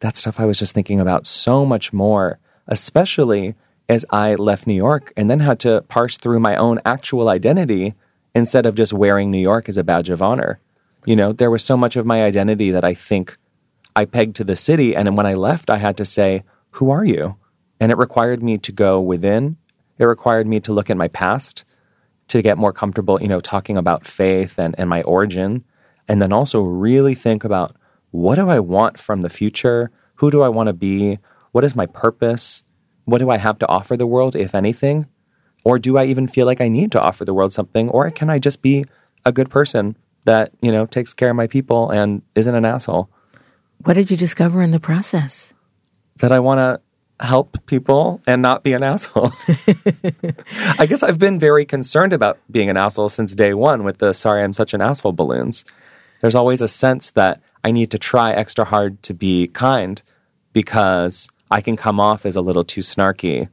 that 0.00 0.16
stuff 0.16 0.38
I 0.38 0.44
was 0.44 0.58
just 0.58 0.74
thinking 0.74 1.00
about 1.00 1.26
so 1.26 1.64
much 1.64 1.92
more, 1.92 2.38
especially 2.68 3.54
as 3.88 4.04
I 4.10 4.34
left 4.34 4.66
New 4.66 4.74
York 4.74 5.12
and 5.16 5.30
then 5.30 5.40
had 5.40 5.58
to 5.60 5.82
parse 5.88 6.18
through 6.18 6.40
my 6.40 6.56
own 6.56 6.80
actual 6.84 7.28
identity 7.28 7.94
instead 8.34 8.66
of 8.66 8.74
just 8.74 8.92
wearing 8.92 9.30
New 9.30 9.40
York 9.40 9.68
as 9.68 9.76
a 9.76 9.84
badge 9.84 10.10
of 10.10 10.22
honor. 10.22 10.60
You 11.06 11.16
know, 11.16 11.32
there 11.32 11.50
was 11.50 11.64
so 11.64 11.76
much 11.76 11.96
of 11.96 12.06
my 12.06 12.22
identity 12.22 12.70
that 12.70 12.84
I 12.84 12.94
think 12.94 13.36
I 13.96 14.04
pegged 14.04 14.36
to 14.36 14.44
the 14.44 14.56
city. 14.56 14.94
And 14.94 15.16
when 15.16 15.26
I 15.26 15.34
left, 15.34 15.70
I 15.70 15.78
had 15.78 15.96
to 15.96 16.04
say, 16.04 16.44
Who 16.72 16.90
are 16.90 17.04
you? 17.04 17.36
And 17.80 17.90
it 17.90 17.98
required 17.98 18.42
me 18.42 18.58
to 18.58 18.72
go 18.72 19.00
within. 19.00 19.56
It 19.98 20.04
required 20.04 20.46
me 20.46 20.60
to 20.60 20.72
look 20.72 20.90
at 20.90 20.96
my 20.96 21.08
past 21.08 21.64
to 22.28 22.42
get 22.42 22.58
more 22.58 22.72
comfortable, 22.72 23.20
you 23.20 23.28
know, 23.28 23.40
talking 23.40 23.76
about 23.76 24.06
faith 24.06 24.58
and, 24.58 24.74
and 24.78 24.88
my 24.90 25.02
origin. 25.02 25.64
And 26.06 26.20
then 26.20 26.32
also 26.32 26.60
really 26.60 27.14
think 27.14 27.42
about 27.42 27.74
what 28.10 28.36
do 28.36 28.48
I 28.48 28.60
want 28.60 28.98
from 28.98 29.22
the 29.22 29.30
future? 29.30 29.90
Who 30.16 30.30
do 30.30 30.42
I 30.42 30.48
want 30.48 30.66
to 30.68 30.72
be? 30.72 31.18
What 31.52 31.64
is 31.64 31.76
my 31.76 31.86
purpose? 31.86 32.64
What 33.04 33.18
do 33.18 33.30
I 33.30 33.38
have 33.38 33.58
to 33.60 33.68
offer 33.68 33.96
the 33.96 34.06
world, 34.06 34.36
if 34.36 34.54
anything? 34.54 35.06
Or 35.64 35.78
do 35.78 35.96
I 35.96 36.04
even 36.04 36.28
feel 36.28 36.46
like 36.46 36.60
I 36.60 36.68
need 36.68 36.92
to 36.92 37.00
offer 37.00 37.24
the 37.24 37.34
world 37.34 37.52
something? 37.52 37.88
Or 37.90 38.10
can 38.10 38.30
I 38.30 38.38
just 38.38 38.62
be 38.62 38.84
a 39.24 39.32
good 39.32 39.50
person 39.50 39.96
that, 40.24 40.52
you 40.60 40.70
know, 40.70 40.86
takes 40.86 41.14
care 41.14 41.30
of 41.30 41.36
my 41.36 41.46
people 41.46 41.90
and 41.90 42.22
isn't 42.34 42.54
an 42.54 42.64
asshole. 42.64 43.08
What 43.84 43.94
did 43.94 44.10
you 44.10 44.16
discover 44.16 44.62
in 44.62 44.72
the 44.72 44.80
process? 44.80 45.54
That 46.16 46.32
I 46.32 46.40
want 46.40 46.58
to 46.58 47.24
help 47.24 47.64
people 47.66 48.20
and 48.26 48.42
not 48.42 48.62
be 48.62 48.72
an 48.74 48.82
asshole. 48.82 49.32
I 50.78 50.86
guess 50.86 51.02
I've 51.02 51.18
been 51.18 51.38
very 51.38 51.64
concerned 51.64 52.12
about 52.12 52.38
being 52.50 52.68
an 52.68 52.76
asshole 52.76 53.08
since 53.08 53.34
day 53.34 53.54
one 53.54 53.84
with 53.84 53.98
the 53.98 54.12
sorry 54.12 54.42
I'm 54.42 54.52
such 54.52 54.74
an 54.74 54.80
asshole 54.80 55.12
balloons. 55.12 55.64
There's 56.20 56.34
always 56.34 56.60
a 56.60 56.68
sense 56.68 57.10
that 57.12 57.40
I 57.64 57.70
need 57.70 57.90
to 57.92 57.98
try 57.98 58.32
extra 58.32 58.64
hard 58.64 59.02
to 59.04 59.14
be 59.14 59.48
kind 59.48 60.02
because 60.52 61.28
I 61.50 61.60
can 61.60 61.76
come 61.76 62.00
off 62.00 62.26
as 62.26 62.36
a 62.36 62.40
little 62.40 62.64
too 62.64 62.80
snarky. 62.80 63.48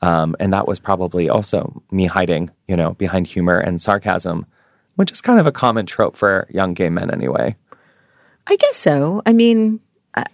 Um, 0.00 0.36
and 0.38 0.52
that 0.52 0.68
was 0.68 0.78
probably 0.78 1.28
also 1.28 1.82
me 1.90 2.06
hiding, 2.06 2.50
you 2.68 2.76
know, 2.76 2.94
behind 2.94 3.26
humor 3.26 3.58
and 3.58 3.80
sarcasm, 3.80 4.46
which 4.94 5.10
is 5.10 5.20
kind 5.20 5.40
of 5.40 5.46
a 5.46 5.52
common 5.52 5.86
trope 5.86 6.16
for 6.16 6.46
young 6.50 6.74
gay 6.74 6.88
men 6.88 7.10
anyway. 7.10 7.56
I 8.46 8.56
guess 8.56 8.76
so. 8.76 9.22
I 9.26 9.32
mean, 9.32 9.80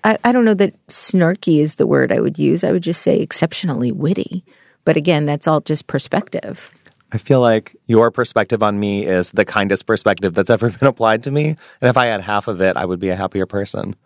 I, 0.04 0.18
I 0.22 0.32
don't 0.32 0.44
know 0.44 0.54
that 0.54 0.74
snarky 0.86 1.60
is 1.60 1.76
the 1.76 1.86
word 1.86 2.12
I 2.12 2.20
would 2.20 2.38
use. 2.38 2.62
I 2.62 2.72
would 2.72 2.82
just 2.82 3.02
say 3.02 3.20
exceptionally 3.20 3.90
witty. 3.90 4.44
But 4.84 4.96
again, 4.96 5.26
that's 5.26 5.48
all 5.48 5.60
just 5.60 5.86
perspective. 5.86 6.72
I 7.12 7.18
feel 7.18 7.40
like 7.40 7.76
your 7.86 8.10
perspective 8.10 8.62
on 8.62 8.78
me 8.78 9.06
is 9.06 9.30
the 9.30 9.44
kindest 9.44 9.86
perspective 9.86 10.34
that's 10.34 10.50
ever 10.50 10.70
been 10.78 10.88
applied 10.88 11.22
to 11.24 11.30
me. 11.30 11.48
And 11.48 11.88
if 11.88 11.96
I 11.96 12.06
had 12.06 12.20
half 12.20 12.48
of 12.48 12.60
it, 12.60 12.76
I 12.76 12.84
would 12.84 13.00
be 13.00 13.08
a 13.08 13.16
happier 13.16 13.46
person. 13.46 13.96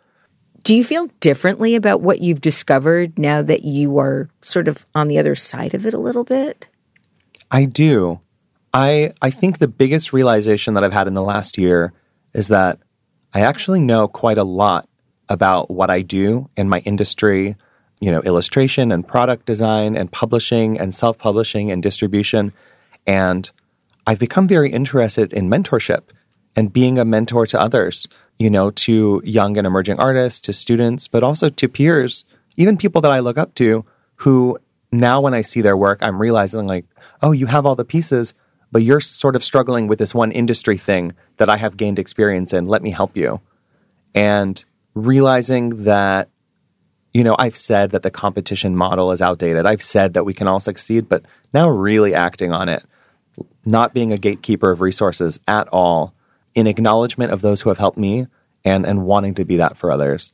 Do 0.68 0.74
you 0.74 0.84
feel 0.84 1.06
differently 1.20 1.76
about 1.76 2.02
what 2.02 2.20
you've 2.20 2.42
discovered 2.42 3.18
now 3.18 3.40
that 3.40 3.64
you 3.64 3.98
are 4.00 4.28
sort 4.42 4.68
of 4.68 4.84
on 4.94 5.08
the 5.08 5.18
other 5.18 5.34
side 5.34 5.72
of 5.72 5.86
it 5.86 5.94
a 5.94 5.98
little 5.98 6.24
bit? 6.24 6.68
I 7.50 7.64
do. 7.64 8.20
I 8.74 9.14
I 9.22 9.30
think 9.30 9.56
the 9.56 9.66
biggest 9.66 10.12
realization 10.12 10.74
that 10.74 10.84
I've 10.84 10.92
had 10.92 11.06
in 11.06 11.14
the 11.14 11.22
last 11.22 11.56
year 11.56 11.94
is 12.34 12.48
that 12.48 12.80
I 13.32 13.40
actually 13.40 13.80
know 13.80 14.08
quite 14.08 14.36
a 14.36 14.44
lot 14.44 14.86
about 15.30 15.70
what 15.70 15.88
I 15.88 16.02
do 16.02 16.50
in 16.54 16.68
my 16.68 16.80
industry, 16.80 17.56
you 17.98 18.10
know, 18.10 18.20
illustration 18.20 18.92
and 18.92 19.08
product 19.08 19.46
design 19.46 19.96
and 19.96 20.12
publishing 20.12 20.78
and 20.78 20.94
self-publishing 20.94 21.72
and 21.72 21.82
distribution 21.82 22.52
and 23.06 23.50
I've 24.06 24.18
become 24.18 24.46
very 24.46 24.70
interested 24.70 25.32
in 25.32 25.48
mentorship 25.48 26.02
and 26.54 26.70
being 26.70 26.98
a 26.98 27.06
mentor 27.06 27.46
to 27.46 27.58
others 27.58 28.06
you 28.38 28.50
know, 28.50 28.70
to 28.70 29.20
young 29.24 29.56
and 29.56 29.66
emerging 29.66 29.98
artists, 29.98 30.40
to 30.42 30.52
students, 30.52 31.08
but 31.08 31.22
also 31.22 31.48
to 31.48 31.68
peers, 31.68 32.24
even 32.56 32.76
people 32.76 33.00
that 33.00 33.12
I 33.12 33.18
look 33.18 33.38
up 33.38 33.54
to 33.56 33.84
who 34.16 34.58
now 34.92 35.20
when 35.20 35.34
I 35.34 35.42
see 35.42 35.60
their 35.60 35.76
work, 35.76 35.98
I'm 36.02 36.20
realizing 36.20 36.66
like, 36.66 36.86
oh, 37.22 37.32
you 37.32 37.46
have 37.46 37.66
all 37.66 37.74
the 37.74 37.84
pieces, 37.84 38.34
but 38.72 38.82
you're 38.82 39.00
sort 39.00 39.36
of 39.36 39.44
struggling 39.44 39.86
with 39.86 39.98
this 39.98 40.14
one 40.14 40.32
industry 40.32 40.76
thing 40.76 41.14
that 41.36 41.48
I 41.48 41.56
have 41.56 41.76
gained 41.76 41.98
experience 41.98 42.52
in. 42.52 42.66
Let 42.66 42.82
me 42.82 42.90
help 42.90 43.16
you. 43.16 43.40
And 44.14 44.64
realizing 44.94 45.84
that, 45.84 46.28
you 47.12 47.24
know, 47.24 47.36
I've 47.38 47.56
said 47.56 47.90
that 47.90 48.02
the 48.02 48.10
competition 48.10 48.76
model 48.76 49.12
is 49.12 49.20
outdated. 49.20 49.66
I've 49.66 49.82
said 49.82 50.14
that 50.14 50.24
we 50.24 50.34
can 50.34 50.46
all 50.46 50.60
succeed, 50.60 51.08
but 51.08 51.24
now 51.52 51.68
really 51.68 52.14
acting 52.14 52.52
on 52.52 52.68
it, 52.68 52.84
not 53.64 53.94
being 53.94 54.12
a 54.12 54.18
gatekeeper 54.18 54.70
of 54.70 54.80
resources 54.80 55.40
at 55.48 55.68
all 55.68 56.14
in 56.58 56.66
acknowledgement 56.66 57.32
of 57.32 57.40
those 57.40 57.60
who 57.60 57.68
have 57.68 57.78
helped 57.78 57.98
me 57.98 58.26
and, 58.64 58.84
and 58.84 59.06
wanting 59.06 59.34
to 59.34 59.44
be 59.44 59.56
that 59.56 59.76
for 59.76 59.92
others. 59.92 60.32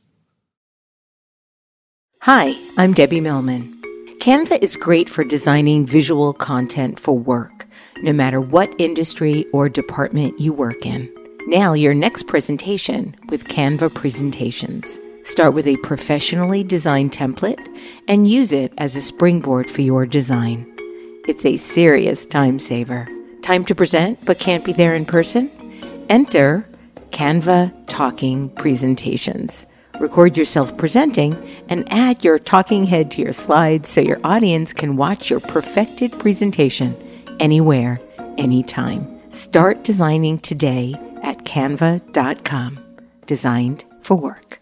Hi, 2.21 2.55
I'm 2.77 2.93
Debbie 2.93 3.21
Millman. 3.21 3.71
Canva 4.19 4.63
is 4.63 4.75
great 4.75 5.07
for 5.07 5.23
designing 5.23 5.85
visual 5.85 6.33
content 6.33 6.99
for 6.99 7.15
work, 7.15 7.67
no 8.01 8.11
matter 8.11 8.41
what 8.41 8.73
industry 8.79 9.45
or 9.53 9.69
department 9.69 10.39
you 10.39 10.51
work 10.51 10.83
in. 10.83 11.13
Now, 11.45 11.73
your 11.73 11.93
next 11.93 12.23
presentation 12.23 13.15
with 13.29 13.47
Canva 13.47 13.93
Presentations. 13.93 14.99
Start 15.23 15.53
with 15.53 15.67
a 15.67 15.77
professionally 15.77 16.63
designed 16.63 17.11
template 17.11 17.63
and 18.07 18.27
use 18.27 18.51
it 18.51 18.73
as 18.79 18.95
a 18.95 19.01
springboard 19.01 19.69
for 19.69 19.81
your 19.81 20.07
design. 20.07 20.65
It's 21.27 21.45
a 21.45 21.57
serious 21.57 22.25
time 22.25 22.57
saver. 22.57 23.07
Time 23.43 23.63
to 23.65 23.75
present 23.75 24.25
but 24.25 24.39
can't 24.39 24.65
be 24.65 24.73
there 24.73 24.95
in 24.95 25.05
person? 25.05 25.51
Enter 26.09 26.67
Canva 27.09 27.73
Talking 27.87 28.49
Presentations. 28.49 29.65
Record 29.99 30.35
yourself 30.35 30.75
presenting 30.77 31.35
and 31.69 31.91
add 31.91 32.23
your 32.23 32.37
talking 32.37 32.85
head 32.85 33.09
to 33.11 33.21
your 33.21 33.33
slides 33.33 33.89
so 33.89 34.01
your 34.01 34.19
audience 34.23 34.73
can 34.73 34.97
watch 34.97 35.29
your 35.29 35.39
perfected 35.39 36.11
presentation 36.19 36.95
anywhere, 37.39 37.99
anytime. 38.37 39.07
Start 39.31 39.83
designing 39.83 40.39
today 40.39 40.95
at 41.23 41.39
canva.com. 41.39 42.79
Designed 43.25 43.85
for 44.01 44.15
work. 44.15 44.59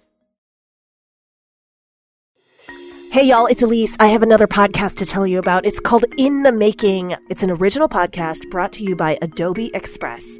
Hey 3.11 3.27
y'all, 3.27 3.45
it's 3.45 3.61
Elise. 3.61 3.95
I 3.99 4.07
have 4.07 4.23
another 4.23 4.47
podcast 4.47 4.97
to 4.97 5.05
tell 5.05 5.27
you 5.27 5.37
about. 5.37 5.67
It's 5.67 5.79
called 5.79 6.05
In 6.17 6.41
the 6.41 6.51
Making. 6.51 7.15
It's 7.29 7.43
an 7.43 7.51
original 7.51 7.87
podcast 7.87 8.49
brought 8.49 8.71
to 8.73 8.83
you 8.83 8.95
by 8.95 9.19
Adobe 9.21 9.69
Express. 9.75 10.39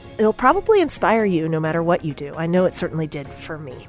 it'll 0.21 0.33
probably 0.33 0.81
inspire 0.81 1.25
you 1.25 1.49
no 1.49 1.59
matter 1.59 1.81
what 1.81 2.05
you 2.05 2.13
do. 2.13 2.31
I 2.35 2.45
know 2.45 2.65
it 2.65 2.75
certainly 2.75 3.07
did 3.07 3.27
for 3.27 3.57
me. 3.57 3.87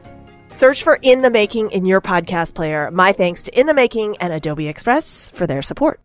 Search 0.51 0.83
for 0.83 0.99
In 1.03 1.21
the 1.21 1.31
Making 1.31 1.71
in 1.73 1.85
your 1.85 2.01
podcast 2.01 2.55
player. 2.55 2.91
My 2.91 3.13
thanks 3.13 3.43
to 3.45 3.61
In 3.61 3.67
the 3.67 3.75
Making 3.75 4.17
and 4.19 4.33
Adobe 4.33 4.67
Express 4.67 5.29
for 5.31 5.47
their 5.47 5.61
support. 5.61 6.01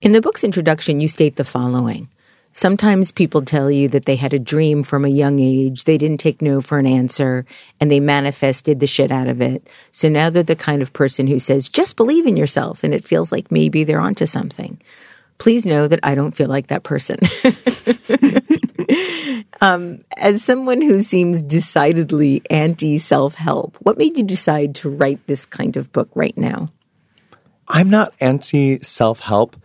In 0.00 0.12
the 0.12 0.22
book's 0.22 0.42
introduction, 0.42 1.00
you 1.00 1.08
state 1.08 1.36
the 1.36 1.44
following. 1.44 2.08
Sometimes 2.52 3.12
people 3.12 3.42
tell 3.42 3.70
you 3.70 3.88
that 3.88 4.06
they 4.06 4.16
had 4.16 4.32
a 4.32 4.38
dream 4.38 4.82
from 4.82 5.04
a 5.04 5.08
young 5.08 5.38
age, 5.38 5.84
they 5.84 5.98
didn't 5.98 6.20
take 6.20 6.40
no 6.40 6.62
for 6.62 6.78
an 6.78 6.86
answer, 6.86 7.44
and 7.78 7.90
they 7.90 8.00
manifested 8.00 8.80
the 8.80 8.86
shit 8.86 9.10
out 9.10 9.28
of 9.28 9.42
it. 9.42 9.68
So 9.92 10.08
now 10.08 10.30
they're 10.30 10.42
the 10.42 10.56
kind 10.56 10.80
of 10.80 10.94
person 10.94 11.26
who 11.26 11.38
says, 11.38 11.68
just 11.68 11.96
believe 11.96 12.26
in 12.26 12.38
yourself, 12.38 12.82
and 12.82 12.94
it 12.94 13.04
feels 13.04 13.30
like 13.30 13.52
maybe 13.52 13.84
they're 13.84 14.00
onto 14.00 14.24
something. 14.24 14.80
Please 15.38 15.66
know 15.66 15.88
that 15.88 16.00
I 16.02 16.14
don't 16.14 16.32
feel 16.32 16.48
like 16.48 16.68
that 16.68 16.82
person. 16.82 17.18
um, 19.60 19.98
as 20.16 20.42
someone 20.42 20.80
who 20.80 21.02
seems 21.02 21.42
decidedly 21.42 22.42
anti 22.50 22.98
self 22.98 23.34
help, 23.34 23.76
what 23.80 23.98
made 23.98 24.16
you 24.16 24.24
decide 24.24 24.74
to 24.76 24.88
write 24.88 25.26
this 25.26 25.44
kind 25.44 25.76
of 25.76 25.92
book 25.92 26.08
right 26.14 26.36
now? 26.36 26.72
I'm 27.68 27.90
not 27.90 28.14
anti 28.20 28.78
self 28.80 29.20
help, 29.20 29.56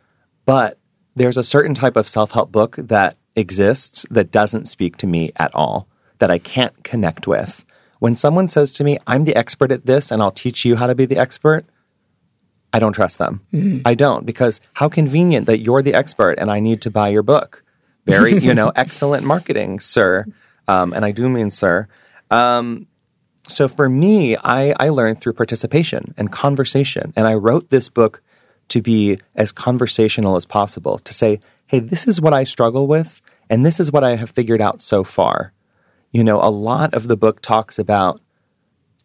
but 0.46 0.78
there's 1.16 1.38
a 1.38 1.44
certain 1.44 1.74
type 1.74 1.96
of 1.96 2.08
self 2.08 2.32
help 2.32 2.52
book 2.52 2.76
that 2.78 3.18
exists 3.36 4.06
that 4.10 4.32
doesn't 4.32 4.66
speak 4.66 4.98
to 4.98 5.08
me 5.08 5.32
at 5.38 5.54
all, 5.54 5.88
that 6.20 6.32
I 6.32 6.38
can't 6.38 6.84
connect 6.84 7.28
with. 7.28 7.66
When 8.00 8.16
someone 8.16 8.48
says 8.48 8.74
to 8.74 8.84
me, 8.84 8.98
I'm 9.06 9.26
the 9.26 9.36
expert 9.36 9.72
at 9.72 9.86
this 9.86 10.12
and 10.12 10.22
I'll 10.22 10.32
teach 10.32 10.66
you 10.66 10.76
how 10.76 10.88
to 10.88 10.96
be 10.96 11.06
the 11.06 11.18
expert, 11.18 11.66
I 12.74 12.80
don't 12.80 12.94
trust 12.94 13.18
them. 13.18 13.42
Mm-hmm. 13.54 13.82
I 13.86 13.96
don't 13.96 14.26
because 14.26 14.62
how 14.74 14.90
convenient 14.90 15.48
that 15.48 15.60
you're 15.60 15.82
the 15.82 15.94
expert 15.94 16.34
and 16.34 16.50
I 16.50 16.60
need 16.60 16.82
to 16.84 16.92
buy 16.92 17.10
your 17.10 17.24
book. 17.24 17.64
Very, 18.06 18.38
you 18.40 18.54
know, 18.54 18.72
excellent 18.76 19.26
marketing, 19.26 19.80
sir. 19.80 20.26
Um, 20.68 20.94
and 20.94 21.04
I 21.04 21.12
do 21.12 21.28
mean 21.30 21.50
sir. 21.50 21.88
Um, 22.30 22.88
so 23.48 23.68
for 23.68 23.90
me, 23.90 24.38
I, 24.38 24.74
I 24.80 24.90
learned 24.90 25.20
through 25.20 25.34
participation 25.34 26.14
and 26.18 26.32
conversation. 26.32 27.14
And 27.16 27.28
I 27.28 27.34
wrote 27.34 27.70
this 27.70 27.90
book 27.90 28.22
to 28.70 28.82
be 28.82 29.20
as 29.36 29.52
conversational 29.52 30.38
as 30.38 30.46
possible, 30.46 30.98
to 31.00 31.14
say, 31.14 31.42
hey, 31.68 31.80
this 31.80 32.08
is 32.08 32.22
what 32.22 32.34
I 32.34 32.46
struggle 32.46 32.88
with, 32.88 33.22
and 33.50 33.66
this 33.66 33.80
is 33.80 33.92
what 33.92 34.04
I 34.04 34.16
have 34.16 34.32
figured 34.32 34.62
out 34.62 34.82
so 34.82 35.04
far. 35.04 35.52
You 36.12 36.24
know, 36.24 36.40
a 36.42 36.50
lot 36.50 36.94
of 36.94 37.08
the 37.08 37.18
book 37.18 37.42
talks 37.42 37.78
about 37.78 38.22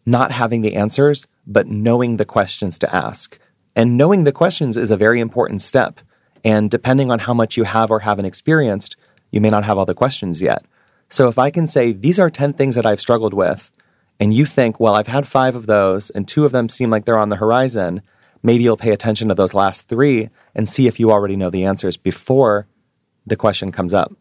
not 0.05 0.31
having 0.31 0.61
the 0.61 0.75
answers, 0.75 1.27
but 1.45 1.67
knowing 1.67 2.15
the 2.15 2.25
questions 2.25 2.79
to 2.79 2.95
ask. 2.95 3.37
And 3.77 3.95
knowing 3.95 4.23
the 4.23 4.31
questions 4.31 4.75
is 4.75 4.89
a 4.89 4.97
very 4.97 5.19
important 5.19 5.61
step. 5.61 6.01
And 6.43 6.69
depending 6.69 7.11
on 7.11 7.19
how 7.19 7.33
much 7.35 7.57
you 7.57 7.63
have 7.63 7.91
or 7.91 7.99
haven't 7.99 8.25
experienced, 8.25 8.97
you 9.29 9.39
may 9.39 9.49
not 9.49 9.65
have 9.65 9.77
all 9.77 9.85
the 9.85 9.93
questions 9.93 10.41
yet. 10.41 10.65
So 11.09 11.27
if 11.27 11.37
I 11.37 11.51
can 11.51 11.67
say, 11.67 11.91
these 11.91 12.17
are 12.17 12.31
10 12.31 12.53
things 12.53 12.73
that 12.73 12.87
I've 12.87 12.99
struggled 12.99 13.35
with, 13.35 13.71
and 14.19 14.33
you 14.33 14.47
think, 14.47 14.79
well, 14.79 14.95
I've 14.95 15.07
had 15.07 15.27
five 15.27 15.55
of 15.55 15.67
those, 15.67 16.09
and 16.09 16.27
two 16.27 16.43
of 16.43 16.51
them 16.51 16.69
seem 16.69 16.89
like 16.89 17.05
they're 17.05 17.19
on 17.19 17.29
the 17.29 17.35
horizon, 17.35 18.01
maybe 18.41 18.63
you'll 18.63 18.77
pay 18.77 18.91
attention 18.91 19.27
to 19.27 19.35
those 19.35 19.53
last 19.53 19.87
three 19.87 20.29
and 20.55 20.67
see 20.67 20.87
if 20.87 20.99
you 20.99 21.11
already 21.11 21.35
know 21.35 21.51
the 21.51 21.63
answers 21.63 21.97
before 21.97 22.67
the 23.27 23.35
question 23.35 23.71
comes 23.71 23.93
up. 23.93 24.11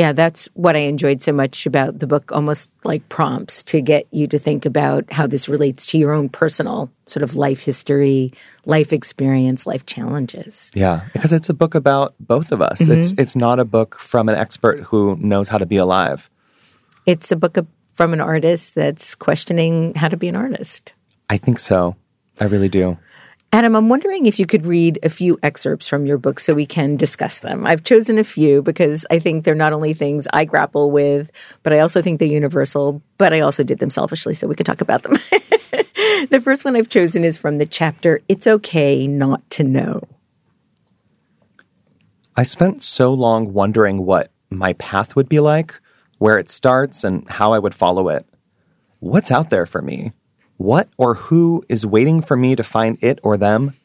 Yeah, 0.00 0.14
that's 0.14 0.48
what 0.54 0.76
I 0.76 0.78
enjoyed 0.80 1.20
so 1.20 1.30
much 1.30 1.66
about 1.66 1.98
the 1.98 2.06
book, 2.06 2.32
almost 2.32 2.70
like 2.84 3.06
prompts 3.10 3.62
to 3.64 3.82
get 3.82 4.06
you 4.10 4.26
to 4.28 4.38
think 4.38 4.64
about 4.64 5.04
how 5.12 5.26
this 5.26 5.46
relates 5.46 5.84
to 5.86 5.98
your 5.98 6.12
own 6.12 6.30
personal 6.30 6.90
sort 7.04 7.22
of 7.22 7.36
life 7.36 7.60
history, 7.60 8.32
life 8.64 8.94
experience, 8.94 9.66
life 9.66 9.84
challenges. 9.84 10.70
Yeah, 10.74 11.02
because 11.12 11.34
it's 11.34 11.50
a 11.50 11.54
book 11.54 11.74
about 11.74 12.14
both 12.18 12.50
of 12.50 12.62
us. 12.62 12.80
Mm-hmm. 12.80 12.92
It's 12.92 13.12
it's 13.18 13.36
not 13.36 13.60
a 13.60 13.66
book 13.66 13.98
from 13.98 14.30
an 14.30 14.36
expert 14.36 14.80
who 14.80 15.16
knows 15.20 15.50
how 15.50 15.58
to 15.58 15.66
be 15.66 15.76
alive. 15.76 16.30
It's 17.04 17.30
a 17.30 17.36
book 17.36 17.58
from 17.92 18.14
an 18.14 18.22
artist 18.22 18.74
that's 18.74 19.14
questioning 19.14 19.92
how 19.96 20.08
to 20.08 20.16
be 20.16 20.28
an 20.28 20.36
artist. 20.36 20.94
I 21.28 21.36
think 21.36 21.58
so. 21.58 21.94
I 22.40 22.46
really 22.46 22.70
do. 22.70 22.96
Adam, 23.52 23.74
I'm 23.74 23.88
wondering 23.88 24.26
if 24.26 24.38
you 24.38 24.46
could 24.46 24.64
read 24.64 25.00
a 25.02 25.08
few 25.08 25.36
excerpts 25.42 25.88
from 25.88 26.06
your 26.06 26.18
book 26.18 26.38
so 26.38 26.54
we 26.54 26.66
can 26.66 26.96
discuss 26.96 27.40
them. 27.40 27.66
I've 27.66 27.82
chosen 27.82 28.16
a 28.16 28.22
few 28.22 28.62
because 28.62 29.04
I 29.10 29.18
think 29.18 29.44
they're 29.44 29.56
not 29.56 29.72
only 29.72 29.92
things 29.92 30.28
I 30.32 30.44
grapple 30.44 30.92
with, 30.92 31.32
but 31.64 31.72
I 31.72 31.80
also 31.80 32.00
think 32.00 32.20
they're 32.20 32.28
universal, 32.28 33.02
but 33.18 33.32
I 33.32 33.40
also 33.40 33.64
did 33.64 33.80
them 33.80 33.90
selfishly 33.90 34.34
so 34.34 34.46
we 34.46 34.54
could 34.54 34.66
talk 34.66 34.80
about 34.80 35.02
them. 35.02 35.12
the 36.30 36.40
first 36.42 36.64
one 36.64 36.76
I've 36.76 36.88
chosen 36.88 37.24
is 37.24 37.38
from 37.38 37.58
the 37.58 37.66
chapter 37.66 38.20
It's 38.28 38.46
Okay 38.46 39.08
Not 39.08 39.48
to 39.50 39.64
Know. 39.64 40.06
I 42.36 42.44
spent 42.44 42.84
so 42.84 43.12
long 43.12 43.52
wondering 43.52 44.06
what 44.06 44.30
my 44.48 44.74
path 44.74 45.16
would 45.16 45.28
be 45.28 45.40
like, 45.40 45.74
where 46.18 46.38
it 46.38 46.50
starts, 46.50 47.02
and 47.02 47.28
how 47.28 47.52
I 47.52 47.58
would 47.58 47.74
follow 47.74 48.10
it. 48.10 48.24
What's 49.00 49.32
out 49.32 49.50
there 49.50 49.66
for 49.66 49.82
me? 49.82 50.12
What 50.60 50.90
or 50.98 51.14
who 51.14 51.64
is 51.70 51.86
waiting 51.86 52.20
for 52.20 52.36
me 52.36 52.54
to 52.54 52.62
find 52.62 52.98
it 53.00 53.18
or 53.22 53.38
them? 53.38 53.78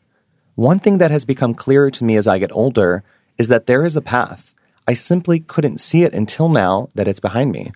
One 0.55 0.77
thing 0.77 0.97
that 0.97 1.09
has 1.09 1.23
become 1.23 1.53
clearer 1.53 1.89
to 1.91 2.03
me 2.03 2.17
as 2.17 2.27
I 2.27 2.37
get 2.37 2.51
older 2.51 3.05
is 3.37 3.47
that 3.47 3.65
there 3.65 3.85
is 3.85 3.95
a 3.95 4.01
path. 4.01 4.53
I 4.85 4.91
simply 4.91 5.39
couldn't 5.39 5.79
see 5.79 6.03
it 6.03 6.13
until 6.13 6.49
now 6.49 6.89
that 6.93 7.07
it's 7.07 7.21
behind 7.21 7.53
me. 7.53 7.71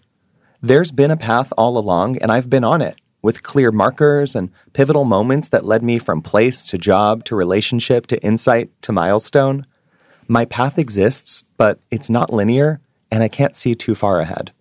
There's 0.61 0.91
been 0.91 1.11
a 1.11 1.15
path 1.15 1.53
all 1.57 1.77
along, 1.77 2.17
and 2.17 2.29
I've 2.29 2.49
been 2.49 2.65
on 2.65 2.81
it 2.81 2.97
with 3.21 3.41
clear 3.41 3.71
markers 3.71 4.35
and 4.35 4.51
pivotal 4.73 5.05
moments 5.05 5.47
that 5.47 5.63
led 5.63 5.81
me 5.81 5.97
from 5.97 6.21
place 6.21 6.65
to 6.65 6.77
job 6.77 7.23
to 7.23 7.37
relationship 7.37 8.05
to 8.07 8.21
insight 8.21 8.69
to 8.81 8.91
milestone. 8.91 9.65
My 10.27 10.43
path 10.43 10.77
exists, 10.77 11.45
but 11.55 11.79
it's 11.89 12.09
not 12.09 12.33
linear, 12.33 12.81
and 13.09 13.23
I 13.23 13.29
can't 13.29 13.55
see 13.55 13.75
too 13.75 13.95
far 13.95 14.19
ahead. 14.19 14.51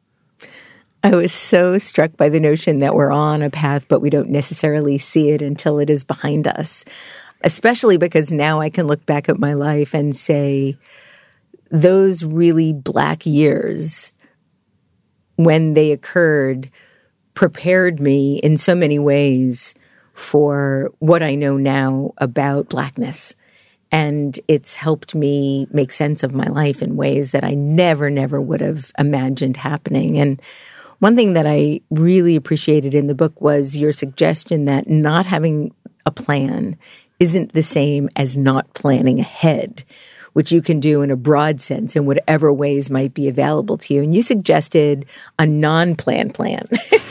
I 1.05 1.11
was 1.11 1.33
so 1.33 1.79
struck 1.79 2.17
by 2.17 2.29
the 2.29 2.41
notion 2.41 2.81
that 2.81 2.95
we're 2.95 3.13
on 3.13 3.43
a 3.43 3.51
path, 3.51 3.87
but 3.89 4.01
we 4.01 4.11
don't 4.11 4.31
necessarily 4.31 4.99
see 4.99 5.31
it 5.31 5.43
until 5.43 5.79
it 5.79 5.91
is 5.91 6.03
behind 6.05 6.49
us. 6.49 6.85
Especially 7.43 7.99
because 7.99 8.33
now 8.33 8.61
I 8.61 8.69
can 8.69 8.89
look 8.89 9.07
back 9.07 9.29
at 9.29 9.39
my 9.39 9.53
life 9.53 9.95
and 9.95 10.17
say, 10.17 10.77
those 11.71 12.25
really 12.25 12.73
black 12.73 13.27
years, 13.27 14.13
when 15.37 15.75
they 15.75 15.93
occurred, 15.93 16.71
prepared 17.35 18.01
me 18.01 18.39
in 18.39 18.57
so 18.57 18.75
many 18.75 18.99
ways 18.99 19.75
for 20.15 20.91
what 20.99 21.23
I 21.23 21.37
know 21.37 21.57
now 21.57 22.13
about 22.19 22.71
blackness. 22.71 23.37
And 23.93 24.39
it's 24.49 24.75
helped 24.75 25.15
me 25.15 25.69
make 25.71 25.93
sense 25.93 26.25
of 26.25 26.35
my 26.35 26.49
life 26.49 26.83
in 26.83 26.97
ways 26.97 27.31
that 27.33 27.45
I 27.45 27.55
never, 27.55 28.11
never 28.11 28.41
would 28.41 28.61
have 28.61 28.91
imagined 28.99 29.57
happening. 29.57 30.19
And 30.19 30.43
one 30.99 31.17
thing 31.17 31.35
that 31.35 31.47
I 31.47 31.81
really 31.91 32.37
appreciated 32.37 32.95
in 32.95 33.07
the 33.07 33.15
book 33.15 33.41
was 33.41 33.77
your 33.77 33.93
suggestion 33.93 34.65
that 34.65 34.89
not 34.89 35.27
having 35.27 35.73
a 36.05 36.11
plan 36.11 36.77
isn't 37.21 37.53
the 37.53 37.63
same 37.63 38.09
as 38.17 38.37
not 38.37 38.75
planning 38.75 39.21
ahead, 39.21 39.85
which 40.33 40.53
you 40.53 40.63
can 40.63 40.81
do 40.81 41.03
in 41.03 41.11
a 41.11 41.17
broad 41.17 41.61
sense 41.61 41.97
in 41.97 42.07
whatever 42.07 42.53
ways 42.53 42.91
might 42.91 43.15
be 43.15 43.29
available 43.29 43.77
to 43.79 43.95
you. 43.95 44.03
And 44.03 44.15
you 44.15 44.23
suggested 44.23 45.07
a 45.39 45.47
non-plan 45.47 46.31
plan. 46.31 46.69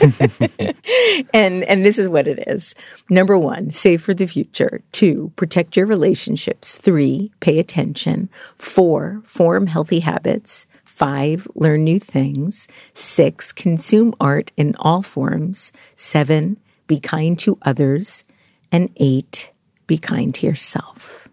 and 1.34 1.64
and 1.64 1.84
this 1.84 1.98
is 1.98 2.08
what 2.08 2.28
it 2.28 2.46
is. 2.46 2.74
Number 3.10 3.38
1, 3.38 3.70
save 3.70 4.02
for 4.02 4.14
the 4.14 4.26
future. 4.26 4.82
2, 4.92 5.32
protect 5.36 5.76
your 5.76 5.86
relationships. 5.86 6.76
3, 6.76 7.32
pay 7.40 7.58
attention. 7.58 8.28
4, 8.58 9.22
form 9.24 9.66
healthy 9.66 10.00
habits. 10.00 10.66
Five, 10.98 11.46
learn 11.54 11.84
new 11.84 12.00
things. 12.00 12.66
Six, 12.92 13.52
consume 13.52 14.16
art 14.20 14.50
in 14.56 14.74
all 14.80 15.00
forms. 15.00 15.70
Seven, 15.94 16.56
be 16.88 16.98
kind 16.98 17.38
to 17.38 17.56
others. 17.62 18.24
And 18.72 18.90
eight, 18.96 19.52
be 19.86 19.96
kind 19.96 20.34
to 20.34 20.44
yourself. 20.44 21.28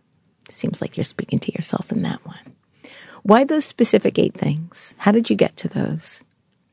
Seems 0.52 0.82
like 0.82 0.96
you're 0.96 1.04
speaking 1.04 1.40
to 1.40 1.52
yourself 1.54 1.92
in 1.92 2.04
that 2.04 2.24
one. 2.28 2.54
Why 3.24 3.44
those 3.44 3.66
specific 3.66 4.20
eight 4.20 4.36
things? 4.36 4.94
How 5.00 5.12
did 5.12 5.32
you 5.32 5.36
get 5.36 5.58
to 5.58 5.68
those? 5.68 6.24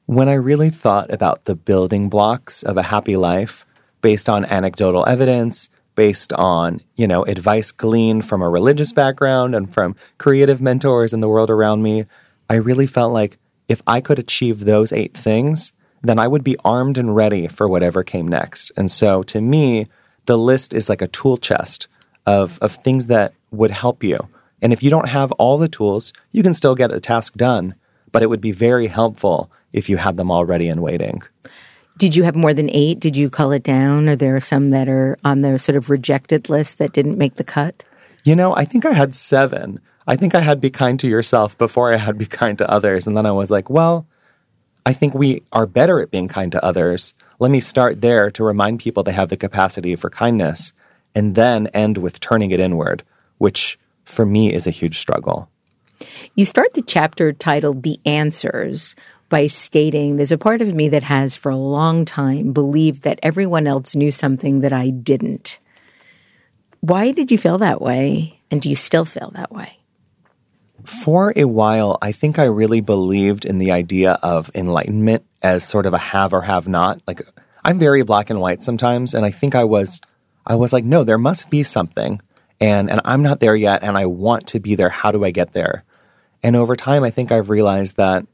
When 0.05 0.29
I 0.29 0.35
really 0.35 0.69
thought 0.69 1.11
about 1.11 1.47
the 1.47 1.55
building 1.55 2.11
blocks 2.11 2.63
of 2.63 2.77
a 2.77 2.83
happy 2.83 3.17
life 3.17 3.65
based 4.03 4.29
on 4.29 4.45
anecdotal 4.45 5.07
evidence, 5.07 5.71
based 5.95 6.35
on, 6.35 6.83
you 6.97 7.09
know, 7.09 7.25
advice 7.25 7.73
gleaned 7.73 8.27
from 8.27 8.43
a 8.43 8.51
religious 8.51 8.93
background 8.93 9.55
and 9.55 9.73
from 9.73 9.97
creative 10.19 10.61
mentors 10.61 11.15
in 11.15 11.21
the 11.21 11.29
world 11.29 11.49
around 11.49 11.83
me, 11.83 12.05
I 12.53 12.57
really 12.57 12.87
felt 12.87 13.15
like 13.15 13.39
if 13.67 13.81
I 13.87 14.03
could 14.03 14.19
achieve 14.19 14.67
those 14.67 14.93
eight 14.93 15.17
things, 15.17 15.73
then 16.03 16.19
I 16.19 16.29
would 16.29 16.45
be 16.45 16.59
armed 16.67 16.99
and 16.99 17.17
ready 17.17 17.49
for 17.49 17.67
whatever 17.67 18.03
came 18.03 18.29
next. 18.29 18.71
And 18.77 18.91
so 18.91 19.23
to 19.23 19.41
me, 19.41 19.87
the 20.27 20.37
list 20.37 20.75
is 20.75 20.91
like 20.91 21.01
a 21.01 21.09
tool 21.09 21.39
chest 21.39 21.89
of, 22.27 22.59
of 22.59 22.73
things 22.73 23.07
that 23.07 23.33
would 23.53 23.71
help 23.71 24.05
you. 24.05 24.29
And 24.61 24.71
if 24.71 24.83
you 24.83 24.91
don't 24.91 25.09
have 25.09 25.33
all 25.33 25.57
the 25.57 25.67
tools, 25.67 26.13
you 26.33 26.43
can 26.43 26.53
still 26.53 26.75
get 26.75 26.93
a 26.93 27.01
task 27.01 27.33
done, 27.37 27.75
but 28.11 28.23
it 28.23 28.29
would 28.29 28.43
be 28.43 28.53
very 28.53 28.89
helpful 28.89 29.51
if 29.73 29.89
you 29.89 29.97
had 29.97 30.19
them 30.19 30.31
already 30.31 30.69
and 30.69 30.83
waiting. 30.83 31.23
Did 31.97 32.15
you 32.15 32.23
have 32.25 32.37
more 32.37 32.53
than 32.53 32.69
eight? 32.69 33.01
Did 33.01 33.17
you 33.17 33.31
cull 33.31 33.53
it 33.53 33.63
down? 33.63 34.11
Are 34.11 34.17
there 34.17 34.39
some 34.41 34.69
that 34.73 34.91
are 34.91 35.17
on 35.25 35.41
the 35.41 35.59
sort 35.59 35.77
of 35.77 35.89
rejected 35.89 36.51
list 36.51 36.77
that 36.77 36.93
didn't 36.93 37.17
make 37.17 37.37
the 37.37 37.45
cut? 37.45 37.83
You 38.25 38.37
know, 38.37 38.55
I 38.55 38.67
think 38.67 38.85
I 38.85 38.93
had 38.93 39.15
seven. 39.15 39.81
I 40.07 40.17
think 40.17 40.35
I 40.35 40.41
had 40.41 40.61
be 40.61 40.71
kind 40.71 40.99
to 41.01 41.09
yourself 41.09 41.57
before 41.57 41.93
I 41.93 41.97
had 41.97 42.19
be 42.19 42.27
kind 42.27 42.59
to 42.59 42.71
others. 42.71 43.07
And 43.07 43.17
then 43.17 43.27
I 43.27 43.31
was 43.31 43.51
like, 43.51 43.71
well, 43.71 44.07
I 44.85 44.93
think 44.93 45.15
we 45.15 45.43
are 45.53 45.67
better 45.67 46.01
at 46.01 46.11
being 46.11 46.29
kind 46.29 46.51
to 46.53 46.65
others. 46.65 47.15
Let 47.39 47.51
me 47.51 47.61
start 47.61 48.01
there 48.01 48.31
to 48.33 48.45
remind 48.45 48.81
people 48.81 49.03
they 49.03 49.13
have 49.13 49.29
the 49.29 49.37
capacity 49.37 49.95
for 49.95 50.11
kindness 50.11 50.73
and 51.15 51.35
then 51.35 51.69
end 51.69 51.99
with 51.99 52.21
turning 52.21 52.51
it 52.51 52.61
inward, 52.61 53.05
which 53.39 53.79
for 54.05 54.27
me 54.27 54.53
is 54.53 54.67
a 54.67 54.71
huge 54.71 54.99
struggle. 54.99 55.49
You 56.35 56.45
start 56.45 56.75
the 56.75 56.83
chapter 56.83 57.33
titled 57.33 57.83
The 57.85 58.01
Answers 58.05 58.97
by 59.29 59.47
stating 59.47 60.17
there's 60.17 60.33
a 60.33 60.39
part 60.39 60.61
of 60.61 60.75
me 60.75 60.89
that 60.89 61.05
has 61.05 61.37
for 61.37 61.51
a 61.51 61.57
long 61.57 62.05
time 62.05 62.53
believed 62.53 63.05
that 63.05 63.21
everyone 63.23 63.67
else 63.67 63.95
knew 63.95 64.11
something 64.11 64.61
that 64.61 64.73
I 64.73 64.91
didn't. 64.91 65.59
Why 66.81 67.13
did 67.13 67.31
you 67.31 67.39
feel 67.39 67.59
that 67.59 67.81
way? 67.81 68.41
And 68.51 68.61
do 68.61 68.69
you 68.69 68.77
still 68.77 69.05
feel 69.05 69.31
that 69.31 69.53
way? 69.53 69.79
For 70.85 71.33
a 71.37 71.45
while, 71.45 71.99
I 72.03 72.13
think 72.13 72.39
I 72.39 72.45
really 72.45 72.81
believed 72.81 73.45
in 73.45 73.59
the 73.59 73.73
idea 73.73 74.13
of 74.23 74.51
enlightenment 74.55 75.25
as 75.43 75.65
sort 75.65 75.87
of 75.87 75.93
a 75.93 75.99
have 75.99 76.33
or 76.33 76.43
have 76.43 76.69
not. 76.69 77.01
Like 77.07 77.23
I'm 77.65 77.79
very 77.79 78.03
black 78.03 78.31
and 78.31 78.41
white 78.41 78.63
sometimes, 78.63 79.15
and 79.15 79.25
I 79.25 79.31
think 79.31 79.55
I 79.55 79.65
was 79.65 80.01
I 80.47 80.57
was 80.57 80.73
like, 80.73 80.85
no, 80.85 81.05
there 81.05 81.19
must 81.19 81.51
be 81.51 81.63
something. 81.63 82.21
And 82.61 82.91
and 82.91 83.01
I'm 83.05 83.23
not 83.23 83.41
there 83.41 83.57
yet 83.57 83.83
and 83.83 83.97
I 83.97 84.07
want 84.07 84.47
to 84.49 84.61
be 84.61 84.75
there. 84.75 84.89
How 84.89 85.13
do 85.13 85.25
I 85.25 85.31
get 85.31 85.53
there? 85.53 85.85
And 86.43 86.57
over 86.57 86.77
time 86.77 87.05
I 87.05 87.11
think 87.11 87.31
I've 87.31 87.51
realized 87.51 87.97
that 87.97 88.27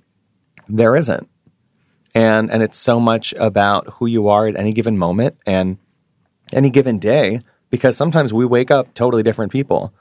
there 0.68 0.96
isn't. 0.96 1.28
And 2.14 2.50
and 2.50 2.62
it's 2.62 2.78
so 2.78 2.98
much 2.98 3.34
about 3.34 3.88
who 3.94 4.06
you 4.06 4.28
are 4.28 4.46
at 4.46 4.56
any 4.56 4.72
given 4.72 4.96
moment 4.96 5.36
and 5.46 5.78
any 6.52 6.70
given 6.70 6.98
day 6.98 7.40
because 7.70 7.96
sometimes 7.96 8.32
we 8.32 8.46
wake 8.46 8.70
up 8.70 8.94
totally 8.94 9.22
different 9.22 9.52
people. 9.52 9.92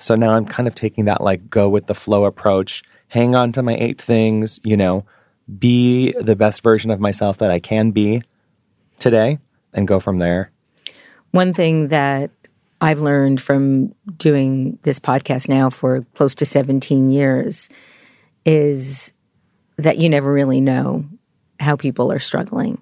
So 0.00 0.14
now 0.14 0.32
I'm 0.32 0.46
kind 0.46 0.66
of 0.66 0.74
taking 0.74 1.06
that 1.06 1.22
like 1.22 1.50
go 1.50 1.68
with 1.68 1.86
the 1.86 1.94
flow 1.94 2.24
approach, 2.24 2.82
hang 3.08 3.34
on 3.34 3.52
to 3.52 3.62
my 3.62 3.74
eight 3.74 4.00
things, 4.00 4.60
you 4.62 4.76
know, 4.76 5.04
be 5.58 6.12
the 6.12 6.36
best 6.36 6.62
version 6.62 6.90
of 6.90 7.00
myself 7.00 7.38
that 7.38 7.50
I 7.50 7.58
can 7.58 7.90
be 7.90 8.22
today 8.98 9.38
and 9.72 9.88
go 9.88 10.00
from 10.00 10.18
there. 10.18 10.50
One 11.30 11.52
thing 11.52 11.88
that 11.88 12.30
I've 12.80 13.00
learned 13.00 13.40
from 13.40 13.94
doing 14.16 14.78
this 14.82 15.00
podcast 15.00 15.48
now 15.48 15.70
for 15.70 16.02
close 16.14 16.34
to 16.36 16.46
17 16.46 17.10
years 17.10 17.68
is 18.44 19.12
that 19.76 19.98
you 19.98 20.08
never 20.08 20.32
really 20.32 20.60
know 20.60 21.04
how 21.60 21.76
people 21.76 22.12
are 22.12 22.18
struggling 22.18 22.80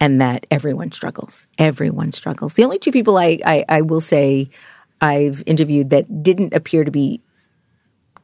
and 0.00 0.20
that 0.20 0.46
everyone 0.50 0.92
struggles. 0.92 1.46
Everyone 1.58 2.12
struggles. 2.12 2.54
The 2.54 2.64
only 2.64 2.78
two 2.78 2.92
people 2.92 3.18
I, 3.18 3.38
I, 3.44 3.64
I 3.68 3.82
will 3.82 4.00
say 4.00 4.50
I've 5.00 5.42
interviewed 5.46 5.90
that 5.90 6.22
didn't 6.22 6.54
appear 6.54 6.84
to 6.84 6.90
be 6.90 7.22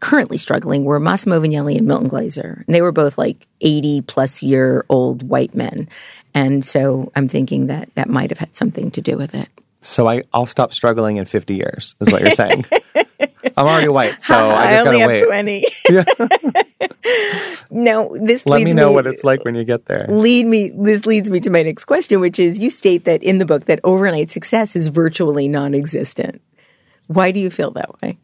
currently 0.00 0.38
struggling 0.38 0.84
were 0.84 1.00
Massimo 1.00 1.40
Vignelli 1.40 1.76
and 1.76 1.86
Milton 1.86 2.08
Glaser. 2.08 2.64
And 2.66 2.74
they 2.74 2.82
were 2.82 2.92
both 2.92 3.16
like 3.16 3.46
80 3.60 4.02
plus 4.02 4.42
year 4.42 4.84
old 4.88 5.22
white 5.22 5.54
men. 5.54 5.88
And 6.34 6.64
so 6.64 7.10
I'm 7.16 7.28
thinking 7.28 7.66
that 7.66 7.88
that 7.94 8.08
might 8.08 8.30
have 8.30 8.38
had 8.38 8.54
something 8.54 8.90
to 8.92 9.00
do 9.00 9.16
with 9.16 9.34
it. 9.34 9.48
So 9.80 10.08
I, 10.08 10.24
I'll 10.32 10.46
stop 10.46 10.72
struggling 10.72 11.16
in 11.16 11.24
50 11.26 11.54
years, 11.54 11.94
is 12.00 12.10
what 12.10 12.20
you're 12.22 12.32
saying. 12.32 12.66
I'm 13.56 13.66
already 13.66 13.88
white, 13.88 14.20
so 14.20 14.34
I 14.34 14.72
just 14.72 14.86
only 14.86 14.98
gotta 14.98 15.12
have 15.12 15.64
wait. 15.86 16.24
20. 16.50 17.64
now, 17.70 18.10
this 18.20 18.44
Let 18.44 18.56
leads 18.56 18.74
me 18.74 18.74
know 18.74 18.92
what 18.92 19.06
it's 19.06 19.24
like 19.24 19.44
when 19.44 19.54
you 19.54 19.64
get 19.64 19.86
there. 19.86 20.06
lead 20.08 20.44
me 20.44 20.72
this 20.74 21.06
leads 21.06 21.30
me 21.30 21.40
to 21.40 21.48
my 21.48 21.62
next 21.62 21.86
question 21.86 22.20
which 22.20 22.38
is 22.38 22.58
you 22.58 22.68
state 22.68 23.04
that 23.04 23.22
in 23.22 23.38
the 23.38 23.46
book 23.46 23.64
that 23.66 23.80
overnight 23.84 24.28
success 24.28 24.76
is 24.76 24.88
virtually 24.88 25.48
non-existent 25.48 26.42
why 27.06 27.30
do 27.30 27.40
you 27.40 27.50
feel 27.50 27.70
that 27.70 28.00
way 28.00 28.18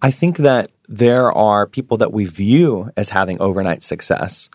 I 0.00 0.10
think 0.10 0.38
that 0.38 0.70
there 0.88 1.32
are 1.32 1.66
people 1.66 1.96
that 1.98 2.12
we 2.12 2.24
view 2.24 2.90
as 2.96 3.10
having 3.10 3.40
overnight 3.40 3.82
success, 3.82 4.48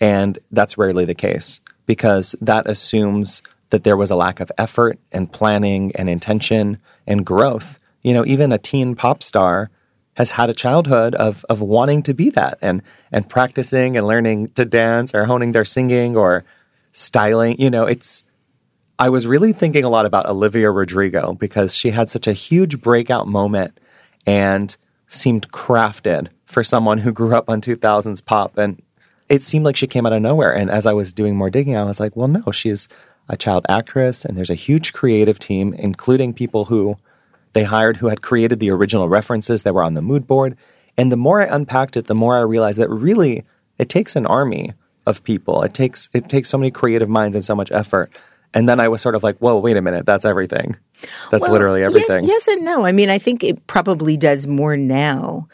and 0.00 0.38
that's 0.50 0.76
rarely 0.76 1.04
the 1.04 1.14
case 1.14 1.60
because 1.86 2.36
that 2.40 2.70
assumes 2.70 3.42
that 3.70 3.84
there 3.84 3.96
was 3.96 4.10
a 4.10 4.16
lack 4.16 4.40
of 4.40 4.52
effort 4.58 4.98
and 5.10 5.32
planning 5.32 5.92
and 5.96 6.10
intention 6.10 6.78
and 7.06 7.24
growth. 7.24 7.78
You 8.02 8.12
know, 8.12 8.26
even 8.26 8.52
a 8.52 8.58
teen 8.58 8.94
pop 8.94 9.22
star 9.22 9.70
has 10.14 10.30
had 10.30 10.50
a 10.50 10.54
childhood 10.54 11.14
of 11.14 11.44
of 11.48 11.62
wanting 11.62 12.02
to 12.02 12.12
be 12.12 12.28
that 12.30 12.58
and 12.60 12.82
and 13.10 13.28
practicing 13.28 13.96
and 13.96 14.06
learning 14.06 14.48
to 14.50 14.66
dance 14.66 15.14
or 15.14 15.24
honing 15.24 15.52
their 15.52 15.64
singing 15.64 16.16
or 16.16 16.44
styling. 16.92 17.58
You 17.58 17.70
know, 17.70 17.86
it's 17.86 18.24
I 19.02 19.08
was 19.08 19.26
really 19.26 19.52
thinking 19.52 19.82
a 19.82 19.88
lot 19.88 20.06
about 20.06 20.26
Olivia 20.26 20.70
Rodrigo 20.70 21.32
because 21.32 21.74
she 21.74 21.90
had 21.90 22.08
such 22.08 22.28
a 22.28 22.32
huge 22.32 22.80
breakout 22.80 23.26
moment 23.26 23.80
and 24.28 24.76
seemed 25.08 25.50
crafted 25.50 26.28
for 26.46 26.62
someone 26.62 26.98
who 26.98 27.10
grew 27.10 27.34
up 27.34 27.50
on 27.50 27.60
2000s 27.60 28.24
pop. 28.24 28.56
And 28.56 28.80
it 29.28 29.42
seemed 29.42 29.64
like 29.64 29.74
she 29.74 29.88
came 29.88 30.06
out 30.06 30.12
of 30.12 30.22
nowhere. 30.22 30.54
And 30.54 30.70
as 30.70 30.86
I 30.86 30.92
was 30.92 31.12
doing 31.12 31.34
more 31.34 31.50
digging, 31.50 31.76
I 31.76 31.82
was 31.82 31.98
like, 31.98 32.14
well, 32.14 32.28
no, 32.28 32.52
she's 32.52 32.86
a 33.28 33.36
child 33.36 33.66
actress, 33.68 34.24
and 34.24 34.38
there's 34.38 34.50
a 34.50 34.54
huge 34.54 34.92
creative 34.92 35.40
team, 35.40 35.74
including 35.74 36.32
people 36.32 36.66
who 36.66 36.96
they 37.54 37.64
hired 37.64 37.96
who 37.96 38.06
had 38.06 38.22
created 38.22 38.60
the 38.60 38.70
original 38.70 39.08
references 39.08 39.64
that 39.64 39.74
were 39.74 39.82
on 39.82 39.94
the 39.94 40.00
mood 40.00 40.28
board. 40.28 40.56
And 40.96 41.10
the 41.10 41.16
more 41.16 41.42
I 41.42 41.46
unpacked 41.46 41.96
it, 41.96 42.06
the 42.06 42.14
more 42.14 42.36
I 42.36 42.42
realized 42.42 42.78
that 42.78 42.88
really 42.88 43.42
it 43.78 43.88
takes 43.88 44.14
an 44.14 44.26
army 44.26 44.74
of 45.06 45.24
people. 45.24 45.64
It 45.64 45.74
takes 45.74 46.08
it 46.12 46.28
takes 46.28 46.48
so 46.48 46.56
many 46.58 46.70
creative 46.70 47.08
minds 47.08 47.34
and 47.34 47.44
so 47.44 47.56
much 47.56 47.72
effort. 47.72 48.12
And 48.54 48.68
then 48.68 48.80
I 48.80 48.88
was 48.88 49.00
sort 49.00 49.14
of 49.14 49.22
like, 49.22 49.38
whoa, 49.38 49.58
wait 49.58 49.76
a 49.76 49.82
minute, 49.82 50.04
that's 50.04 50.24
everything. 50.24 50.76
That's 51.30 51.42
Well, 51.42 51.52
literally 51.52 51.82
everything. 51.82 52.24
Yes, 52.24 52.48
and 52.48 52.64
no. 52.64 52.84
I 52.84 52.92
mean, 52.92 53.08
I 53.08 53.18
think 53.18 53.42
it 53.42 53.66
probably 53.66 54.16
does 54.16 54.46
more 54.46 54.76
now 54.76 55.48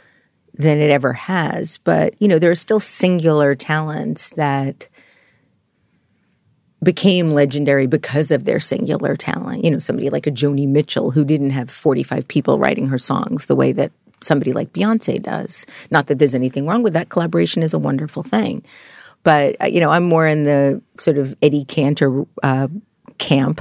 than 0.54 0.80
it 0.80 0.90
ever 0.90 1.12
has. 1.12 1.78
But, 1.78 2.14
you 2.20 2.28
know, 2.28 2.38
there 2.38 2.50
are 2.50 2.56
still 2.56 2.80
singular 2.80 3.54
talents 3.54 4.30
that 4.30 4.88
became 6.82 7.32
legendary 7.32 7.86
because 7.86 8.30
of 8.30 8.44
their 8.44 8.60
singular 8.60 9.16
talent. 9.16 9.64
You 9.64 9.70
know, 9.70 9.78
somebody 9.78 10.10
like 10.10 10.26
a 10.26 10.32
Joni 10.32 10.66
Mitchell 10.66 11.10
who 11.12 11.24
didn't 11.24 11.50
have 11.50 11.70
45 11.70 12.26
people 12.28 12.58
writing 12.58 12.88
her 12.88 12.98
songs 12.98 13.46
the 13.46 13.56
way 13.56 13.72
that 13.72 13.92
somebody 14.20 14.52
like 14.52 14.72
Beyonce 14.72 15.22
does. 15.22 15.66
Not 15.90 16.08
that 16.08 16.18
there's 16.18 16.34
anything 16.34 16.66
wrong 16.66 16.82
with 16.82 16.92
that. 16.92 17.08
Collaboration 17.08 17.62
is 17.62 17.72
a 17.72 17.78
wonderful 17.78 18.22
thing. 18.22 18.64
But, 19.22 19.56
uh, 19.60 19.66
you 19.66 19.80
know, 19.80 19.90
I'm 19.90 20.04
more 20.04 20.26
in 20.26 20.44
the 20.44 20.80
sort 20.98 21.18
of 21.18 21.36
Eddie 21.42 21.64
Cantor 21.64 22.24
uh, 22.42 22.68
camp. 23.18 23.60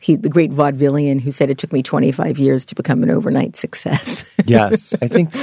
He, 0.00 0.16
the 0.16 0.28
great 0.28 0.50
vaudevillian 0.50 1.20
who 1.20 1.30
said 1.30 1.48
it 1.48 1.56
took 1.56 1.72
me 1.72 1.82
25 1.82 2.38
years 2.38 2.64
to 2.66 2.74
become 2.74 3.02
an 3.02 3.10
overnight 3.10 3.56
success. 3.56 4.24
yes, 4.44 4.94
I 5.00 5.08
think 5.08 5.34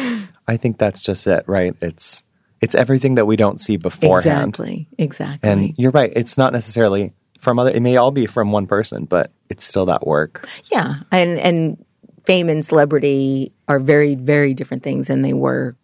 I 0.48 0.58
think 0.58 0.78
that's 0.78 1.02
just 1.02 1.26
it, 1.26 1.44
right? 1.48 1.76
It's 1.82 2.24
it's 2.62 2.76
everything 2.76 3.16
that 3.16 3.26
we 3.26 3.36
don't 3.36 3.60
see 3.60 3.78
beforehand. 3.78 4.50
exactly. 4.50 4.88
Exactly. 4.98 5.50
And 5.50 5.74
you're 5.78 5.92
right. 5.92 6.14
It's 6.16 6.38
not 6.38 6.54
necessarily 6.54 7.12
from 7.40 7.58
other. 7.58 7.72
It 7.72 7.82
may 7.82 7.98
all 7.98 8.12
be 8.12 8.28
from 8.28 8.52
one 8.52 8.68
person, 8.68 9.06
but 9.06 9.32
it's 9.50 9.64
still 9.64 9.88
that 9.88 10.06
work. 10.06 10.48
yeah. 10.72 10.98
And, 11.12 11.40
and 11.40 11.86
fame 12.26 12.50
and 12.50 12.64
celebrity 12.64 13.52
are 13.68 13.80
very, 13.80 14.16
very 14.16 14.54
different 14.54 14.84
things 14.84 15.08
than 15.08 15.24
they 15.24 15.34
were 15.34 15.76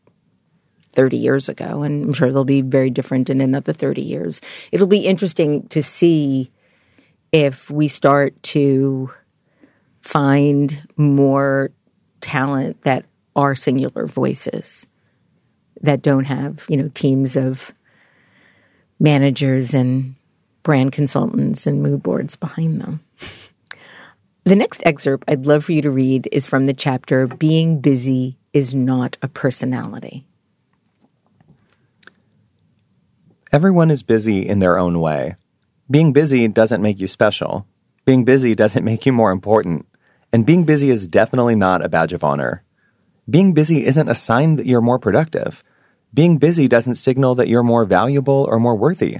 30 0.92 1.18
years 1.18 1.50
ago. 1.50 1.82
And 1.82 2.06
I'm 2.06 2.14
sure 2.14 2.32
they'll 2.32 2.46
be 2.46 2.62
very 2.62 2.92
different 2.92 3.30
in 3.30 3.42
another 3.42 3.74
30 3.74 4.04
years. 4.04 4.40
It'll 4.72 4.88
be 4.88 5.06
interesting 5.06 5.68
to 5.70 5.82
see 5.82 6.52
if 7.32 7.70
we 7.70 7.88
start 7.88 8.42
to 8.44 9.12
find 10.02 10.88
more 10.96 11.72
talent 12.22 12.82
that 12.84 13.06
are 13.36 13.56
singular 13.56 14.08
voices 14.08 14.88
that 15.82 16.02
don't 16.02 16.26
have, 16.26 16.66
you 16.70 16.78
know, 16.78 16.90
teams 16.94 17.36
of 17.36 17.74
managers 19.00 19.74
and 19.74 20.16
brand 20.64 20.92
consultants 20.92 21.68
and 21.68 21.84
mood 21.84 22.02
boards 22.02 22.36
behind 22.36 22.82
them. 22.82 23.02
The 24.44 24.56
next 24.56 24.82
excerpt 24.86 25.26
I'd 25.28 25.46
love 25.46 25.66
for 25.66 25.74
you 25.74 25.82
to 25.82 25.92
read 25.92 26.30
is 26.32 26.48
from 26.48 26.66
the 26.66 26.74
chapter 26.74 27.28
Being 27.28 27.82
Busy 27.82 28.38
is 28.54 28.74
Not 28.74 29.18
a 29.22 29.28
Personality. 29.28 30.26
Everyone 33.52 33.92
is 33.92 34.04
busy 34.04 34.48
in 34.48 34.60
their 34.60 34.80
own 34.80 35.00
way. 35.00 35.36
Being 35.90 36.12
busy 36.12 36.48
doesn't 36.50 36.82
make 36.82 37.00
you 37.00 37.08
special. 37.08 37.66
Being 38.06 38.26
busy 38.26 38.56
doesn't 38.56 38.84
make 38.84 39.06
you 39.06 39.14
more 39.14 39.32
important. 39.32 39.86
And 40.34 40.46
being 40.46 40.66
busy 40.66 40.90
is 40.90 41.08
definitely 41.08 41.56
not 41.56 41.84
a 41.84 41.88
badge 41.88 42.12
of 42.12 42.26
honor. 42.26 42.64
Being 43.30 43.54
busy 43.54 43.86
isn't 43.86 44.10
a 44.10 44.16
sign 44.16 44.58
that 44.58 44.66
you're 44.66 44.82
more 44.82 45.00
productive. 45.00 45.64
Being 46.14 46.38
busy 46.38 46.68
doesn't 46.68 46.96
signal 46.96 47.36
that 47.36 47.48
you're 47.48 47.64
more 47.64 47.86
valuable 47.86 48.46
or 48.50 48.60
more 48.60 48.76
worthy. 48.76 49.20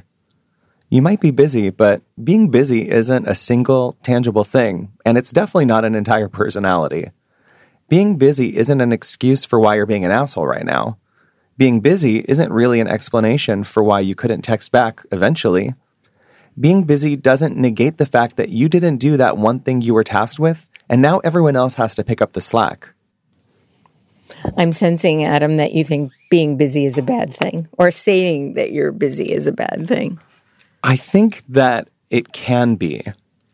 You 0.90 1.02
might 1.02 1.22
be 1.22 1.32
busy, 1.32 1.70
but 1.70 2.02
being 2.22 2.50
busy 2.50 2.90
isn't 2.90 3.28
a 3.28 3.36
single, 3.36 3.98
tangible 4.04 4.44
thing, 4.44 4.92
and 5.06 5.18
it's 5.18 5.32
definitely 5.32 5.66
not 5.66 5.84
an 5.84 5.96
entire 5.96 6.30
personality. 6.30 7.12
Being 7.90 8.18
busy 8.18 8.58
isn't 8.58 8.82
an 8.82 8.92
excuse 8.92 9.46
for 9.46 9.60
why 9.60 9.76
you're 9.76 9.86
being 9.86 10.06
an 10.06 10.12
asshole 10.12 10.48
right 10.48 10.66
now. 10.66 10.98
Being 11.58 11.80
busy 11.80 12.20
isn't 12.28 12.52
really 12.52 12.80
an 12.80 12.88
explanation 12.88 13.64
for 13.64 13.84
why 13.84 14.02
you 14.02 14.16
couldn't 14.16 14.44
text 14.44 14.72
back 14.72 15.06
eventually. 15.12 15.74
Being 16.60 16.84
busy 16.84 17.16
doesn't 17.16 17.56
negate 17.56 17.98
the 17.98 18.06
fact 18.06 18.36
that 18.38 18.50
you 18.50 18.68
didn't 18.68 18.98
do 18.98 19.18
that 19.18 19.38
one 19.38 19.60
thing 19.60 19.82
you 19.82 19.94
were 19.94 20.04
tasked 20.04 20.40
with, 20.40 20.70
and 20.90 21.02
now 21.02 21.20
everyone 21.20 21.56
else 21.56 21.76
has 21.76 21.94
to 21.96 22.04
pick 22.04 22.22
up 22.22 22.34
the 22.34 22.42
slack. 22.42 22.90
I'm 24.58 24.72
sensing, 24.72 25.24
Adam, 25.24 25.58
that 25.58 25.74
you 25.74 25.84
think 25.84 26.12
being 26.30 26.58
busy 26.58 26.86
is 26.86 26.98
a 26.98 27.04
bad 27.04 27.36
thing, 27.36 27.68
or 27.78 27.92
saying 27.92 28.56
that 28.56 28.72
you're 28.72 28.92
busy 28.92 29.32
is 29.32 29.48
a 29.48 29.52
bad 29.52 29.88
thing. 29.88 30.20
I 30.84 30.96
think 30.96 31.44
that 31.50 31.90
it 32.10 32.32
can 32.34 32.76
be. 32.76 33.04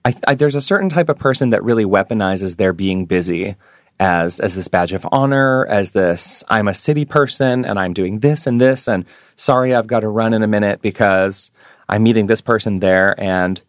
I, 0.06 0.16
I, 0.28 0.36
there's 0.36 0.56
a 0.56 0.62
certain 0.62 0.90
type 0.90 1.10
of 1.10 1.18
person 1.18 1.50
that 1.52 1.64
really 1.64 1.86
weaponizes 1.86 2.58
their 2.58 2.74
being 2.74 3.06
busy 3.06 3.56
as 4.00 4.40
as 4.40 4.56
this 4.56 4.68
badge 4.68 4.92
of 4.94 5.08
honor, 5.12 5.66
as 5.68 5.92
this 5.92 6.44
I'm 6.50 6.68
a 6.68 6.74
city 6.74 7.06
person 7.06 7.64
and 7.64 7.80
I'm 7.80 7.94
doing 7.94 8.20
this 8.20 8.48
and 8.48 8.60
this 8.60 8.88
and 8.88 9.06
sorry 9.36 9.74
I've 9.74 9.88
got 9.88 10.02
to 10.02 10.10
run 10.10 10.34
in 10.34 10.44
a 10.44 10.48
minute 10.48 10.82
because 10.82 11.52
I'm 11.90 12.04
meeting 12.04 12.28
this 12.28 12.42
person 12.42 12.80
there 12.80 13.20
and 13.20 13.62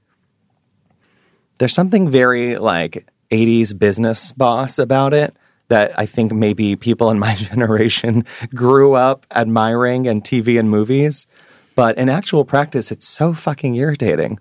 there's 1.59 1.75
something 1.75 2.11
very 2.11 2.59
like 2.59 3.09
80s 3.31 3.79
business 3.79 4.33
boss 4.33 4.79
about 4.79 5.15
it 5.15 5.37
that 5.69 5.99
I 5.99 6.07
think 6.07 6.33
maybe 6.33 6.77
people 6.77 7.11
in 7.11 7.19
my 7.19 7.35
generation 7.51 8.25
grew 8.55 8.95
up 8.95 9.27
admiring 9.31 10.07
in 10.07 10.21
TV 10.21 10.59
and 10.59 10.71
movies. 10.71 11.27
But 11.75 11.99
in 11.99 12.09
actual 12.09 12.45
practice, 12.45 12.93
it's 12.93 13.09
so 13.09 13.33
fucking 13.33 13.75
irritating. 13.75 14.39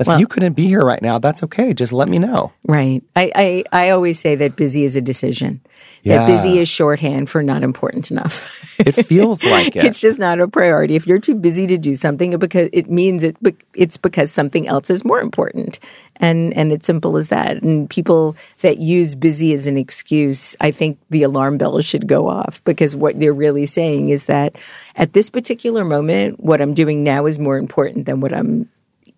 If 0.00 0.06
Well- 0.06 0.18
you 0.18 0.26
couldn't 0.26 0.54
be 0.54 0.66
here 0.66 0.80
right 0.80 1.02
now, 1.02 1.18
that's 1.18 1.42
okay. 1.42 1.74
Just 1.74 1.92
let 1.92 2.08
me 2.08 2.18
know. 2.18 2.52
Right. 2.66 3.02
I, 3.14 3.30
I, 3.34 3.64
I 3.72 3.90
always 3.90 4.18
say 4.18 4.34
that 4.36 4.56
busy 4.56 4.84
is 4.84 4.96
a 4.96 5.02
decision. 5.02 5.60
Yeah. 6.02 6.18
That 6.18 6.26
busy 6.26 6.58
is 6.58 6.68
shorthand 6.68 7.30
for 7.30 7.44
not 7.44 7.62
important 7.62 8.10
enough. 8.10 8.58
It 8.80 8.92
feels 9.06 9.44
like 9.44 9.76
it. 9.76 9.84
it's 9.84 10.00
just 10.00 10.18
not 10.18 10.40
a 10.40 10.48
priority. 10.48 10.96
If 10.96 11.06
you're 11.06 11.20
too 11.20 11.36
busy 11.36 11.68
to 11.68 11.78
do 11.78 11.94
something, 11.94 12.32
it 12.32 12.40
because 12.40 12.68
it 12.72 12.90
means 12.90 13.22
it 13.22 13.36
it's 13.74 13.96
because 13.96 14.32
something 14.32 14.66
else 14.66 14.90
is 14.90 15.04
more 15.04 15.20
important, 15.20 15.78
and 16.16 16.52
and 16.54 16.72
it's 16.72 16.86
simple 16.86 17.16
as 17.16 17.28
that. 17.28 17.62
And 17.62 17.88
people 17.88 18.34
that 18.62 18.78
use 18.78 19.14
busy 19.14 19.52
as 19.54 19.68
an 19.68 19.78
excuse, 19.78 20.56
I 20.60 20.72
think 20.72 20.98
the 21.10 21.22
alarm 21.22 21.56
bells 21.56 21.84
should 21.84 22.08
go 22.08 22.28
off 22.28 22.62
because 22.64 22.96
what 22.96 23.20
they're 23.20 23.32
really 23.32 23.66
saying 23.66 24.08
is 24.08 24.26
that 24.26 24.56
at 24.96 25.12
this 25.12 25.30
particular 25.30 25.84
moment, 25.84 26.40
what 26.40 26.60
I'm 26.60 26.74
doing 26.74 27.04
now 27.04 27.26
is 27.26 27.38
more 27.38 27.58
important 27.58 28.06
than 28.06 28.20
what 28.20 28.32
I'm 28.32 28.68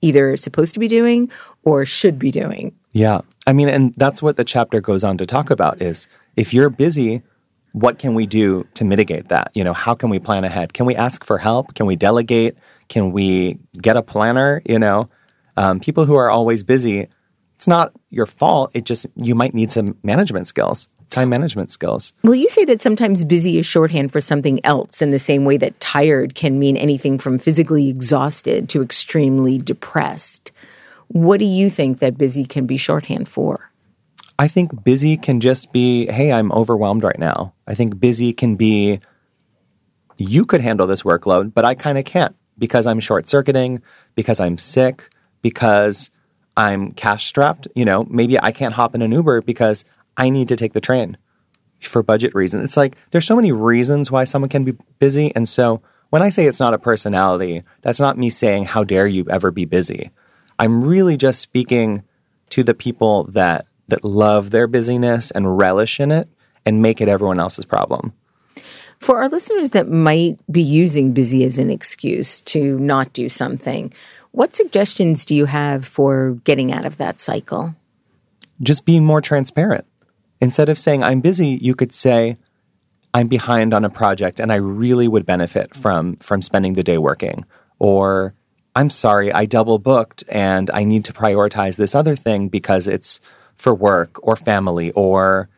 either 0.03 0.37
supposed 0.37 0.75
to 0.75 0.81
be 0.81 0.89
doing 0.89 1.31
or 1.63 1.87
should 1.87 2.19
be 2.19 2.31
doing. 2.31 2.75
Yeah. 2.93 3.23
I 3.47 3.55
mean, 3.55 3.69
and 3.69 3.95
that's 3.95 4.23
what 4.23 4.37
the 4.37 4.45
chapter 4.45 4.81
goes 4.81 5.03
on 5.03 5.17
to 5.19 5.27
talk 5.27 5.51
about 5.51 5.81
is 5.81 6.09
if 6.37 6.55
you're 6.55 6.71
busy, 6.71 7.23
what 7.73 7.99
can 7.99 8.15
we 8.15 8.27
do 8.27 8.67
to 8.75 8.85
mitigate 8.85 9.29
that? 9.29 9.51
You 9.55 9.65
know, 9.65 9.73
how 9.73 9.95
can 9.95 10.09
we 10.09 10.19
plan 10.19 10.45
ahead? 10.45 10.73
Can 10.73 10.87
we 10.87 10.95
ask 10.95 11.25
for 11.25 11.39
help? 11.39 11.75
Can 11.75 11.87
we 11.87 11.97
delegate? 11.97 12.57
Can 12.89 13.11
we 13.11 13.59
get 13.81 13.97
a 13.97 14.03
planner? 14.03 14.63
You 14.65 14.79
know, 14.79 15.09
um, 15.57 15.81
people 15.81 16.05
who 16.05 16.15
are 16.15 16.31
always 16.31 16.63
busy, 16.63 17.09
it's 17.57 17.67
not 17.67 17.93
your 18.11 18.27
fault. 18.27 18.71
It 18.75 18.85
just, 18.85 19.07
you 19.17 19.35
might 19.35 19.55
need 19.55 19.73
some 19.73 19.97
management 20.05 20.47
skills, 20.47 20.89
time 21.11 21.29
management 21.29 21.73
skills. 21.73 22.13
Well, 22.23 22.35
you 22.35 22.49
say 22.49 22.65
that 22.67 22.81
sometimes 22.81 23.25
busy 23.25 23.59
is 23.59 23.67
shorthand 23.67 24.13
for 24.13 24.21
something 24.21 24.65
else 24.65 25.03
in 25.03 25.11
the 25.11 25.19
same 25.19 25.45
way 25.45 25.57
that 25.57 25.79
tired 25.81 26.37
can 26.37 26.59
mean 26.59 26.77
anything 26.77 27.19
from 27.19 27.39
physically 27.39 27.89
exhausted 27.89 28.69
to 28.69 28.83
extremely 28.83 29.59
depressed. 29.59 30.53
What 31.09 31.39
do 31.39 31.45
you 31.45 31.71
think 31.71 31.99
that 31.99 32.17
busy 32.17 32.45
can 32.45 32.67
be 32.67 32.77
shorthand 32.77 33.29
for? 33.29 33.71
I 34.39 34.49
think 34.49 34.85
busy 34.85 35.17
can 35.17 35.41
just 35.41 35.73
be, 35.73 36.07
hey, 36.07 36.33
I'm 36.33 36.51
overwhelmed 36.53 37.05
right 37.05 37.19
now. 37.19 37.55
I 37.67 37.75
think 37.75 38.01
busy 38.01 38.33
can 38.33 38.57
be, 38.57 39.01
you 40.17 40.45
could 40.45 40.61
handle 40.61 40.87
this 40.87 41.03
workload, 41.03 41.55
but 41.55 41.65
I 41.65 41.75
kind 41.75 41.99
of 41.99 42.05
can't 42.05 42.35
because 42.59 42.87
I'm 42.87 43.01
short 43.01 43.29
circuiting, 43.29 43.83
because 44.15 44.41
I'm 44.41 44.59
sick, 44.59 45.09
because 45.43 46.11
I'm 46.57 46.93
cash 46.93 47.27
strapped. 47.27 47.69
You 47.75 47.85
know, 47.85 48.07
maybe 48.11 48.41
I 48.41 48.53
can't 48.53 48.75
hop 48.75 48.95
in 48.95 49.03
an 49.03 49.13
Uber 49.13 49.43
because 49.43 49.85
I 50.17 50.31
need 50.31 50.49
to 50.49 50.57
take 50.57 50.73
the 50.73 50.81
train 50.81 51.17
for 51.81 52.03
budget 52.03 52.35
reasons. 52.35 52.65
It's 52.65 52.77
like 52.77 52.97
there's 53.11 53.27
so 53.27 53.37
many 53.37 53.53
reasons 53.53 54.11
why 54.11 54.25
someone 54.25 54.49
can 54.49 54.65
be 54.65 54.77
busy. 54.99 55.35
And 55.35 55.49
so 55.49 55.83
when 56.11 56.23
I 56.23 56.29
say 56.29 56.47
it's 56.47 56.61
not 56.61 56.75
a 56.75 56.79
personality, 56.79 57.63
that's 57.83 58.01
not 58.01 58.19
me 58.19 58.31
saying, 58.31 58.65
how 58.67 58.85
dare 58.85 59.07
you 59.07 59.27
ever 59.29 59.51
be 59.51 59.65
busy. 59.65 60.11
I'm 60.59 60.85
really 60.85 61.17
just 61.17 61.41
speaking 61.41 62.05
to 62.51 62.63
the 62.63 62.75
people 62.75 63.25
that 63.25 63.67
that 63.89 64.05
love 64.05 64.51
their 64.51 64.67
busyness 64.67 65.31
and 65.31 65.59
relish 65.59 66.01
in 66.01 66.11
it 66.11 66.29
and 66.65 66.83
make 66.83 67.01
it 67.01 67.09
everyone 67.09 67.41
else's 67.41 67.65
problem. 67.65 68.13
For 68.99 69.21
our 69.21 69.29
listeners 69.29 69.71
that 69.73 69.89
might 69.89 70.39
be 70.51 70.63
using 70.63 71.13
busy 71.13 71.45
as 71.45 71.59
an 71.59 71.71
excuse 71.71 72.41
to 72.43 72.79
not 72.79 73.13
do 73.13 73.29
something, 73.29 73.93
what 74.31 74.55
suggestions 74.55 75.25
do 75.25 75.35
you 75.35 75.45
have 75.45 75.85
for 75.85 76.39
getting 76.45 76.73
out 76.73 76.87
of 76.87 76.97
that 76.97 77.21
cycle? 77.21 77.75
Just 78.63 78.87
being 78.87 79.05
more 79.05 79.21
transparent. 79.21 79.85
Instead 80.41 80.69
of 80.69 80.79
saying, 80.79 81.03
I'm 81.03 81.21
busy, 81.21 81.59
you 81.61 81.75
could 81.75 81.93
say, 81.93 82.37
I'm 83.13 83.29
behind 83.29 83.73
on 83.73 83.85
a 83.85 83.91
project 83.91 84.41
and 84.41 84.51
I 84.51 84.57
really 84.57 85.07
would 85.07 85.25
benefit 85.25 85.75
from, 85.75 86.17
from 86.17 86.43
spending 86.43 86.73
the 86.73 86.83
day 86.83 86.99
working. 86.99 87.45
Or, 87.79 88.35
I'm 88.75 88.91
sorry, 88.91 89.33
I 89.33 89.45
double 89.45 89.79
booked 89.79 90.25
and 90.29 90.71
I 90.73 90.83
need 90.83 91.05
to 91.05 91.13
prioritize 91.13 91.77
this 91.77 91.95
other 91.95 92.17
thing 92.17 92.49
because 92.49 92.89
it's 92.89 93.21
for 93.57 93.75
work 93.75 94.19
or 94.23 94.37
family 94.37 94.91
or 94.93 95.49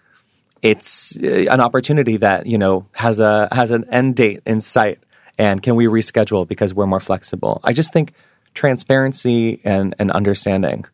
it's 0.62 1.16
uh, 1.22 1.46
an 1.50 1.60
opportunity 1.60 2.16
that 2.16 2.46
you 2.46 2.58
know 2.58 2.86
has 2.92 3.20
a 3.20 3.48
has 3.52 3.70
an 3.70 3.84
end 3.90 4.16
date 4.16 4.42
in 4.46 4.60
sight 4.60 4.98
and 5.38 5.62
can 5.62 5.76
we 5.76 5.86
reschedule 5.86 6.48
because 6.48 6.72
we're 6.72 6.86
more 6.86 7.00
flexible? 7.00 7.60
I 7.62 7.72
just 7.72 7.92
think 7.92 8.14
transparency 8.54 9.60
and, 9.64 9.94
and 9.98 10.10
understanding 10.10 10.86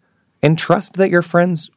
and 0.42 0.59
trust 0.59 0.94
that 0.94 1.11
your 1.11 1.22
friends 1.22 1.70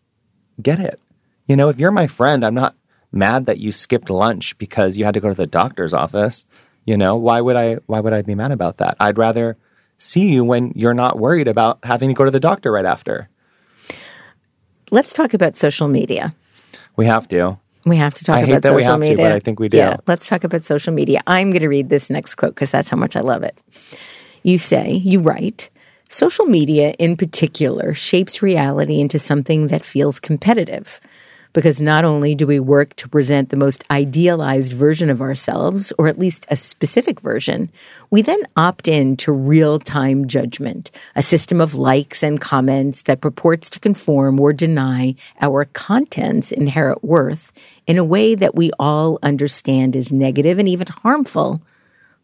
get 0.62 0.80
it. 0.80 1.00
You 1.48 1.56
know 1.56 1.70
if 1.70 1.80
you're 1.80 1.92
my 1.92 2.08
friend 2.08 2.44
i'm 2.44 2.56
not 2.56 2.76
mad 3.12 3.46
that 3.46 3.60
you 3.60 3.72
skipped 3.72 4.10
lunch 4.10 4.58
because 4.58 4.98
you 4.98 5.06
had 5.06 5.14
to 5.14 5.20
go 5.20 5.30
to 5.30 5.36
the 5.36 5.48
doctor's 5.48 5.94
office. 5.94 6.46
You 6.86 6.98
know 6.98 7.16
why 7.16 7.40
would 7.42 7.56
i 7.56 7.76
why 7.86 8.00
would 8.00 8.14
i 8.14 8.22
be 8.22 8.36
mad 8.36 8.52
about 8.52 8.78
that? 8.78 8.98
I'd 9.00 9.18
rather 9.18 9.58
see 9.98 10.28
you 10.28 10.44
when 10.44 10.74
you're 10.76 10.94
not 10.94 11.20
worried 11.20 11.48
about 11.48 11.80
having 11.84 12.10
to 12.10 12.16
go 12.16 12.26
to 12.26 12.32
the 12.32 12.40
doctor 12.40 12.72
right 12.72 12.86
after 12.86 13.30
Let's 14.92 15.14
talk 15.14 15.34
about 15.34 15.56
social 15.56 15.88
media. 15.88 16.36
We 16.96 17.06
have 17.06 17.28
to. 17.30 17.58
We 17.86 17.98
have 17.98 18.14
to 18.16 18.24
talk 18.24 18.38
I 18.38 18.40
about 18.40 18.48
hate 18.48 18.54
that 18.56 18.64
social 18.64 18.76
we 18.78 18.84
have 18.84 19.00
media. 19.00 19.18
to, 19.18 19.22
but 19.24 19.32
I 19.32 19.40
think 19.40 19.60
we 19.60 19.70
do. 19.70 19.78
Yeah, 19.78 19.98
let's 20.08 20.28
talk 20.28 20.44
about 20.44 20.64
social 20.64 20.94
media. 20.94 21.22
I'm 21.28 21.52
going 21.52 21.62
to 21.62 21.68
read 21.68 21.90
this 21.90 22.10
next 22.10 22.36
quote 22.36 22.56
because 22.56 22.72
that's 22.72 22.90
how 22.90 22.98
much 22.98 23.16
I 23.16 23.22
love 23.22 23.44
it. 23.44 23.58
You 24.44 24.58
say, 24.58 24.94
you 24.94 25.20
write, 25.20 25.70
social 26.10 26.46
media 26.46 26.92
in 26.98 27.16
particular 27.16 27.94
shapes 27.94 28.42
reality 28.42 29.00
into 29.00 29.20
something 29.20 29.68
that 29.68 29.84
feels 29.84 30.20
competitive 30.20 31.00
because 31.56 31.80
not 31.80 32.04
only 32.04 32.36
do 32.36 32.46
we 32.46 32.60
work 32.60 32.94
to 32.98 33.08
present 33.08 33.50
the 33.50 33.56
most 33.56 33.86
idealized 33.90 34.74
version 34.74 35.10
of 35.10 35.22
ourselves, 35.22 35.94
or 35.98 36.10
at 36.10 36.20
least 36.20 36.46
a 36.50 36.56
specific 36.56 37.22
version, 37.22 37.72
we 38.12 38.22
then 38.22 38.42
opt 38.58 38.90
in 38.90 39.16
to 39.16 39.32
real 39.32 39.80
time 39.80 40.28
judgment, 40.28 40.92
a 41.16 41.24
system 41.24 41.62
of 41.62 41.74
likes 41.74 42.22
and 42.22 42.42
comments 42.42 43.04
that 43.04 43.22
purports 43.22 43.70
to 43.70 43.80
conform 43.80 44.38
or 44.38 44.52
deny 44.52 45.16
our 45.40 45.64
content's 45.64 46.52
inherent 46.52 47.02
worth 47.06 47.54
in 47.88 47.98
a 47.98 48.04
way 48.04 48.36
that 48.36 48.54
we 48.54 48.70
all 48.78 49.18
understand 49.24 49.96
is 49.96 50.12
negative 50.12 50.60
and 50.60 50.68
even 50.68 50.88
harmful, 50.88 51.62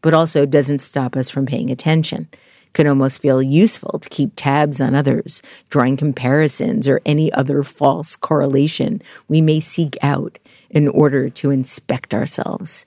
but 0.01 0.13
also 0.13 0.45
doesn't 0.45 0.79
stop 0.79 1.15
us 1.15 1.29
from 1.29 1.45
paying 1.45 1.71
attention 1.71 2.27
can 2.73 2.87
almost 2.87 3.21
feel 3.21 3.41
useful 3.41 3.99
to 3.99 4.09
keep 4.09 4.31
tabs 4.35 4.79
on 4.79 4.95
others, 4.95 5.41
drawing 5.69 5.97
comparisons 5.97 6.87
or 6.87 7.01
any 7.05 7.31
other 7.33 7.63
false 7.63 8.15
correlation 8.15 9.01
we 9.27 9.41
may 9.41 9.59
seek 9.59 9.97
out 10.01 10.39
in 10.69 10.87
order 10.87 11.29
to 11.29 11.51
inspect 11.51 12.13
ourselves. 12.13 12.85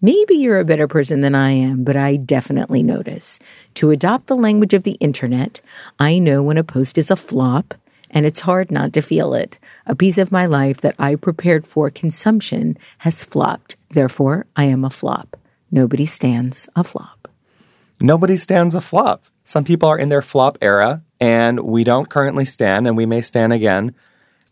Maybe 0.00 0.34
you're 0.34 0.58
a 0.58 0.64
better 0.66 0.86
person 0.86 1.22
than 1.22 1.34
I 1.34 1.52
am, 1.52 1.82
but 1.82 1.96
I 1.96 2.16
definitely 2.16 2.82
notice. 2.82 3.38
To 3.74 3.90
adopt 3.90 4.26
the 4.26 4.36
language 4.36 4.74
of 4.74 4.82
the 4.82 4.98
internet, 5.00 5.60
I 5.98 6.18
know 6.18 6.42
when 6.42 6.58
a 6.58 6.64
post 6.64 6.98
is 6.98 7.10
a 7.10 7.16
flop, 7.16 7.74
and 8.10 8.26
it's 8.26 8.40
hard 8.40 8.70
not 8.70 8.92
to 8.92 9.00
feel 9.00 9.34
it. 9.34 9.58
A 9.86 9.96
piece 9.96 10.18
of 10.18 10.30
my 10.30 10.46
life 10.46 10.80
that 10.82 10.94
I 10.98 11.16
prepared 11.16 11.66
for 11.66 11.90
consumption 11.90 12.76
has 12.98 13.24
flopped. 13.24 13.76
Therefore, 13.90 14.46
I 14.54 14.64
am 14.64 14.84
a 14.84 14.90
flop. 14.90 15.36
Nobody 15.70 16.06
stands 16.06 16.68
a 16.76 16.84
flop. 16.84 17.28
Nobody 18.00 18.36
stands 18.36 18.74
a 18.74 18.80
flop. 18.80 19.24
Some 19.44 19.64
people 19.64 19.88
are 19.88 19.98
in 19.98 20.08
their 20.08 20.22
flop 20.22 20.58
era, 20.60 21.02
and 21.20 21.60
we 21.60 21.84
don't 21.84 22.08
currently 22.08 22.44
stand, 22.44 22.86
and 22.86 22.96
we 22.96 23.06
may 23.06 23.20
stand 23.20 23.52
again. 23.52 23.94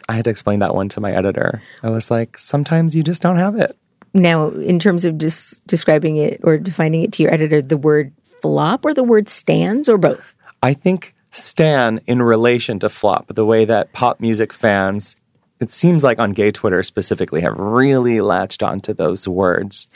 I 0.09 0.15
had 0.15 0.25
to 0.25 0.31
explain 0.31 0.61
that 0.61 0.75
one 0.75 0.89
to 0.91 1.01
my 1.01 1.13
editor. 1.13 1.63
I 1.83 1.91
was 1.91 2.11
like, 2.11 2.39
sometimes 2.39 2.95
you 2.95 3.03
just 3.03 3.23
don't 3.23 3.37
have 3.37 3.59
it. 3.59 3.77
Now, 4.15 4.49
in 4.49 4.79
terms 4.79 5.05
of 5.05 5.17
just 5.17 5.67
describing 5.67 6.17
it 6.17 6.41
or 6.45 6.59
defining 6.59 7.03
it 7.03 7.13
to 7.15 7.23
your 7.23 7.33
editor, 7.33 7.63
the 7.63 7.77
word 7.77 8.13
flop 8.23 8.85
or 8.85 8.93
the 8.93 9.05
word 9.05 9.29
stands 9.29 9.89
or 9.89 9.97
both? 9.97 10.37
I 10.63 10.75
think 10.75 11.15
stan 11.31 12.01
in 12.07 12.21
relation 12.21 12.79
to 12.81 12.89
flop, 12.89 13.35
the 13.35 13.47
way 13.47 13.65
that 13.65 13.93
pop 13.93 14.21
music 14.21 14.53
fans, 14.53 15.17
it 15.61 15.71
seems 15.71 16.05
like 16.05 16.19
on 16.19 16.33
gay 16.33 16.51
Twitter 16.51 16.83
specifically, 16.83 17.41
have 17.41 17.57
really 17.57 18.21
latched 18.21 18.63
onto 18.63 18.93
those 18.93 19.27
words. 19.27 19.89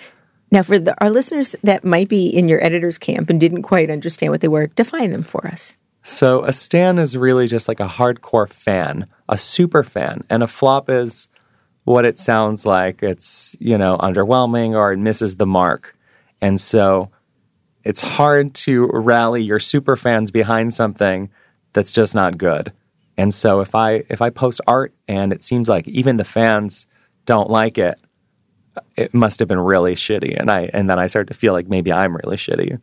Now, 0.51 0.63
for 0.63 0.79
the, 0.79 1.01
our 1.03 1.11
listeners 1.11 1.57
that 1.63 1.85
might 1.85 2.09
be 2.09 2.29
in 2.29 2.49
your 2.49 2.63
editor's 2.65 2.99
camp 2.99 3.31
and 3.31 3.41
didn't 3.41 3.63
quite 3.63 3.91
understand 3.91 4.33
what 4.33 4.41
they 4.41 4.49
were, 4.49 4.69
define 4.69 5.11
them 5.11 5.23
for 5.23 5.47
us. 5.47 5.77
So, 6.03 6.45
a 6.45 6.53
stan 6.53 6.99
is 6.99 7.17
really 7.17 7.49
just 7.49 7.67
like 7.67 7.81
a 7.81 7.89
hardcore 7.89 8.49
fan, 8.49 9.07
a 9.29 9.37
super 9.37 9.83
fan, 9.83 10.23
and 10.31 10.43
a 10.43 10.47
flop 10.47 10.89
is 10.89 11.29
what 11.83 12.05
it 12.05 12.19
sounds 12.19 12.65
like. 12.65 13.03
It's, 13.03 13.57
you 13.59 13.77
know, 13.77 13.99
underwhelming 13.99 14.77
or 14.77 14.93
it 14.93 14.99
misses 14.99 15.37
the 15.37 15.47
mark. 15.47 15.97
And 16.41 16.61
so, 16.61 17.11
it's 17.87 18.03
hard 18.03 18.55
to 18.55 18.87
rally 18.87 19.43
your 19.43 19.61
super 19.61 19.97
fans 19.97 20.31
behind 20.31 20.75
something 20.75 21.31
that's 21.73 21.93
just 21.93 22.15
not 22.15 22.37
good. 22.39 22.73
And 23.17 23.33
so 23.33 23.61
if 23.61 23.75
I 23.75 24.05
if 24.09 24.21
I 24.21 24.31
post 24.31 24.61
art 24.67 24.93
and 25.07 25.33
it 25.33 25.43
seems 25.43 25.69
like 25.69 25.87
even 25.89 26.17
the 26.17 26.25
fans 26.25 26.87
don't 27.27 27.49
like 27.49 27.79
it, 27.79 27.99
it 28.97 29.14
must 29.14 29.39
have 29.41 29.49
been 29.49 29.61
really 29.61 29.95
shitty 29.95 30.39
and 30.39 30.51
I 30.51 30.70
and 30.72 30.89
then 30.89 30.99
I 30.99 31.07
started 31.07 31.33
to 31.33 31.39
feel 31.39 31.53
like 31.53 31.68
maybe 31.68 31.93
I'm 31.93 32.16
really 32.16 32.37
shitty. 32.37 32.81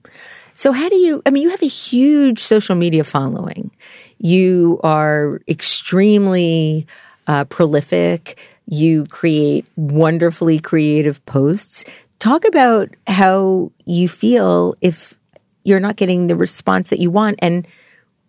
So, 0.55 0.71
how 0.71 0.87
do 0.87 0.95
you? 0.95 1.21
I 1.25 1.31
mean, 1.31 1.43
you 1.43 1.49
have 1.49 1.63
a 1.63 1.67
huge 1.67 2.39
social 2.39 2.75
media 2.75 3.03
following. 3.03 3.71
You 4.19 4.79
are 4.83 5.41
extremely 5.47 6.85
uh, 7.27 7.45
prolific. 7.45 8.39
You 8.67 9.05
create 9.09 9.65
wonderfully 9.75 10.59
creative 10.59 11.25
posts. 11.25 11.85
Talk 12.19 12.45
about 12.45 12.89
how 13.07 13.71
you 13.85 14.07
feel 14.07 14.75
if 14.81 15.17
you're 15.63 15.79
not 15.79 15.95
getting 15.95 16.27
the 16.27 16.35
response 16.35 16.89
that 16.91 16.99
you 16.99 17.09
want, 17.09 17.39
and 17.39 17.67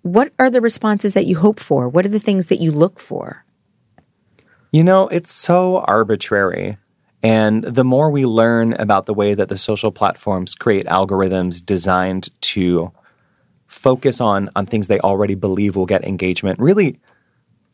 what 0.02 0.32
are 0.38 0.50
the 0.50 0.60
responses 0.60 1.14
that 1.14 1.26
you 1.26 1.36
hope 1.36 1.60
for? 1.60 1.88
What 1.88 2.06
are 2.06 2.10
the 2.10 2.18
things 2.18 2.46
that 2.46 2.60
you 2.60 2.72
look 2.72 2.98
for? 2.98 3.44
You 4.72 4.82
know, 4.82 5.08
it's 5.08 5.32
so 5.32 5.78
arbitrary. 5.78 6.78
And 7.24 7.64
the 7.64 7.84
more 7.84 8.10
we 8.10 8.26
learn 8.26 8.74
about 8.74 9.06
the 9.06 9.14
way 9.14 9.32
that 9.32 9.48
the 9.48 9.56
social 9.56 9.90
platforms 9.90 10.54
create 10.54 10.84
algorithms 10.84 11.64
designed 11.64 12.28
to 12.42 12.92
focus 13.66 14.20
on 14.20 14.50
on 14.54 14.66
things 14.66 14.88
they 14.88 15.00
already 15.00 15.34
believe 15.34 15.74
will 15.74 15.86
get 15.86 16.04
engagement, 16.04 16.60
really 16.60 17.00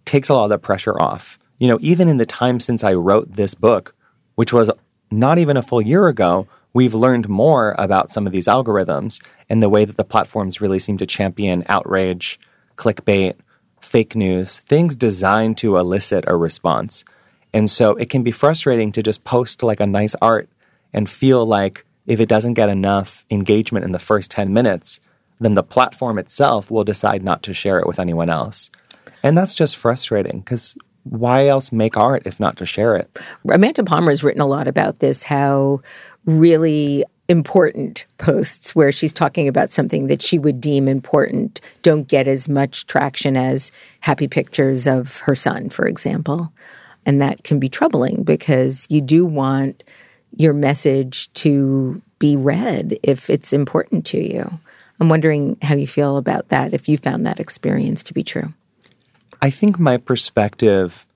takes 0.04 0.28
a 0.28 0.34
lot 0.34 0.44
of 0.44 0.50
the 0.50 0.58
pressure 0.58 0.98
off. 1.02 1.36
You 1.58 1.66
know, 1.66 1.78
even 1.80 2.06
in 2.06 2.16
the 2.16 2.26
time 2.26 2.60
since 2.60 2.84
I 2.84 2.92
wrote 2.92 3.32
this 3.32 3.54
book, 3.54 3.96
which 4.36 4.52
was 4.52 4.70
not 5.10 5.38
even 5.38 5.56
a 5.56 5.62
full 5.62 5.82
year 5.82 6.06
ago, 6.06 6.46
we've 6.72 6.94
learned 6.94 7.28
more 7.28 7.74
about 7.76 8.12
some 8.12 8.26
of 8.26 8.32
these 8.32 8.46
algorithms 8.46 9.20
and 9.48 9.60
the 9.60 9.68
way 9.68 9.84
that 9.84 9.96
the 9.96 10.04
platforms 10.04 10.60
really 10.60 10.78
seem 10.78 10.96
to 10.98 11.06
champion 11.06 11.64
outrage, 11.68 12.38
clickbait, 12.76 13.34
fake 13.80 14.14
news, 14.14 14.60
things 14.60 14.94
designed 14.94 15.58
to 15.58 15.76
elicit 15.76 16.24
a 16.28 16.36
response. 16.36 17.04
And 17.52 17.70
so 17.70 17.92
it 17.96 18.10
can 18.10 18.22
be 18.22 18.30
frustrating 18.30 18.92
to 18.92 19.02
just 19.02 19.24
post 19.24 19.62
like 19.62 19.80
a 19.80 19.86
nice 19.86 20.14
art 20.22 20.48
and 20.92 21.08
feel 21.08 21.44
like 21.44 21.84
if 22.06 22.20
it 22.20 22.28
doesn't 22.28 22.54
get 22.54 22.68
enough 22.68 23.24
engagement 23.30 23.84
in 23.84 23.92
the 23.92 23.98
first 23.98 24.30
10 24.30 24.52
minutes, 24.52 25.00
then 25.38 25.54
the 25.54 25.62
platform 25.62 26.18
itself 26.18 26.70
will 26.70 26.84
decide 26.84 27.22
not 27.22 27.42
to 27.44 27.54
share 27.54 27.78
it 27.78 27.86
with 27.86 27.98
anyone 27.98 28.28
else. 28.28 28.70
And 29.22 29.36
that's 29.36 29.54
just 29.54 29.76
frustrating 29.76 30.40
because 30.40 30.76
why 31.04 31.46
else 31.46 31.72
make 31.72 31.96
art 31.96 32.22
if 32.26 32.38
not 32.40 32.56
to 32.58 32.66
share 32.66 32.96
it? 32.96 33.18
Amanda 33.48 33.84
Palmer 33.84 34.10
has 34.10 34.22
written 34.22 34.40
a 34.40 34.46
lot 34.46 34.68
about 34.68 34.98
this, 35.00 35.22
how 35.22 35.80
really 36.26 37.04
important 37.28 38.06
posts 38.18 38.74
where 38.74 38.90
she's 38.90 39.12
talking 39.12 39.46
about 39.46 39.70
something 39.70 40.08
that 40.08 40.20
she 40.20 40.38
would 40.38 40.60
deem 40.60 40.88
important 40.88 41.60
don't 41.82 42.08
get 42.08 42.26
as 42.26 42.48
much 42.48 42.86
traction 42.86 43.36
as 43.36 43.70
happy 44.00 44.26
pictures 44.26 44.86
of 44.86 45.18
her 45.18 45.36
son, 45.36 45.70
for 45.70 45.86
example. 45.86 46.52
And 47.06 47.20
that 47.20 47.44
can 47.44 47.58
be 47.58 47.68
troubling 47.68 48.22
because 48.22 48.86
you 48.90 49.00
do 49.00 49.24
want 49.24 49.84
your 50.36 50.52
message 50.52 51.32
to 51.34 52.00
be 52.18 52.36
read 52.36 52.98
if 53.02 53.30
it's 53.30 53.52
important 53.52 54.06
to 54.06 54.18
you. 54.20 54.48
I'm 55.00 55.08
wondering 55.08 55.56
how 55.62 55.74
you 55.74 55.86
feel 55.86 56.18
about 56.18 56.48
that, 56.50 56.74
if 56.74 56.88
you 56.88 56.98
found 56.98 57.26
that 57.26 57.40
experience 57.40 58.02
to 58.04 58.14
be 58.14 58.22
true. 58.22 58.52
I 59.40 59.50
think 59.50 59.78
my 59.78 59.96
perspective 59.96 61.06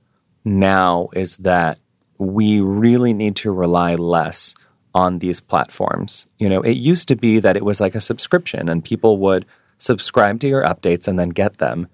now 0.44 1.10
is 1.12 1.36
that 1.36 1.78
we 2.18 2.60
really 2.60 3.12
need 3.12 3.36
to 3.36 3.52
rely 3.52 3.94
less 3.94 4.54
on 4.94 5.18
these 5.18 5.40
platforms. 5.40 6.26
You 6.38 6.48
know, 6.48 6.62
it 6.62 6.76
used 6.76 7.08
to 7.08 7.16
be 7.16 7.40
that 7.40 7.56
it 7.56 7.64
was 7.64 7.80
like 7.80 7.94
a 7.94 8.00
subscription 8.00 8.68
and 8.68 8.84
people 8.84 9.18
would 9.18 9.44
subscribe 9.78 10.40
to 10.40 10.48
your 10.48 10.64
updates 10.64 11.08
and 11.08 11.18
then 11.18 11.30
get 11.30 11.58
them. 11.58 11.88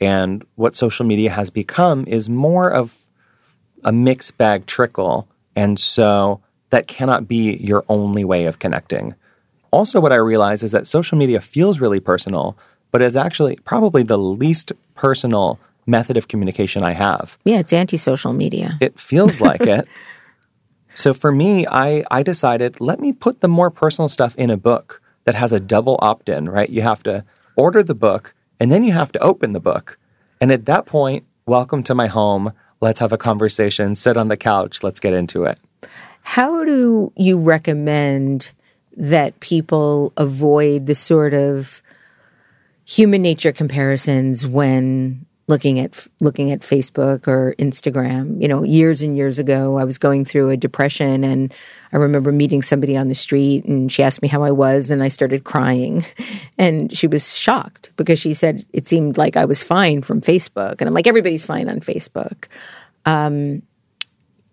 And 0.00 0.44
what 0.54 0.76
social 0.76 1.06
media 1.06 1.30
has 1.30 1.50
become 1.50 2.04
is 2.06 2.28
more 2.28 2.70
of 2.70 3.01
a 3.84 3.92
mixed 3.92 4.36
bag 4.38 4.66
trickle. 4.66 5.28
And 5.56 5.78
so 5.78 6.40
that 6.70 6.86
cannot 6.86 7.28
be 7.28 7.56
your 7.56 7.84
only 7.88 8.24
way 8.24 8.46
of 8.46 8.58
connecting. 8.58 9.14
Also, 9.70 10.00
what 10.00 10.12
I 10.12 10.16
realize 10.16 10.62
is 10.62 10.72
that 10.72 10.86
social 10.86 11.16
media 11.16 11.40
feels 11.40 11.80
really 11.80 12.00
personal, 12.00 12.56
but 12.90 13.02
is 13.02 13.16
actually 13.16 13.56
probably 13.56 14.02
the 14.02 14.18
least 14.18 14.72
personal 14.94 15.58
method 15.86 16.16
of 16.16 16.28
communication 16.28 16.82
I 16.82 16.92
have. 16.92 17.38
Yeah, 17.44 17.58
it's 17.58 17.72
anti-social 17.72 18.32
media. 18.32 18.78
It 18.80 19.00
feels 19.00 19.40
like 19.48 19.62
it. 19.62 19.88
So 20.94 21.14
for 21.14 21.32
me, 21.32 21.66
I, 21.66 22.04
I 22.10 22.22
decided 22.22 22.80
let 22.80 23.00
me 23.00 23.12
put 23.12 23.40
the 23.40 23.48
more 23.48 23.70
personal 23.70 24.08
stuff 24.08 24.34
in 24.36 24.50
a 24.50 24.56
book 24.56 25.00
that 25.24 25.34
has 25.34 25.52
a 25.52 25.60
double 25.60 25.98
opt 26.02 26.28
in, 26.28 26.48
right? 26.48 26.68
You 26.68 26.82
have 26.82 27.02
to 27.04 27.24
order 27.56 27.82
the 27.82 27.94
book 27.94 28.34
and 28.60 28.70
then 28.70 28.84
you 28.84 28.92
have 28.92 29.12
to 29.12 29.18
open 29.20 29.52
the 29.52 29.60
book. 29.60 29.98
And 30.40 30.52
at 30.52 30.66
that 30.66 30.86
point, 30.86 31.24
welcome 31.46 31.82
to 31.84 31.94
my 31.94 32.08
home. 32.08 32.52
Let's 32.82 32.98
have 32.98 33.12
a 33.12 33.18
conversation, 33.18 33.94
sit 33.94 34.16
on 34.16 34.26
the 34.26 34.36
couch, 34.36 34.82
let's 34.82 34.98
get 34.98 35.14
into 35.14 35.44
it. 35.44 35.58
How 36.22 36.64
do 36.64 37.12
you 37.16 37.38
recommend 37.38 38.50
that 38.96 39.38
people 39.38 40.12
avoid 40.16 40.86
the 40.86 40.96
sort 40.96 41.32
of 41.32 41.80
human 42.84 43.22
nature 43.22 43.52
comparisons 43.52 44.44
when 44.44 45.24
looking 45.48 45.78
at 45.78 46.06
looking 46.20 46.50
at 46.52 46.60
Facebook 46.60 47.26
or 47.26 47.54
Instagram. 47.58 48.40
You 48.40 48.48
know, 48.48 48.62
years 48.62 49.02
and 49.02 49.16
years 49.16 49.38
ago, 49.38 49.76
I 49.76 49.84
was 49.84 49.98
going 49.98 50.24
through 50.24 50.50
a 50.50 50.56
depression, 50.56 51.24
and 51.24 51.52
I 51.92 51.96
remember 51.96 52.32
meeting 52.32 52.62
somebody 52.62 52.96
on 52.96 53.08
the 53.08 53.14
street, 53.14 53.64
and 53.64 53.90
she 53.90 54.02
asked 54.02 54.22
me 54.22 54.28
how 54.28 54.42
I 54.42 54.50
was, 54.50 54.90
and 54.90 55.02
I 55.02 55.08
started 55.08 55.44
crying, 55.44 56.04
and 56.58 56.96
she 56.96 57.06
was 57.06 57.36
shocked 57.36 57.90
because 57.96 58.18
she 58.18 58.34
said 58.34 58.64
it 58.72 58.86
seemed 58.86 59.18
like 59.18 59.36
I 59.36 59.44
was 59.44 59.62
fine 59.62 60.02
from 60.02 60.20
Facebook, 60.20 60.80
and 60.80 60.88
I'm 60.88 60.94
like, 60.94 61.06
everybody's 61.06 61.46
fine 61.46 61.68
on 61.68 61.80
Facebook. 61.80 62.46
Um, 63.04 63.62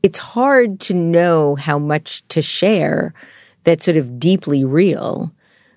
it's 0.02 0.18
hard 0.18 0.80
to 0.82 0.94
know 0.94 1.56
how 1.56 1.78
much 1.78 2.28
to 2.30 2.42
share 2.42 3.14
that's 3.64 3.84
sort 3.84 3.98
of 3.98 4.18
deeply 4.18 4.64
real 4.64 5.34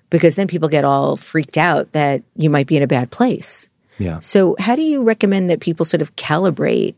because 0.09 0.35
then 0.35 0.47
people 0.47 0.69
get 0.69 0.85
all 0.85 1.15
freaked 1.15 1.57
out 1.57 1.91
that 1.91 2.23
you 2.35 2.49
might 2.49 2.67
be 2.67 2.77
in 2.77 2.83
a 2.83 2.87
bad 2.87 3.11
place. 3.11 3.67
Yeah. 4.03 4.19
So, 4.19 4.55
how 4.59 4.75
do 4.75 4.81
you 4.81 5.01
recommend 5.01 5.49
that 5.49 5.61
people 5.61 5.85
sort 5.85 6.01
of 6.01 6.15
calibrate 6.15 6.95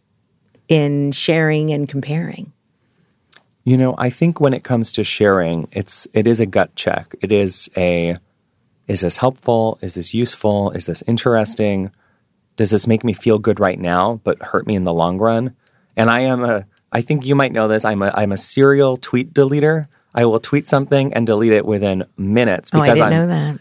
in 0.68 1.12
sharing 1.12 1.72
and 1.72 1.88
comparing? 1.88 2.52
You 3.64 3.78
know, 3.78 3.96
I 3.98 4.10
think 4.10 4.40
when 4.40 4.54
it 4.54 4.64
comes 4.64 4.92
to 4.94 5.04
sharing, 5.04 5.68
it's 5.72 6.08
it 6.14 6.26
is 6.26 6.40
a 6.40 6.46
gut 6.46 6.76
check. 6.76 7.16
It 7.22 7.32
is 7.32 7.70
a 7.78 8.18
is 8.88 9.02
this 9.02 9.18
helpful? 9.18 9.78
Is 9.82 9.94
this 9.94 10.14
useful? 10.14 10.72
Is 10.72 10.86
this 10.86 11.04
interesting? 11.08 11.92
Does 12.56 12.70
this 12.70 12.88
make 12.88 13.04
me 13.04 13.14
feel 13.14 13.38
good 13.38 13.60
right 13.60 13.80
now 13.80 14.22
but 14.24 14.42
hurt 14.42 14.66
me 14.66 14.76
in 14.76 14.84
the 14.84 14.94
long 14.94 15.20
run? 15.20 15.56
And 15.96 16.10
I 16.10 16.22
am 16.22 16.44
a 16.44 16.66
I 16.92 17.02
think 17.02 17.26
you 17.26 17.36
might 17.36 17.52
know 17.52 17.68
this. 17.68 17.86
I'm 17.86 18.02
a 18.02 18.12
I'm 18.16 18.32
a 18.32 18.38
serial 18.38 18.98
tweet 18.98 19.34
deleter. 19.34 19.88
I 20.14 20.26
will 20.26 20.40
tweet 20.40 20.68
something 20.68 21.14
and 21.14 21.28
delete 21.28 21.52
it 21.52 21.66
within 21.66 22.06
minutes 22.18 22.72
because 22.72 22.88
oh, 22.88 22.92
I 22.92 22.94
didn't 22.94 23.06
I'm, 23.06 23.12
know 23.12 23.28
that. 23.28 23.60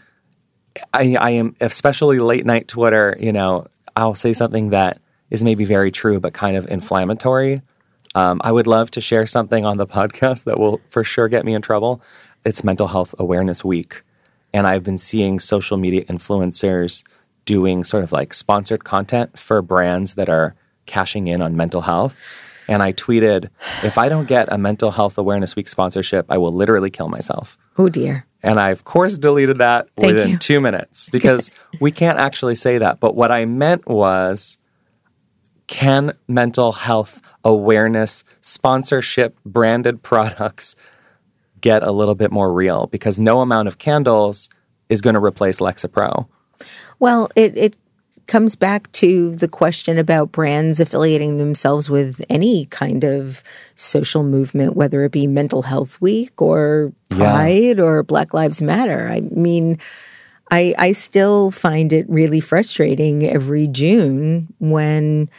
I, 0.93 1.15
I 1.19 1.31
am 1.31 1.55
especially 1.61 2.19
late 2.19 2.45
night 2.45 2.67
Twitter. 2.67 3.17
You 3.19 3.31
know, 3.31 3.67
I'll 3.95 4.15
say 4.15 4.33
something 4.33 4.69
that 4.69 4.99
is 5.29 5.43
maybe 5.43 5.65
very 5.65 5.91
true 5.91 6.19
but 6.19 6.33
kind 6.33 6.57
of 6.57 6.67
inflammatory. 6.67 7.61
Um, 8.13 8.39
I 8.43 8.51
would 8.51 8.67
love 8.67 8.91
to 8.91 9.01
share 9.01 9.25
something 9.25 9.65
on 9.65 9.77
the 9.77 9.87
podcast 9.97 10.45
that 10.45 10.59
will 10.59 10.81
for 10.89 11.03
sure 11.03 11.27
get 11.27 11.45
me 11.45 11.53
in 11.53 11.61
trouble. 11.61 12.01
It's 12.45 12.63
Mental 12.63 12.87
Health 12.87 13.15
Awareness 13.17 13.63
Week, 13.63 14.03
and 14.53 14.67
I've 14.67 14.83
been 14.83 14.97
seeing 14.99 15.39
social 15.39 15.77
media 15.77 16.05
influencers 16.05 17.03
doing 17.45 17.83
sort 17.83 18.03
of 18.03 18.11
like 18.11 18.33
sponsored 18.33 18.83
content 18.83 19.37
for 19.37 19.61
brands 19.61 20.15
that 20.15 20.29
are 20.29 20.55
cashing 20.85 21.27
in 21.27 21.41
on 21.41 21.55
mental 21.55 21.81
health. 21.81 22.17
And 22.67 22.81
I 22.81 22.93
tweeted, 22.93 23.49
if 23.83 23.97
I 23.97 24.09
don't 24.09 24.27
get 24.27 24.51
a 24.51 24.57
Mental 24.57 24.91
Health 24.91 25.17
Awareness 25.17 25.55
Week 25.55 25.67
sponsorship, 25.67 26.25
I 26.29 26.37
will 26.37 26.51
literally 26.51 26.89
kill 26.89 27.09
myself. 27.09 27.57
Oh, 27.77 27.89
dear. 27.89 28.25
And 28.45 28.59
I, 28.59 28.69
of 28.69 28.83
course, 28.83 29.17
deleted 29.17 29.57
that 29.57 29.89
Thank 29.97 30.05
within 30.13 30.29
you. 30.29 30.37
two 30.37 30.61
minutes 30.61 31.09
because 31.09 31.49
we 31.81 31.89
can't 31.91 32.19
actually 32.19 32.53
say 32.53 32.77
that. 32.77 32.99
But 32.99 33.15
what 33.15 33.31
I 33.31 33.45
meant 33.45 33.87
was 33.87 34.59
can 35.65 36.15
mental 36.27 36.71
health 36.71 37.23
awareness 37.43 38.23
sponsorship 38.41 39.35
branded 39.43 40.03
products 40.11 40.75
get 41.59 41.81
a 41.81 41.91
little 41.91 42.13
bit 42.13 42.31
more 42.31 42.53
real? 42.53 42.85
Because 42.85 43.19
no 43.19 43.41
amount 43.41 43.67
of 43.67 43.79
candles 43.79 44.47
is 44.89 45.01
going 45.01 45.15
to 45.15 45.23
replace 45.23 45.59
Lexapro. 45.59 46.27
Well, 46.99 47.31
it, 47.35 47.57
it 47.57 47.77
comes 48.27 48.55
back 48.55 48.91
to 48.93 49.35
the 49.35 49.47
question 49.47 49.97
about 49.97 50.31
brands 50.31 50.79
affiliating 50.79 51.37
themselves 51.37 51.89
with 51.89 52.23
any 52.29 52.65
kind 52.65 53.03
of 53.03 53.43
social 53.75 54.23
movement, 54.23 54.75
whether 54.75 55.03
it 55.03 55.11
be 55.11 55.27
Mental 55.27 55.61
Health 55.61 55.99
Week 56.01 56.41
or 56.41 56.91
Pride 57.09 57.77
yeah. 57.77 57.83
or 57.83 58.03
Black 58.03 58.33
Lives 58.33 58.61
Matter. 58.61 59.09
I 59.09 59.21
mean, 59.21 59.79
I, 60.51 60.73
I 60.77 60.91
still 60.91 61.51
find 61.51 61.91
it 61.93 62.09
really 62.09 62.39
frustrating 62.39 63.23
every 63.23 63.67
June 63.67 64.53
when 64.59 65.29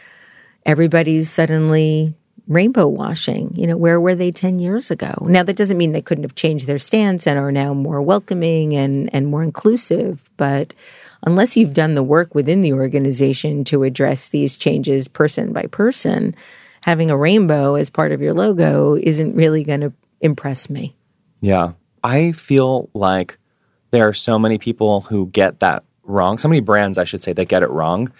everybody's 0.65 1.29
suddenly 1.29 2.13
rainbow 2.47 2.87
washing. 2.87 3.53
You 3.55 3.67
know, 3.67 3.77
where 3.77 3.99
were 3.99 4.15
they 4.15 4.31
10 4.31 4.59
years 4.59 4.91
ago? 4.91 5.13
Now, 5.21 5.43
that 5.43 5.55
doesn't 5.55 5.77
mean 5.77 5.91
they 5.91 6.01
couldn't 6.01 6.23
have 6.23 6.35
changed 6.35 6.67
their 6.67 6.79
stance 6.79 7.27
and 7.27 7.37
are 7.37 7.51
now 7.51 7.73
more 7.73 8.01
welcoming 8.01 8.73
and, 8.73 9.13
and 9.13 9.27
more 9.27 9.43
inclusive, 9.43 10.29
but 10.37 10.73
unless 11.25 11.57
you've 11.57 11.73
done 11.73 11.95
the 11.95 12.03
work 12.03 12.35
within 12.35 12.61
the 12.61 12.73
organization 12.73 13.63
to 13.65 13.83
address 13.83 14.29
these 14.29 14.55
changes 14.55 15.07
person 15.07 15.53
by 15.53 15.63
person, 15.63 16.35
having 16.81 17.09
a 17.09 17.17
rainbow 17.17 17.75
as 17.75 17.89
part 17.89 18.11
of 18.11 18.21
your 18.21 18.33
logo 18.33 18.95
isn't 18.95 19.35
really 19.35 19.63
going 19.63 19.81
to 19.81 19.93
impress 20.21 20.69
me. 20.69 20.95
Yeah. 21.41 21.73
I 22.03 22.31
feel 22.31 22.89
like 22.93 23.37
there 23.91 24.07
are 24.07 24.13
so 24.13 24.37
many 24.37 24.57
people 24.57 25.01
who 25.01 25.27
get 25.27 25.59
that 25.59 25.83
wrong, 26.03 26.37
so 26.37 26.47
many 26.47 26.61
brands, 26.61 26.97
I 26.97 27.03
should 27.03 27.23
say, 27.23 27.33
that 27.33 27.47
get 27.47 27.63
it 27.63 27.69
wrong. 27.69 28.11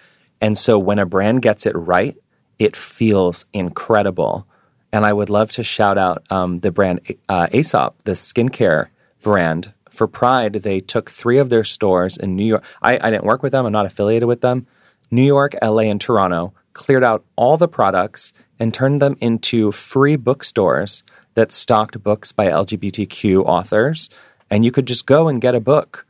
And 0.41 0.57
so 0.57 0.77
when 0.77 0.99
a 0.99 1.05
brand 1.05 1.41
gets 1.41 1.65
it 1.65 1.75
right, 1.75 2.15
it 2.59 2.75
feels 2.75 3.45
incredible. 3.53 4.47
And 4.91 5.05
I 5.05 5.13
would 5.13 5.29
love 5.29 5.51
to 5.53 5.63
shout 5.63 5.97
out 5.97 6.23
um, 6.29 6.59
the 6.59 6.71
brand 6.71 7.01
uh, 7.29 7.47
Aesop, 7.53 8.03
the 8.03 8.13
skincare 8.13 8.87
brand 9.21 9.73
for 9.97 10.07
Pride, 10.07 10.53
they 10.53 10.79
took 10.79 11.09
three 11.09 11.37
of 11.37 11.49
their 11.49 11.63
stores 11.63 12.15
in 12.15 12.35
New 12.35 12.45
York. 12.45 12.63
I, 12.81 12.99
I 13.01 13.11
didn't 13.11 13.25
work 13.25 13.43
with 13.43 13.51
them, 13.51 13.65
I'm 13.65 13.73
not 13.73 13.85
affiliated 13.85 14.27
with 14.27 14.41
them. 14.41 14.67
New 15.09 15.25
York, 15.25 15.55
LA, 15.61 15.83
and 15.83 15.99
Toronto, 15.99 16.53
cleared 16.73 17.03
out 17.03 17.25
all 17.35 17.57
the 17.57 17.67
products 17.67 18.33
and 18.59 18.73
turned 18.73 19.01
them 19.01 19.17
into 19.19 19.71
free 19.71 20.15
bookstores 20.15 21.03
that 21.33 21.51
stocked 21.51 22.01
books 22.03 22.31
by 22.31 22.47
LGBTQ 22.47 23.43
authors. 23.45 24.09
And 24.49 24.63
you 24.63 24.71
could 24.71 24.87
just 24.87 25.05
go 25.05 25.27
and 25.27 25.41
get 25.41 25.55
a 25.55 25.59
book. 25.59 26.05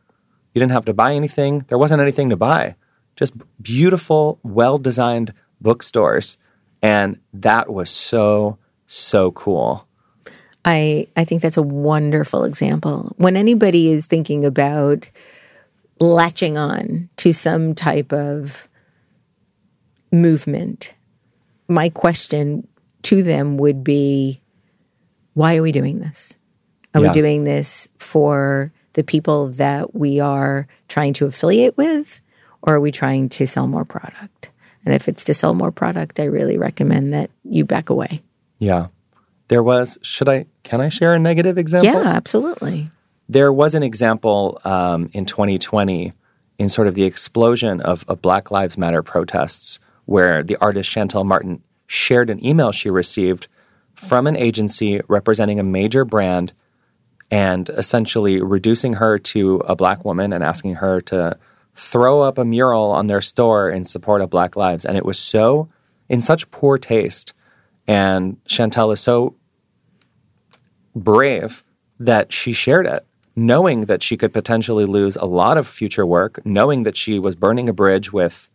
You 0.54 0.60
didn't 0.60 0.74
have 0.74 0.86
to 0.86 0.94
buy 0.94 1.14
anything, 1.16 1.60
there 1.68 1.78
wasn't 1.78 2.02
anything 2.02 2.30
to 2.30 2.38
buy. 2.38 2.76
Just 3.16 3.34
beautiful, 3.62 4.40
well 4.44 4.78
designed 4.78 5.34
bookstores. 5.62 6.38
And 6.82 7.20
that 7.34 7.72
was 7.72 7.90
so, 7.90 8.58
so 8.86 9.32
cool. 9.32 9.87
I, 10.68 11.08
I 11.16 11.24
think 11.24 11.42
that's 11.42 11.56
a 11.56 11.62
wonderful 11.64 12.44
example. 12.44 13.14
When 13.16 13.38
anybody 13.38 13.90
is 13.90 14.06
thinking 14.06 14.44
about 14.44 15.10
latching 16.02 16.58
on 16.58 17.10
to 17.18 17.32
some 17.34 17.74
type 17.74 18.12
of 18.12 18.68
movement, 20.12 20.94
my 21.70 21.88
question 21.88 22.68
to 23.04 23.24
them 23.24 23.58
would 23.58 23.82
be 23.84 24.42
why 25.36 25.56
are 25.56 25.62
we 25.62 25.72
doing 25.72 26.00
this? 26.00 26.38
Are 26.94 27.02
Yeah. 27.02 27.08
we 27.08 27.14
doing 27.14 27.44
this 27.46 27.88
for 27.98 28.74
the 28.94 29.04
people 29.04 29.50
that 29.54 29.96
we 29.96 30.20
are 30.20 30.68
trying 30.90 31.14
to 31.14 31.26
affiliate 31.28 31.78
with, 31.78 32.20
or 32.62 32.76
are 32.76 32.80
we 32.82 32.92
trying 32.92 33.30
to 33.30 33.48
sell 33.48 33.68
more 33.68 33.86
product? 33.86 34.50
And 34.84 34.94
if 34.94 35.08
it's 35.08 35.24
to 35.26 35.34
sell 35.34 35.54
more 35.54 35.72
product, 35.72 36.20
I 36.20 36.26
really 36.26 36.58
recommend 36.58 37.14
that 37.14 37.30
you 37.46 37.64
back 37.64 37.90
away. 37.90 38.22
Yeah. 38.60 38.88
There 39.48 39.64
was, 39.64 39.98
should 40.02 40.28
I, 40.30 40.46
can 40.64 40.82
I 40.82 40.90
share 40.90 41.14
a 41.14 41.20
negative 41.20 41.58
example? 41.58 41.94
Yeah, 41.94 42.08
absolutely. 42.08 42.92
There 43.30 43.52
was 43.52 43.76
an 43.76 43.84
example 43.84 44.60
um, 44.64 45.10
in 45.14 45.26
2020 45.26 46.14
in 46.60 46.70
sort 46.70 46.88
of 46.88 46.96
the 46.96 47.04
explosion 47.04 47.82
of, 47.82 48.04
of 48.08 48.22
Black 48.22 48.52
Lives 48.52 48.78
Matter 48.78 49.04
protests 49.04 49.80
where 50.06 50.44
the 50.44 50.58
artist 50.58 50.90
Shantell 50.90 51.26
Martin 51.26 51.62
shared 51.86 52.30
an 52.30 52.44
email 52.46 52.72
she 52.72 52.90
received 52.90 53.48
from 53.96 54.28
an 54.28 54.36
agency 54.36 55.02
representing 55.08 55.60
a 55.60 55.64
major 55.64 56.06
brand 56.06 56.54
and 57.30 57.70
essentially 57.70 58.42
reducing 58.42 58.94
her 58.94 59.18
to 59.18 59.58
a 59.66 59.76
black 59.76 60.06
woman 60.06 60.32
and 60.32 60.44
asking 60.44 60.76
her 60.76 61.02
to 61.02 61.38
throw 61.74 62.22
up 62.22 62.38
a 62.38 62.46
mural 62.46 62.92
on 62.92 63.08
their 63.08 63.22
store 63.22 63.70
in 63.70 63.86
support 63.86 64.22
of 64.22 64.30
Black 64.30 64.56
Lives. 64.56 64.86
And 64.86 64.98
it 64.98 65.06
was 65.06 65.20
so 65.20 65.70
in 66.10 66.22
such 66.22 66.50
poor 66.52 66.78
taste. 66.78 67.34
And 67.88 68.38
Shantell 68.46 68.92
is 68.94 69.00
so 69.00 69.36
brave 70.96 71.64
that 72.00 72.34
she 72.34 72.54
shared 72.54 72.86
it, 72.86 73.06
knowing 73.36 73.86
that 73.86 74.04
she 74.04 74.18
could 74.18 74.34
potentially 74.34 74.86
lose 74.86 75.16
a 75.16 75.26
lot 75.26 75.58
of 75.58 75.68
future 75.68 76.06
work, 76.06 76.46
knowing 76.46 76.84
that 76.84 76.98
she 76.98 77.20
was 77.20 77.36
burning 77.36 77.70
a 77.70 77.74
bridge 77.74 78.12
with 78.12 78.50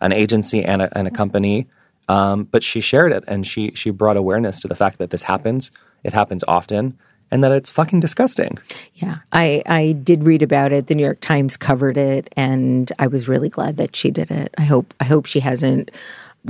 an 0.00 0.12
agency 0.12 0.64
and 0.64 0.82
a, 0.82 0.98
and 0.98 1.08
a 1.08 1.10
company. 1.10 1.66
Um, 2.08 2.44
but 2.44 2.62
she 2.62 2.80
shared 2.80 3.12
it 3.12 3.24
and 3.28 3.46
she 3.46 3.72
she 3.74 3.90
brought 3.90 4.16
awareness 4.16 4.60
to 4.60 4.68
the 4.68 4.74
fact 4.74 4.98
that 4.98 5.10
this 5.10 5.24
happens. 5.24 5.70
It 6.04 6.14
happens 6.14 6.42
often, 6.48 6.96
and 7.30 7.44
that 7.44 7.52
it's 7.52 7.70
fucking 7.70 8.00
disgusting. 8.00 8.58
Yeah, 8.94 9.18
I, 9.32 9.62
I 9.66 9.92
did 9.92 10.24
read 10.24 10.42
about 10.42 10.72
it. 10.72 10.86
The 10.86 10.94
New 10.94 11.02
York 11.02 11.20
Times 11.20 11.56
covered 11.56 11.96
it, 11.96 12.32
and 12.36 12.90
I 12.98 13.08
was 13.08 13.28
really 13.28 13.48
glad 13.48 13.76
that 13.76 13.94
she 13.94 14.10
did 14.10 14.30
it. 14.30 14.54
I 14.56 14.62
hope 14.62 14.94
I 15.00 15.04
hope 15.04 15.26
she 15.26 15.40
hasn't 15.40 15.90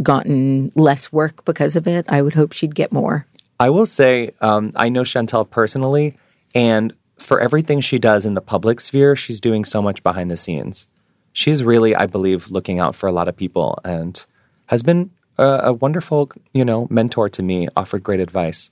gotten 0.03 0.73
less 0.75 1.13
work 1.13 1.45
because 1.45 1.77
of 1.77 1.87
it. 1.87 2.07
I 2.09 2.23
would 2.23 2.35
hope 2.35 2.53
she'd 2.53 2.75
get 2.75 2.93
more. 2.93 3.27
I 3.61 3.71
will 3.71 3.87
say, 3.87 4.35
um, 4.41 4.73
I 4.77 4.89
know 4.89 5.03
Shantell 5.03 5.49
personally, 5.49 6.17
and 6.55 6.95
for 7.19 7.41
everything 7.41 7.81
she 7.81 7.99
does 7.99 8.25
in 8.25 8.35
the 8.35 8.41
public 8.41 8.81
sphere, 8.81 9.17
she's 9.17 9.41
doing 9.41 9.65
so 9.65 9.83
much 9.83 10.03
behind 10.03 10.31
the 10.31 10.37
scenes. 10.37 10.87
She's 11.33 11.63
really, 11.63 11.95
I 11.95 12.07
believe, 12.07 12.51
looking 12.51 12.79
out 12.79 12.95
for 12.95 13.09
a 13.09 13.13
lot 13.13 13.29
of 13.29 13.37
people 13.37 13.79
and 13.85 14.25
has 14.67 14.83
been 14.83 15.11
a, 15.37 15.61
a 15.65 15.73
wonderful, 15.73 16.31
you 16.53 16.65
know, 16.65 16.87
mentor 16.91 17.29
to 17.31 17.43
me, 17.43 17.69
offered 17.77 18.03
great 18.03 18.21
advice. 18.21 18.71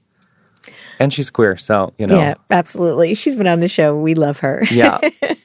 And 0.98 1.12
she's 1.12 1.30
queer, 1.30 1.56
so, 1.56 1.92
you 1.98 2.06
know. 2.06 2.18
Yeah, 2.18 2.34
absolutely. 2.50 3.14
She's 3.14 3.34
been 3.34 3.46
on 3.46 3.60
the 3.60 3.68
show. 3.68 3.96
We 3.96 4.14
love 4.14 4.40
her. 4.40 4.62
Yeah. 4.70 4.98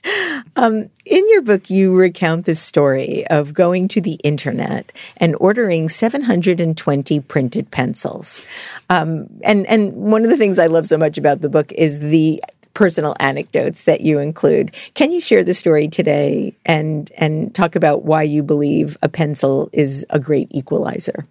In 0.57 1.29
your 1.29 1.41
book, 1.41 1.69
you 1.69 1.95
recount 1.95 2.45
the 2.45 2.55
story 2.55 3.25
of 3.27 3.53
going 3.53 3.87
to 3.89 4.01
the 4.01 4.15
internet 4.23 4.91
and 5.17 5.35
ordering 5.39 5.89
720 5.89 7.19
printed 7.21 7.71
pencils. 7.71 8.45
Um, 8.89 9.27
and, 9.43 9.65
and 9.67 9.93
one 9.93 10.23
of 10.23 10.29
the 10.29 10.37
things 10.37 10.59
I 10.59 10.67
love 10.67 10.87
so 10.87 10.97
much 10.97 11.17
about 11.17 11.41
the 11.41 11.49
book 11.49 11.71
is 11.73 11.99
the 11.99 12.41
personal 12.73 13.15
anecdotes 13.19 13.83
that 13.83 14.01
you 14.01 14.19
include. 14.19 14.75
Can 14.93 15.11
you 15.11 15.21
share 15.21 15.43
the 15.43 15.53
story 15.53 15.87
today 15.87 16.55
and, 16.65 17.11
and 17.17 17.53
talk 17.53 17.75
about 17.75 18.05
why 18.05 18.23
you 18.23 18.43
believe 18.43 18.97
a 19.01 19.09
pencil 19.09 19.69
is 19.73 20.05
a 20.09 20.19
great 20.19 20.47
equalizer? 20.51 21.27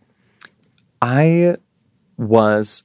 I 1.01 1.57
was 2.19 2.85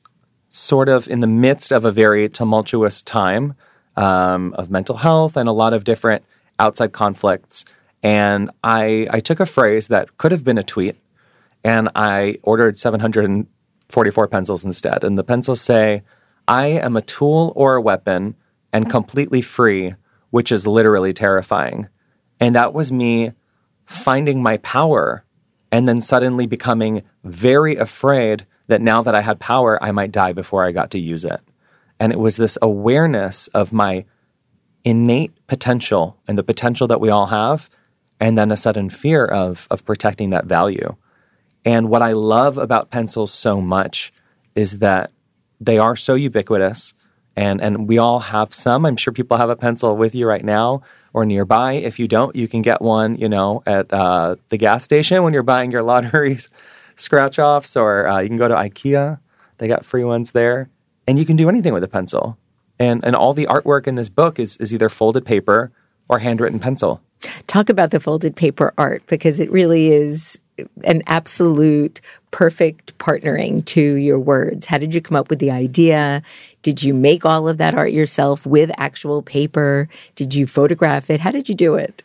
sort 0.49 0.87
of 0.87 1.09
in 1.09 1.19
the 1.19 1.27
midst 1.27 1.73
of 1.73 1.83
a 1.83 1.91
very 1.91 2.29
tumultuous 2.29 3.01
time 3.01 3.55
um, 3.97 4.53
of 4.53 4.69
mental 4.69 4.97
health 4.97 5.37
and 5.37 5.47
a 5.47 5.53
lot 5.53 5.73
of 5.73 5.83
different 5.83 6.23
outside 6.59 6.91
conflicts. 6.91 7.65
And 8.03 8.51
I, 8.63 9.07
I 9.09 9.19
took 9.19 9.39
a 9.39 9.45
phrase 9.45 9.87
that 9.87 10.17
could 10.17 10.31
have 10.31 10.43
been 10.43 10.57
a 10.57 10.63
tweet 10.63 10.95
and 11.63 11.89
I 11.95 12.37
ordered 12.43 12.77
744 12.77 14.27
pencils 14.27 14.63
instead. 14.63 15.03
And 15.03 15.17
the 15.17 15.23
pencils 15.23 15.61
say, 15.61 16.03
I 16.47 16.67
am 16.67 16.95
a 16.95 17.01
tool 17.01 17.53
or 17.55 17.75
a 17.75 17.81
weapon 17.81 18.35
and 18.71 18.89
completely 18.89 19.41
free, 19.41 19.95
which 20.29 20.51
is 20.51 20.67
literally 20.67 21.13
terrifying. 21.13 21.87
And 22.39 22.55
that 22.55 22.73
was 22.73 22.91
me 22.91 23.31
finding 23.85 24.43
my 24.43 24.57
power 24.57 25.23
and 25.71 25.87
then 25.87 26.01
suddenly 26.01 26.45
becoming 26.45 27.03
very 27.23 27.75
afraid 27.75 28.45
that 28.67 28.81
now 28.81 29.01
that 29.01 29.15
I 29.15 29.21
had 29.21 29.39
power, 29.39 29.81
I 29.83 29.91
might 29.91 30.11
die 30.11 30.33
before 30.33 30.63
I 30.63 30.71
got 30.71 30.91
to 30.91 30.99
use 30.99 31.25
it. 31.25 31.41
And 31.99 32.11
it 32.11 32.19
was 32.19 32.37
this 32.37 32.57
awareness 32.61 33.47
of 33.47 33.71
my 33.71 34.05
innate 34.83 35.33
potential 35.47 36.17
and 36.27 36.37
the 36.37 36.43
potential 36.43 36.87
that 36.87 37.01
we 37.01 37.09
all 37.09 37.27
have, 37.27 37.69
and 38.19 38.37
then 38.37 38.51
a 38.51 38.57
sudden 38.57 38.89
fear 38.89 39.25
of, 39.25 39.67
of 39.71 39.85
protecting 39.85 40.29
that 40.29 40.45
value. 40.45 40.95
And 41.63 41.89
what 41.89 42.01
I 42.01 42.11
love 42.11 42.57
about 42.57 42.91
pencils 42.91 43.33
so 43.33 43.59
much 43.59 44.13
is 44.53 44.79
that 44.79 45.11
they 45.59 45.77
are 45.79 45.95
so 45.95 46.13
ubiquitous 46.13 46.93
and, 47.35 47.61
and 47.61 47.87
we 47.87 47.97
all 47.97 48.19
have 48.19 48.53
some. 48.53 48.85
I'm 48.85 48.95
sure 48.95 49.11
people 49.11 49.37
have 49.37 49.49
a 49.49 49.55
pencil 49.55 49.95
with 49.97 50.15
you 50.15 50.25
right 50.25 50.43
now 50.43 50.81
or 51.13 51.25
nearby. 51.25 51.73
If 51.73 51.99
you 51.99 52.07
don't, 52.07 52.35
you 52.35 52.47
can 52.47 52.61
get 52.61 52.81
one, 52.81 53.15
you 53.17 53.27
know, 53.27 53.61
at 53.65 53.91
uh, 53.93 54.35
the 54.49 54.57
gas 54.57 54.83
station 54.83 55.23
when 55.23 55.33
you're 55.33 55.43
buying 55.43 55.71
your 55.71 55.83
lottery 55.83 56.37
scratch 56.95 57.37
offs, 57.37 57.75
or 57.75 58.07
uh, 58.07 58.19
you 58.19 58.27
can 58.27 58.37
go 58.37 58.47
to 58.47 58.55
IKEA. 58.55 59.19
They 59.57 59.67
got 59.67 59.85
free 59.85 60.03
ones 60.03 60.31
there. 60.31 60.69
And 61.07 61.19
you 61.19 61.25
can 61.25 61.35
do 61.35 61.49
anything 61.49 61.73
with 61.73 61.83
a 61.83 61.87
pencil. 61.87 62.37
And, 62.79 63.03
and 63.05 63.15
all 63.15 63.33
the 63.33 63.45
artwork 63.47 63.87
in 63.87 63.95
this 63.95 64.09
book 64.09 64.39
is, 64.39 64.57
is 64.57 64.73
either 64.73 64.89
folded 64.89 65.25
paper 65.25 65.71
or 66.09 66.19
handwritten 66.19 66.59
pencil. 66.59 67.01
Talk 67.47 67.69
about 67.69 67.91
the 67.91 67.99
folded 67.99 68.35
paper 68.35 68.73
art 68.77 69.03
because 69.07 69.39
it 69.39 69.49
really 69.51 69.91
is 69.91 70.39
an 70.83 71.01
absolute 71.07 72.01
perfect 72.31 72.97
partnering 72.97 73.63
to 73.65 73.81
your 73.95 74.19
words. 74.19 74.65
How 74.65 74.77
did 74.77 74.93
you 74.93 75.01
come 75.01 75.17
up 75.17 75.29
with 75.29 75.39
the 75.39 75.51
idea? 75.51 76.21
Did 76.61 76.83
you 76.83 76.93
make 76.93 77.25
all 77.25 77.47
of 77.47 77.57
that 77.57 77.75
art 77.75 77.91
yourself 77.91 78.45
with 78.45 78.71
actual 78.77 79.21
paper? 79.21 79.89
Did 80.15 80.33
you 80.33 80.47
photograph 80.47 81.09
it? 81.09 81.19
How 81.19 81.31
did 81.31 81.49
you 81.49 81.55
do 81.55 81.75
it? 81.75 82.03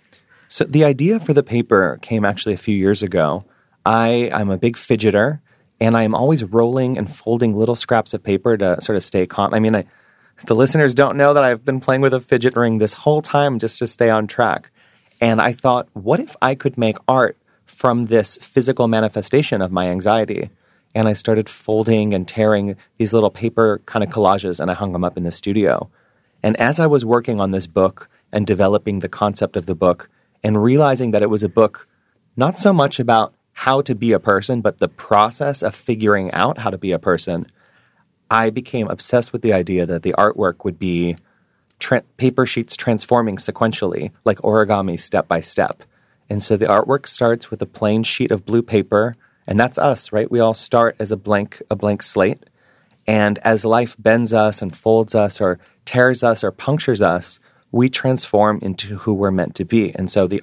So 0.49 0.65
the 0.65 0.85
idea 0.85 1.21
for 1.21 1.33
the 1.33 1.43
paper 1.43 1.99
came 2.03 2.25
actually 2.25 2.55
a 2.55 2.59
few 2.59 2.77
years 2.77 3.03
ago. 3.03 3.45
I, 3.87 4.31
I'm 4.33 4.51
a 4.51 4.59
big 4.59 4.77
fidgeter, 4.77 5.41
and 5.81 5.97
I'm 5.97 6.15
always 6.15 6.45
rolling 6.45 6.99
and 6.99 7.15
folding 7.15 7.55
little 7.55 7.77
scraps 7.77 8.13
of 8.15 8.23
paper 8.23 8.57
to 8.57 8.81
sort 8.81 8.97
of 8.97 9.03
stay 9.03 9.27
calm. 9.27 9.55
I 9.55 9.61
mean, 9.61 9.75
I, 9.75 9.85
the 10.47 10.55
listeners 10.55 10.95
don't 10.95 11.17
know 11.17 11.35
that 11.35 11.45
I've 11.45 11.65
been 11.65 11.81
playing 11.81 12.01
with 12.03 12.15
a 12.15 12.21
fidget 12.21 12.57
ring 12.57 12.79
this 12.79 12.93
whole 12.93 13.23
time 13.23 13.59
just 13.59 13.79
to 13.79 13.87
stay 13.87 14.11
on 14.11 14.27
track. 14.27 14.71
And 15.21 15.41
I 15.41 15.53
thought, 15.53 15.89
what 15.93 16.21
if 16.21 16.37
I 16.41 16.55
could 16.55 16.79
make 16.79 16.97
art 17.09 17.37
from 17.67 18.07
this 18.07 18.37
physical 18.39 18.89
manifestation 18.89 19.63
of 19.63 19.73
my 19.73 19.89
anxiety? 19.89 20.51
And 20.95 21.09
I 21.09 21.13
started 21.13 21.49
folding 21.49 22.15
and 22.15 22.27
tearing 22.27 22.77
these 22.99 23.13
little 23.13 23.31
paper 23.31 23.81
kind 23.87 24.03
of 24.03 24.11
collages, 24.11 24.61
and 24.61 24.71
I 24.71 24.75
hung 24.75 24.93
them 24.93 25.05
up 25.05 25.17
in 25.17 25.25
the 25.25 25.31
studio. 25.31 25.89
And 26.43 26.57
as 26.57 26.81
I 26.81 26.87
was 26.87 27.05
working 27.05 27.41
on 27.41 27.53
this 27.53 27.67
book 27.67 28.09
and 28.33 28.47
developing 28.47 29.01
the 29.01 29.09
concept 29.09 29.57
of 29.57 29.67
the 29.67 29.75
book, 29.75 30.09
and 30.43 30.63
realizing 30.63 31.11
that 31.11 31.23
it 31.23 31.31
was 31.31 31.43
a 31.43 31.49
book 31.49 31.87
not 32.37 32.59
so 32.59 32.73
much 32.73 32.99
about 32.99 33.35
how 33.61 33.83
to 33.83 33.95
be 33.95 34.13
a 34.13 34.19
person, 34.19 34.63
but 34.63 34.79
the 34.79 34.89
process 34.89 35.63
of 35.63 35.75
figuring 35.75 36.33
out 36.33 36.57
how 36.57 36.71
to 36.71 36.79
be 36.79 36.93
a 36.93 36.99
person, 36.99 37.47
I 38.31 38.49
became 38.49 38.89
obsessed 38.89 39.35
with 39.35 39.43
the 39.43 39.53
idea 39.53 39.85
that 39.85 40.03
the 40.03 40.15
artwork 40.15 40.65
would 40.65 40.79
be 40.79 41.19
tra- 41.79 42.05
paper 42.17 42.47
sheets 42.47 42.75
transforming 42.75 43.37
sequentially, 43.37 44.13
like 44.25 44.39
origami 44.39 44.99
step 44.99 45.29
by 45.29 45.43
step. 45.43 45.83
And 46.31 46.43
so 46.43 46.57
the 46.57 46.65
artwork 46.65 47.07
starts 47.07 47.51
with 47.51 47.61
a 47.61 47.67
plain 47.67 48.03
sheet 48.03 48.31
of 48.31 48.47
blue 48.47 48.63
paper, 48.63 49.15
and 49.47 49.61
that's 49.61 49.77
us, 49.77 50.11
right? 50.11 50.31
We 50.31 50.41
all 50.41 50.55
start 50.55 50.97
as 50.99 51.13
a 51.13 51.19
blank 51.19 51.61
a 51.69 51.77
blank 51.77 52.03
slate. 52.03 52.45
And 53.07 53.39
as 53.41 53.67
life 53.67 53.95
bends 53.99 54.33
us 54.33 54.63
and 54.63 54.75
folds 54.75 55.15
us 55.15 55.39
or 55.39 55.59
tears 55.85 56.23
us 56.23 56.43
or 56.43 56.51
punctures 56.51 57.03
us, 57.03 57.41
we 57.73 57.91
transform 57.91 58.59
into 58.63 58.97
who 58.97 59.13
we're 59.13 59.31
meant 59.31 59.55
to 59.57 59.67
be. 59.67 59.95
And 59.95 60.11
so 60.11 60.27
the 60.27 60.43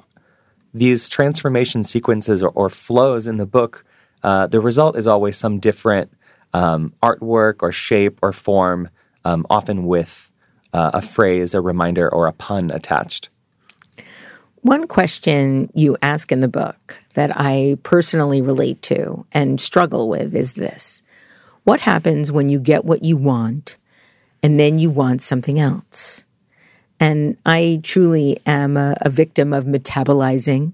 these 0.78 1.09
transformation 1.09 1.84
sequences 1.84 2.43
or, 2.43 2.49
or 2.49 2.69
flows 2.69 3.28
in 3.28 3.38
the 3.38 3.45
book, 3.45 3.86
uh, 4.23 4.47
the 4.47 4.59
result 4.59 4.97
is 4.97 5.07
always 5.07 5.38
some 5.38 5.59
different 5.59 6.11
um, 6.53 6.93
artwork 7.03 7.55
or 7.61 7.71
shape 7.71 8.19
or 8.21 8.32
form, 8.32 8.89
um, 9.25 9.45
often 9.49 9.86
with 9.86 10.32
uh, 10.73 10.91
a 10.93 11.01
phrase, 11.01 11.53
a 11.53 11.61
reminder, 11.61 12.11
or 12.13 12.28
a 12.28 12.34
pun 12.34 12.71
attached. 12.71 13.30
One 14.61 14.88
question 14.88 15.69
you 15.73 15.97
ask 16.01 16.32
in 16.32 16.41
the 16.41 16.47
book 16.47 17.01
that 17.13 17.32
I 17.34 17.78
personally 17.84 18.41
relate 18.41 18.82
to 18.84 19.25
and 19.32 19.61
struggle 19.61 20.09
with 20.09 20.36
is 20.36 20.53
this 20.53 21.01
What 21.63 21.82
happens 21.82 22.32
when 22.32 22.49
you 22.49 22.59
get 22.59 22.86
what 22.86 23.03
you 23.03 23.17
want 23.17 23.78
and 24.43 24.59
then 24.59 24.80
you 24.80 24.89
want 24.89 25.21
something 25.21 25.59
else? 25.59 26.25
And 26.99 27.37
I 27.45 27.79
truly 27.83 28.39
am 28.45 28.77
a, 28.77 28.95
a 29.01 29.09
victim 29.09 29.53
of 29.53 29.65
metabolizing 29.65 30.73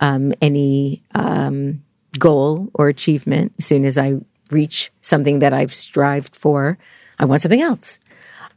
um, 0.00 0.32
any 0.40 1.02
um, 1.14 1.82
goal 2.18 2.70
or 2.74 2.88
achievement 2.88 3.52
as 3.58 3.66
soon 3.66 3.84
as 3.84 3.96
I 3.96 4.14
reach 4.50 4.90
something 5.00 5.38
that 5.40 5.52
I've 5.52 5.74
strived 5.74 6.34
for, 6.34 6.76
I 7.18 7.24
want 7.24 7.42
something 7.42 7.62
else. 7.62 8.00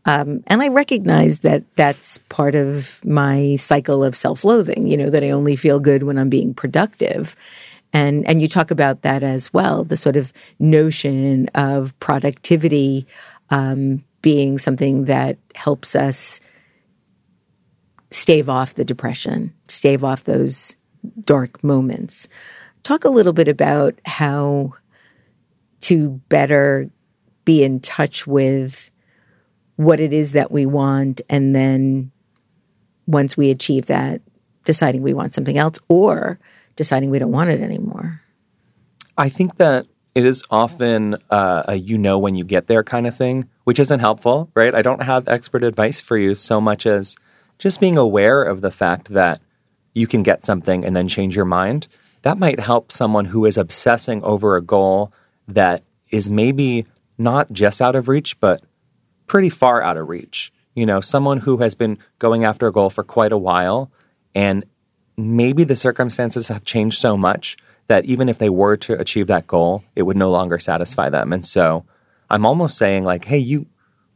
Um, 0.05 0.43
and 0.47 0.61
I 0.61 0.67
recognize 0.67 1.41
that 1.41 1.63
that's 1.75 2.17
part 2.29 2.55
of 2.55 3.03
my 3.05 3.55
cycle 3.57 4.03
of 4.03 4.15
self-loathing, 4.15 4.87
you 4.87 4.97
know, 4.97 5.09
that 5.09 5.23
I 5.23 5.29
only 5.29 5.55
feel 5.55 5.79
good 5.79 6.03
when 6.03 6.17
I'm 6.17 6.29
being 6.29 6.53
productive. 6.53 7.35
And, 7.93 8.27
and 8.27 8.41
you 8.41 8.47
talk 8.47 8.71
about 8.71 9.03
that 9.03 9.23
as 9.23 9.53
well, 9.53 9.83
the 9.83 9.95
sort 9.95 10.17
of 10.17 10.33
notion 10.59 11.47
of 11.53 11.97
productivity, 11.99 13.05
um, 13.49 14.03
being 14.21 14.57
something 14.57 15.05
that 15.05 15.37
helps 15.55 15.95
us 15.95 16.39
stave 18.13 18.49
off 18.49 18.75
the 18.75 18.85
depression, 18.85 19.53
stave 19.67 20.03
off 20.03 20.23
those 20.23 20.75
dark 21.23 21.63
moments. 21.63 22.27
Talk 22.83 23.05
a 23.05 23.09
little 23.09 23.33
bit 23.33 23.47
about 23.47 23.99
how 24.05 24.73
to 25.81 26.21
better 26.29 26.89
be 27.45 27.63
in 27.63 27.79
touch 27.79 28.25
with 28.25 28.91
what 29.75 29.99
it 29.99 30.13
is 30.13 30.33
that 30.33 30.51
we 30.51 30.65
want 30.65 31.21
and 31.29 31.55
then 31.55 32.11
once 33.07 33.35
we 33.35 33.49
achieve 33.49 33.87
that 33.87 34.21
deciding 34.65 35.01
we 35.01 35.13
want 35.13 35.33
something 35.33 35.57
else 35.57 35.79
or 35.89 36.39
deciding 36.75 37.09
we 37.09 37.19
don't 37.19 37.31
want 37.31 37.49
it 37.49 37.59
anymore 37.59 38.21
i 39.17 39.27
think 39.27 39.57
that 39.57 39.85
it 40.15 40.25
is 40.25 40.43
often 40.51 41.17
uh, 41.31 41.63
a 41.67 41.75
you 41.75 41.97
know 41.97 42.19
when 42.19 42.35
you 42.35 42.43
get 42.43 42.67
there 42.67 42.83
kind 42.83 43.07
of 43.07 43.17
thing 43.17 43.49
which 43.63 43.79
isn't 43.79 43.99
helpful 43.99 44.49
right 44.53 44.75
i 44.75 44.81
don't 44.81 45.01
have 45.01 45.27
expert 45.27 45.63
advice 45.63 45.99
for 45.99 46.17
you 46.17 46.35
so 46.35 46.61
much 46.61 46.85
as 46.85 47.15
just 47.59 47.79
being 47.79 47.97
aware 47.97 48.43
of 48.43 48.61
the 48.61 48.71
fact 48.71 49.09
that 49.09 49.41
you 49.93 50.07
can 50.07 50.23
get 50.23 50.45
something 50.45 50.83
and 50.83 50.95
then 50.95 51.07
change 51.07 51.35
your 51.35 51.45
mind 51.45 51.87
that 52.23 52.39
might 52.39 52.59
help 52.59 52.91
someone 52.91 53.25
who 53.25 53.45
is 53.45 53.57
obsessing 53.57 54.23
over 54.23 54.55
a 54.55 54.61
goal 54.61 55.13
that 55.47 55.83
is 56.09 56.29
maybe 56.29 56.85
not 57.17 57.51
just 57.51 57.81
out 57.81 57.95
of 57.95 58.07
reach 58.07 58.39
but 58.39 58.61
pretty 59.27 59.49
far 59.49 59.81
out 59.81 59.97
of 59.97 60.09
reach. 60.09 60.51
You 60.73 60.85
know, 60.85 61.01
someone 61.01 61.39
who 61.39 61.57
has 61.57 61.75
been 61.75 61.99
going 62.19 62.43
after 62.43 62.65
a 62.67 62.71
goal 62.71 62.89
for 62.89 63.03
quite 63.03 63.31
a 63.31 63.37
while 63.37 63.91
and 64.33 64.65
maybe 65.15 65.63
the 65.63 65.75
circumstances 65.75 66.47
have 66.47 66.65
changed 66.65 66.99
so 66.99 67.15
much 67.15 67.57
that 67.87 68.05
even 68.05 68.29
if 68.29 68.37
they 68.39 68.49
were 68.49 68.77
to 68.77 68.99
achieve 68.99 69.27
that 69.27 69.45
goal, 69.45 69.83
it 69.95 70.03
would 70.03 70.17
no 70.17 70.31
longer 70.31 70.57
satisfy 70.57 71.09
them. 71.09 71.31
And 71.33 71.45
so 71.45 71.85
I'm 72.29 72.45
almost 72.45 72.77
saying, 72.77 73.03
like, 73.03 73.25
hey, 73.25 73.37
you 73.37 73.67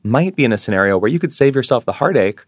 might 0.01 0.35
be 0.35 0.45
in 0.45 0.53
a 0.53 0.57
scenario 0.57 0.97
where 0.97 1.11
you 1.11 1.19
could 1.19 1.33
save 1.33 1.55
yourself 1.55 1.85
the 1.85 1.93
heartache 1.93 2.45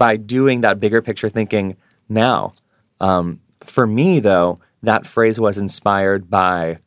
by 0.00 0.16
doing 0.16 0.62
that 0.62 0.80
bigger 0.80 1.02
picture 1.02 1.28
thinking 1.28 1.76
now. 2.08 2.54
Um, 3.00 3.42
for 3.62 3.86
me, 3.86 4.18
though, 4.18 4.58
that 4.82 5.06
phrase 5.06 5.38
was 5.38 5.58
inspired 5.58 6.30
by 6.30 6.78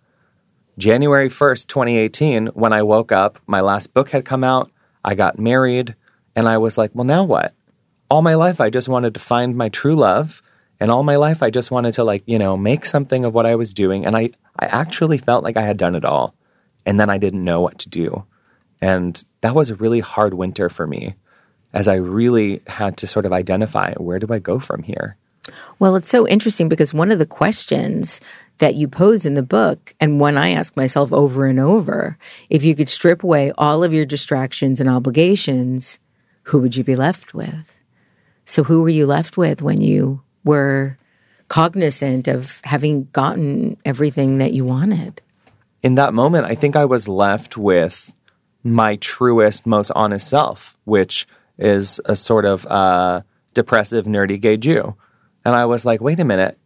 January 0.80 1.30
1st, 1.30 1.68
2018, 1.68 2.47
when 2.47 2.74
I 2.74 2.82
woke 2.82 3.11
up. 3.11 3.38
My 3.45 3.61
last 3.61 3.93
book 3.93 4.09
had 4.09 4.26
come 4.26 4.43
out. 4.43 4.72
I 5.05 5.14
got 5.14 5.38
married 5.38 5.95
and 6.36 6.47
I 6.47 6.57
was 6.57 6.76
like, 6.76 6.89
well, 6.95 7.03
now 7.03 7.24
what? 7.24 7.53
All 8.09 8.24
my 8.24 8.34
life, 8.34 8.59
I 8.59 8.72
just 8.72 8.89
wanted 8.89 9.14
to 9.14 9.20
find 9.20 9.55
my 9.55 9.70
true 9.70 9.95
love. 9.95 10.41
And 10.80 10.89
all 10.89 11.03
my 11.03 11.18
life, 11.18 11.43
I 11.43 11.51
just 11.51 11.70
wanted 11.70 11.93
to, 11.93 12.03
like, 12.03 12.24
you 12.26 12.39
know, 12.39 12.57
make 12.57 12.84
something 12.84 13.26
of 13.26 13.34
what 13.36 13.45
I 13.45 13.53
was 13.53 13.76
doing. 13.76 14.07
And 14.07 14.18
I, 14.18 14.32
I 14.57 14.66
actually 14.66 15.20
felt 15.20 15.43
like 15.43 15.55
I 15.55 15.61
had 15.61 15.78
done 15.78 15.93
it 15.93 16.03
all. 16.03 16.34
And 16.84 16.99
then 16.99 17.11
I 17.11 17.20
didn't 17.20 17.43
know 17.43 17.61
what 17.61 17.78
to 17.80 17.89
do. 17.89 18.26
And 18.82 19.24
that 19.41 19.53
was 19.53 19.70
a 19.70 19.76
really 19.76 19.99
hard 19.99 20.34
winter 20.34 20.68
for 20.68 20.88
me 20.88 21.14
as 21.74 21.88
I 21.88 21.96
really 21.96 22.62
had 22.68 22.98
to 22.98 23.08
sort 23.08 23.26
of 23.26 23.34
identify 23.34 23.94
where 23.96 24.20
do 24.20 24.28
I 24.32 24.40
go 24.40 24.60
from 24.60 24.84
here? 24.84 25.18
Well, 25.80 25.96
it's 25.96 26.10
so 26.10 26.28
interesting 26.28 26.70
because 26.70 26.94
one 26.94 27.12
of 27.12 27.20
the 27.20 27.26
questions 27.26 28.22
that 28.60 28.76
you 28.76 28.88
pose 28.88 29.26
in 29.26 29.34
the 29.34 29.44
book, 29.44 29.94
and 30.00 30.20
one 30.20 30.38
I 30.38 30.52
ask 30.52 30.78
myself 30.78 31.12
over 31.12 31.46
and 31.46 31.60
over, 31.60 32.18
if 32.50 32.64
you 32.64 32.76
could 32.76 32.88
strip 32.88 33.24
away 33.24 33.52
all 33.58 33.84
of 33.84 33.94
your 33.94 34.06
distractions 34.06 34.80
and 34.80 34.90
obligations, 34.90 36.00
who 36.44 36.60
would 36.60 36.76
you 36.76 36.84
be 36.84 36.96
left 36.96 37.34
with? 37.34 37.78
So, 38.46 38.64
who 38.64 38.84
were 38.84 38.90
you 38.90 39.06
left 39.06 39.38
with 39.38 39.62
when 39.62 39.82
you 39.82 40.22
were 40.44 40.98
cognizant 41.48 42.28
of 42.28 42.62
having 42.64 43.06
gotten 43.12 43.78
everything 43.86 44.38
that 44.38 44.54
you 44.54 44.66
wanted? 44.66 45.22
In 45.82 45.96
that 45.96 46.14
moment, 46.14 46.46
I 46.46 46.56
think 46.56 46.76
I 46.76 46.86
was 46.86 47.08
left 47.08 47.58
with 47.58 48.14
my 48.64 48.96
truest, 48.98 49.66
most 49.66 49.92
honest 49.92 50.30
self, 50.30 50.78
which 50.86 51.28
is 51.58 52.01
a 52.06 52.16
sort 52.16 52.45
of 52.45 52.66
uh, 52.68 53.22
depressive, 53.54 54.06
nerdy 54.06 54.39
gay 54.39 54.58
Jew. 54.58 54.95
And 55.45 55.56
I 55.56 55.66
was 55.66 55.86
like, 55.86 56.01
wait 56.01 56.20
a 56.20 56.26
minute, 56.26 56.58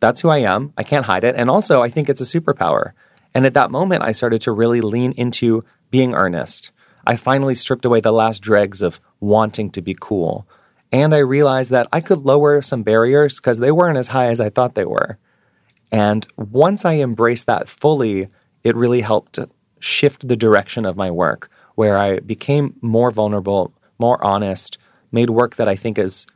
that's 0.00 0.20
who 0.20 0.28
I 0.28 0.38
am. 0.38 0.72
I 0.76 0.82
can't 0.82 1.06
hide 1.06 1.24
it. 1.24 1.34
And 1.36 1.50
also, 1.50 1.82
I 1.82 1.88
think 1.88 2.08
it's 2.08 2.20
a 2.20 2.24
superpower. 2.24 2.92
And 3.34 3.44
at 3.46 3.54
that 3.54 3.70
moment, 3.70 4.02
I 4.02 4.12
started 4.12 4.40
to 4.42 4.52
really 4.52 4.80
lean 4.80 5.12
into 5.12 5.64
being 5.90 6.14
earnest. 6.14 6.70
I 7.06 7.16
finally 7.16 7.54
stripped 7.54 7.84
away 7.84 8.00
the 8.00 8.12
last 8.12 8.40
dregs 8.40 8.82
of 8.82 9.00
wanting 9.20 9.70
to 9.70 9.82
be 9.82 9.96
cool. 9.98 10.48
And 10.92 11.14
I 11.14 11.18
realized 11.18 11.70
that 11.70 11.88
I 11.92 12.00
could 12.00 12.20
lower 12.20 12.62
some 12.62 12.82
barriers 12.82 13.36
because 13.36 13.58
they 13.58 13.72
weren't 13.72 13.98
as 13.98 14.08
high 14.08 14.26
as 14.26 14.40
I 14.40 14.50
thought 14.50 14.74
they 14.74 14.84
were. 14.84 15.18
And 15.92 16.26
once 16.36 16.84
I 16.84 16.96
embraced 16.96 17.46
that 17.46 17.68
fully, 17.68 18.28
it 18.64 18.76
really 18.76 19.02
helped 19.02 19.38
shift 19.78 20.26
the 20.26 20.36
direction 20.36 20.84
of 20.84 20.96
my 20.96 21.10
work, 21.10 21.50
where 21.74 21.98
I 21.98 22.20
became 22.20 22.74
more 22.80 23.10
vulnerable, 23.10 23.72
more 23.98 24.22
honest, 24.24 24.78
made 25.12 25.30
work 25.30 25.56
that 25.56 25.68
I 25.68 25.76
think 25.76 25.98
is 25.98 26.26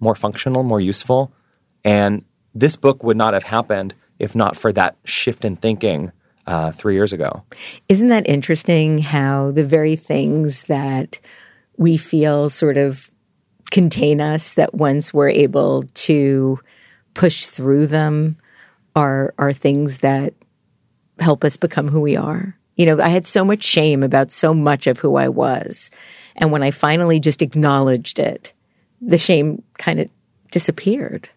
more 0.00 0.14
functional, 0.14 0.62
more 0.62 0.80
useful. 0.80 1.32
And 1.84 2.24
this 2.54 2.76
book 2.76 3.02
would 3.02 3.16
not 3.16 3.34
have 3.34 3.44
happened 3.44 3.94
if 4.18 4.34
not 4.34 4.56
for 4.56 4.72
that 4.72 4.96
shift 5.04 5.44
in 5.44 5.56
thinking 5.56 6.12
uh, 6.46 6.72
three 6.72 6.94
years 6.94 7.12
ago. 7.12 7.44
Isn't 7.88 8.08
that 8.08 8.28
interesting 8.28 8.98
how 8.98 9.52
the 9.52 9.64
very 9.64 9.96
things 9.96 10.64
that 10.64 11.18
we 11.76 11.96
feel 11.96 12.48
sort 12.48 12.76
of 12.76 13.10
contain 13.70 14.20
us, 14.20 14.54
that 14.54 14.74
once 14.74 15.12
we're 15.12 15.28
able 15.28 15.84
to 15.94 16.58
push 17.14 17.46
through 17.46 17.86
them, 17.86 18.36
are 18.96 19.32
are 19.38 19.52
things 19.52 19.98
that 20.00 20.34
help 21.20 21.44
us 21.44 21.56
become 21.56 21.88
who 21.88 22.00
we 22.00 22.16
are. 22.16 22.56
You 22.76 22.86
know, 22.86 23.00
I 23.00 23.08
had 23.08 23.26
so 23.26 23.44
much 23.44 23.62
shame 23.62 24.02
about 24.02 24.32
so 24.32 24.54
much 24.54 24.86
of 24.86 24.98
who 24.98 25.16
I 25.16 25.28
was. 25.28 25.90
And 26.38 26.50
when 26.52 26.62
I 26.62 26.70
finally 26.70 27.20
just 27.20 27.42
acknowledged 27.42 28.18
it, 28.18 28.52
the 29.00 29.18
shame 29.18 29.62
kind 29.76 30.00
of 30.00 30.08
disappeared. 30.50 31.28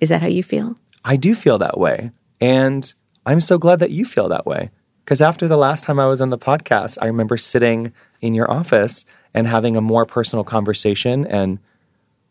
Is 0.00 0.08
that 0.08 0.22
how 0.22 0.28
you 0.28 0.42
feel? 0.42 0.78
I 1.04 1.16
do 1.16 1.34
feel 1.34 1.58
that 1.58 1.78
way. 1.78 2.12
And 2.40 2.92
I'm 3.26 3.40
so 3.40 3.58
glad 3.58 3.80
that 3.80 3.90
you 3.90 4.04
feel 4.04 4.28
that 4.28 4.46
way. 4.46 4.70
Because 5.04 5.20
after 5.20 5.46
the 5.46 5.58
last 5.58 5.84
time 5.84 6.00
I 6.00 6.06
was 6.06 6.22
on 6.22 6.30
the 6.30 6.38
podcast, 6.38 6.96
I 7.02 7.06
remember 7.06 7.36
sitting 7.36 7.92
in 8.22 8.32
your 8.32 8.50
office 8.50 9.04
and 9.34 9.46
having 9.46 9.76
a 9.76 9.82
more 9.82 10.06
personal 10.06 10.44
conversation 10.44 11.26
and 11.26 11.58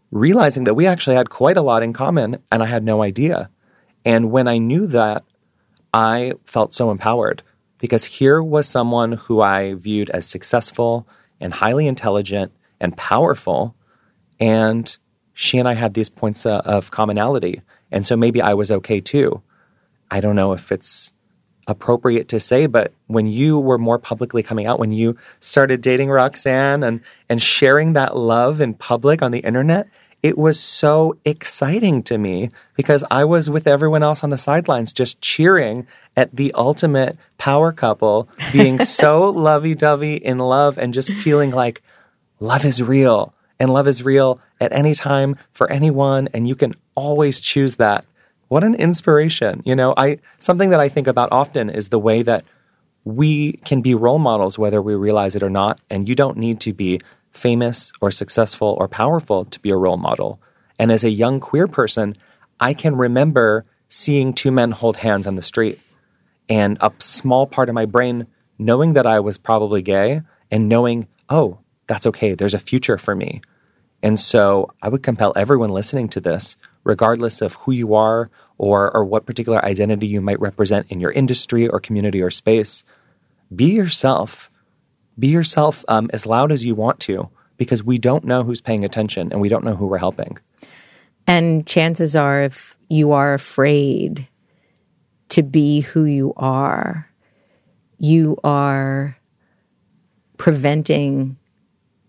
realizing 0.09 0.63
that 0.63 0.73
we 0.73 0.87
actually 0.87 1.15
had 1.15 1.29
quite 1.29 1.57
a 1.57 1.61
lot 1.61 1.83
in 1.83 1.93
common 1.93 2.37
and 2.51 2.63
I 2.63 2.65
had 2.65 2.83
no 2.83 3.03
idea. 3.03 3.49
And 4.05 4.31
when 4.31 4.47
I 4.47 4.57
knew 4.57 4.87
that, 4.87 5.23
I 5.93 6.33
felt 6.45 6.73
so 6.73 6.89
empowered 6.89 7.43
because 7.77 8.05
here 8.05 8.41
was 8.41 8.67
someone 8.67 9.13
who 9.13 9.41
I 9.41 9.75
viewed 9.75 10.09
as 10.09 10.25
successful 10.25 11.07
and 11.43 11.53
highly 11.53 11.85
intelligent 11.85 12.51
and 12.79 12.97
powerful. 12.97 13.75
And 14.39 14.97
she 15.33 15.59
and 15.59 15.67
I 15.67 15.73
had 15.73 15.93
these 15.93 16.09
points 16.09 16.45
uh, 16.45 16.61
of 16.65 16.89
commonality. 16.89 17.61
And 17.91 18.07
so 18.07 18.17
maybe 18.17 18.41
I 18.41 18.53
was 18.53 18.71
okay 18.71 18.99
too. 18.99 19.43
I 20.09 20.19
don't 20.21 20.35
know 20.35 20.53
if 20.53 20.71
it's 20.71 21.13
appropriate 21.67 22.27
to 22.29 22.39
say, 22.39 22.65
but 22.65 22.93
when 23.07 23.27
you 23.27 23.59
were 23.59 23.77
more 23.77 23.99
publicly 23.99 24.43
coming 24.43 24.65
out, 24.65 24.79
when 24.79 24.91
you 24.91 25.17
started 25.39 25.81
dating 25.81 26.09
Roxane 26.09 26.83
and, 26.83 27.01
and 27.29 27.41
sharing 27.41 27.93
that 27.93 28.17
love 28.17 28.59
in 28.59 28.73
public 28.73 29.21
on 29.21 29.31
the 29.31 29.39
internet, 29.39 29.87
it 30.23 30.37
was 30.37 30.57
so 30.57 31.17
exciting 31.25 32.01
to 32.03 32.17
me 32.17 32.49
because 32.75 33.03
I 33.11 33.25
was 33.25 33.49
with 33.49 33.67
everyone 33.67 34.03
else 34.03 34.23
on 34.23 34.29
the 34.29 34.37
sidelines 34.37 34.93
just 34.93 35.19
cheering 35.19 35.85
at 36.15 36.33
the 36.33 36.53
ultimate 36.53 37.17
power 37.37 37.73
couple 37.73 38.29
being 38.53 38.79
so 38.85 39.29
lovey 39.29 39.75
dovey 39.75 40.15
in 40.15 40.37
love 40.39 40.77
and 40.77 40.93
just 40.93 41.13
feeling 41.13 41.51
like 41.51 41.83
love 42.39 42.63
is 42.63 42.81
real 42.81 43.33
and 43.59 43.71
love 43.71 43.85
is 43.85 44.01
real 44.01 44.39
at 44.61 44.71
any 44.71 44.95
time 44.95 45.35
for 45.51 45.69
anyone 45.69 46.29
and 46.33 46.47
you 46.47 46.55
can 46.55 46.73
always 46.95 47.41
choose 47.41 47.75
that. 47.75 48.05
What 48.47 48.63
an 48.63 48.75
inspiration 48.75 49.61
you 49.65 49.75
know? 49.75 49.93
I 49.97 50.19
something 50.39 50.69
that 50.69 50.79
i 50.79 50.87
think 50.87 51.07
about 51.07 51.31
often 51.31 51.69
is 51.69 51.89
the 51.89 51.99
way 51.99 52.21
that 52.21 52.45
we 53.03 53.53
can 53.65 53.81
be 53.81 53.93
role 53.93 54.19
models 54.19 54.57
whether 54.57 54.81
we 54.81 54.95
realize 54.95 55.35
it 55.35 55.43
or 55.43 55.49
not 55.49 55.81
and 55.89 56.07
you 56.07 56.15
don't 56.15 56.37
need 56.37 56.61
to 56.61 56.71
be 56.71 57.01
famous 57.33 57.91
or 58.01 58.11
successful 58.11 58.75
or 58.79 58.87
powerful 58.87 59.45
to 59.45 59.59
be 59.59 59.69
a 59.69 59.77
role 59.77 59.97
model 59.97 60.39
and 60.79 60.91
as 60.91 61.03
a 61.03 61.09
young 61.09 61.39
queer 61.39 61.67
person 61.67 62.15
i 62.59 62.73
can 62.73 62.95
remember 62.95 63.65
seeing 63.89 64.33
two 64.33 64.51
men 64.51 64.71
hold 64.71 64.97
hands 64.97 65.27
on 65.27 65.35
the 65.35 65.41
street 65.41 65.79
and 66.47 66.77
a 66.81 66.91
small 66.99 67.45
part 67.47 67.69
of 67.69 67.75
my 67.75 67.85
brain 67.85 68.27
knowing 68.59 68.93
that 68.93 69.07
i 69.07 69.19
was 69.19 69.37
probably 69.37 69.81
gay 69.81 70.21
and 70.51 70.69
knowing 70.69 71.07
oh 71.29 71.57
that's 71.87 72.07
okay. 72.07 72.33
There's 72.33 72.53
a 72.53 72.59
future 72.59 72.97
for 72.97 73.15
me. 73.15 73.41
And 74.01 74.19
so 74.19 74.71
I 74.81 74.89
would 74.89 75.03
compel 75.03 75.33
everyone 75.35 75.69
listening 75.69 76.09
to 76.09 76.19
this, 76.19 76.57
regardless 76.83 77.41
of 77.41 77.53
who 77.55 77.71
you 77.71 77.93
are 77.93 78.29
or, 78.57 78.95
or 78.95 79.05
what 79.05 79.25
particular 79.25 79.63
identity 79.63 80.07
you 80.07 80.21
might 80.21 80.39
represent 80.39 80.87
in 80.89 80.99
your 80.99 81.11
industry 81.11 81.67
or 81.67 81.79
community 81.79 82.21
or 82.21 82.29
space, 82.29 82.83
be 83.55 83.73
yourself. 83.73 84.49
Be 85.17 85.27
yourself 85.27 85.85
um, 85.87 86.09
as 86.13 86.25
loud 86.25 86.51
as 86.51 86.65
you 86.65 86.75
want 86.75 86.99
to 87.01 87.29
because 87.57 87.83
we 87.83 87.97
don't 87.97 88.23
know 88.23 88.43
who's 88.43 88.61
paying 88.61 88.83
attention 88.83 89.31
and 89.31 89.39
we 89.39 89.49
don't 89.49 89.63
know 89.63 89.75
who 89.75 89.87
we're 89.87 89.97
helping. 89.97 90.37
And 91.27 91.65
chances 91.65 92.15
are, 92.15 92.41
if 92.41 92.77
you 92.89 93.11
are 93.11 93.33
afraid 93.33 94.27
to 95.29 95.43
be 95.43 95.81
who 95.81 96.05
you 96.05 96.33
are, 96.35 97.09
you 97.97 98.37
are 98.43 99.17
preventing 100.37 101.37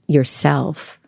yourself 0.09 0.99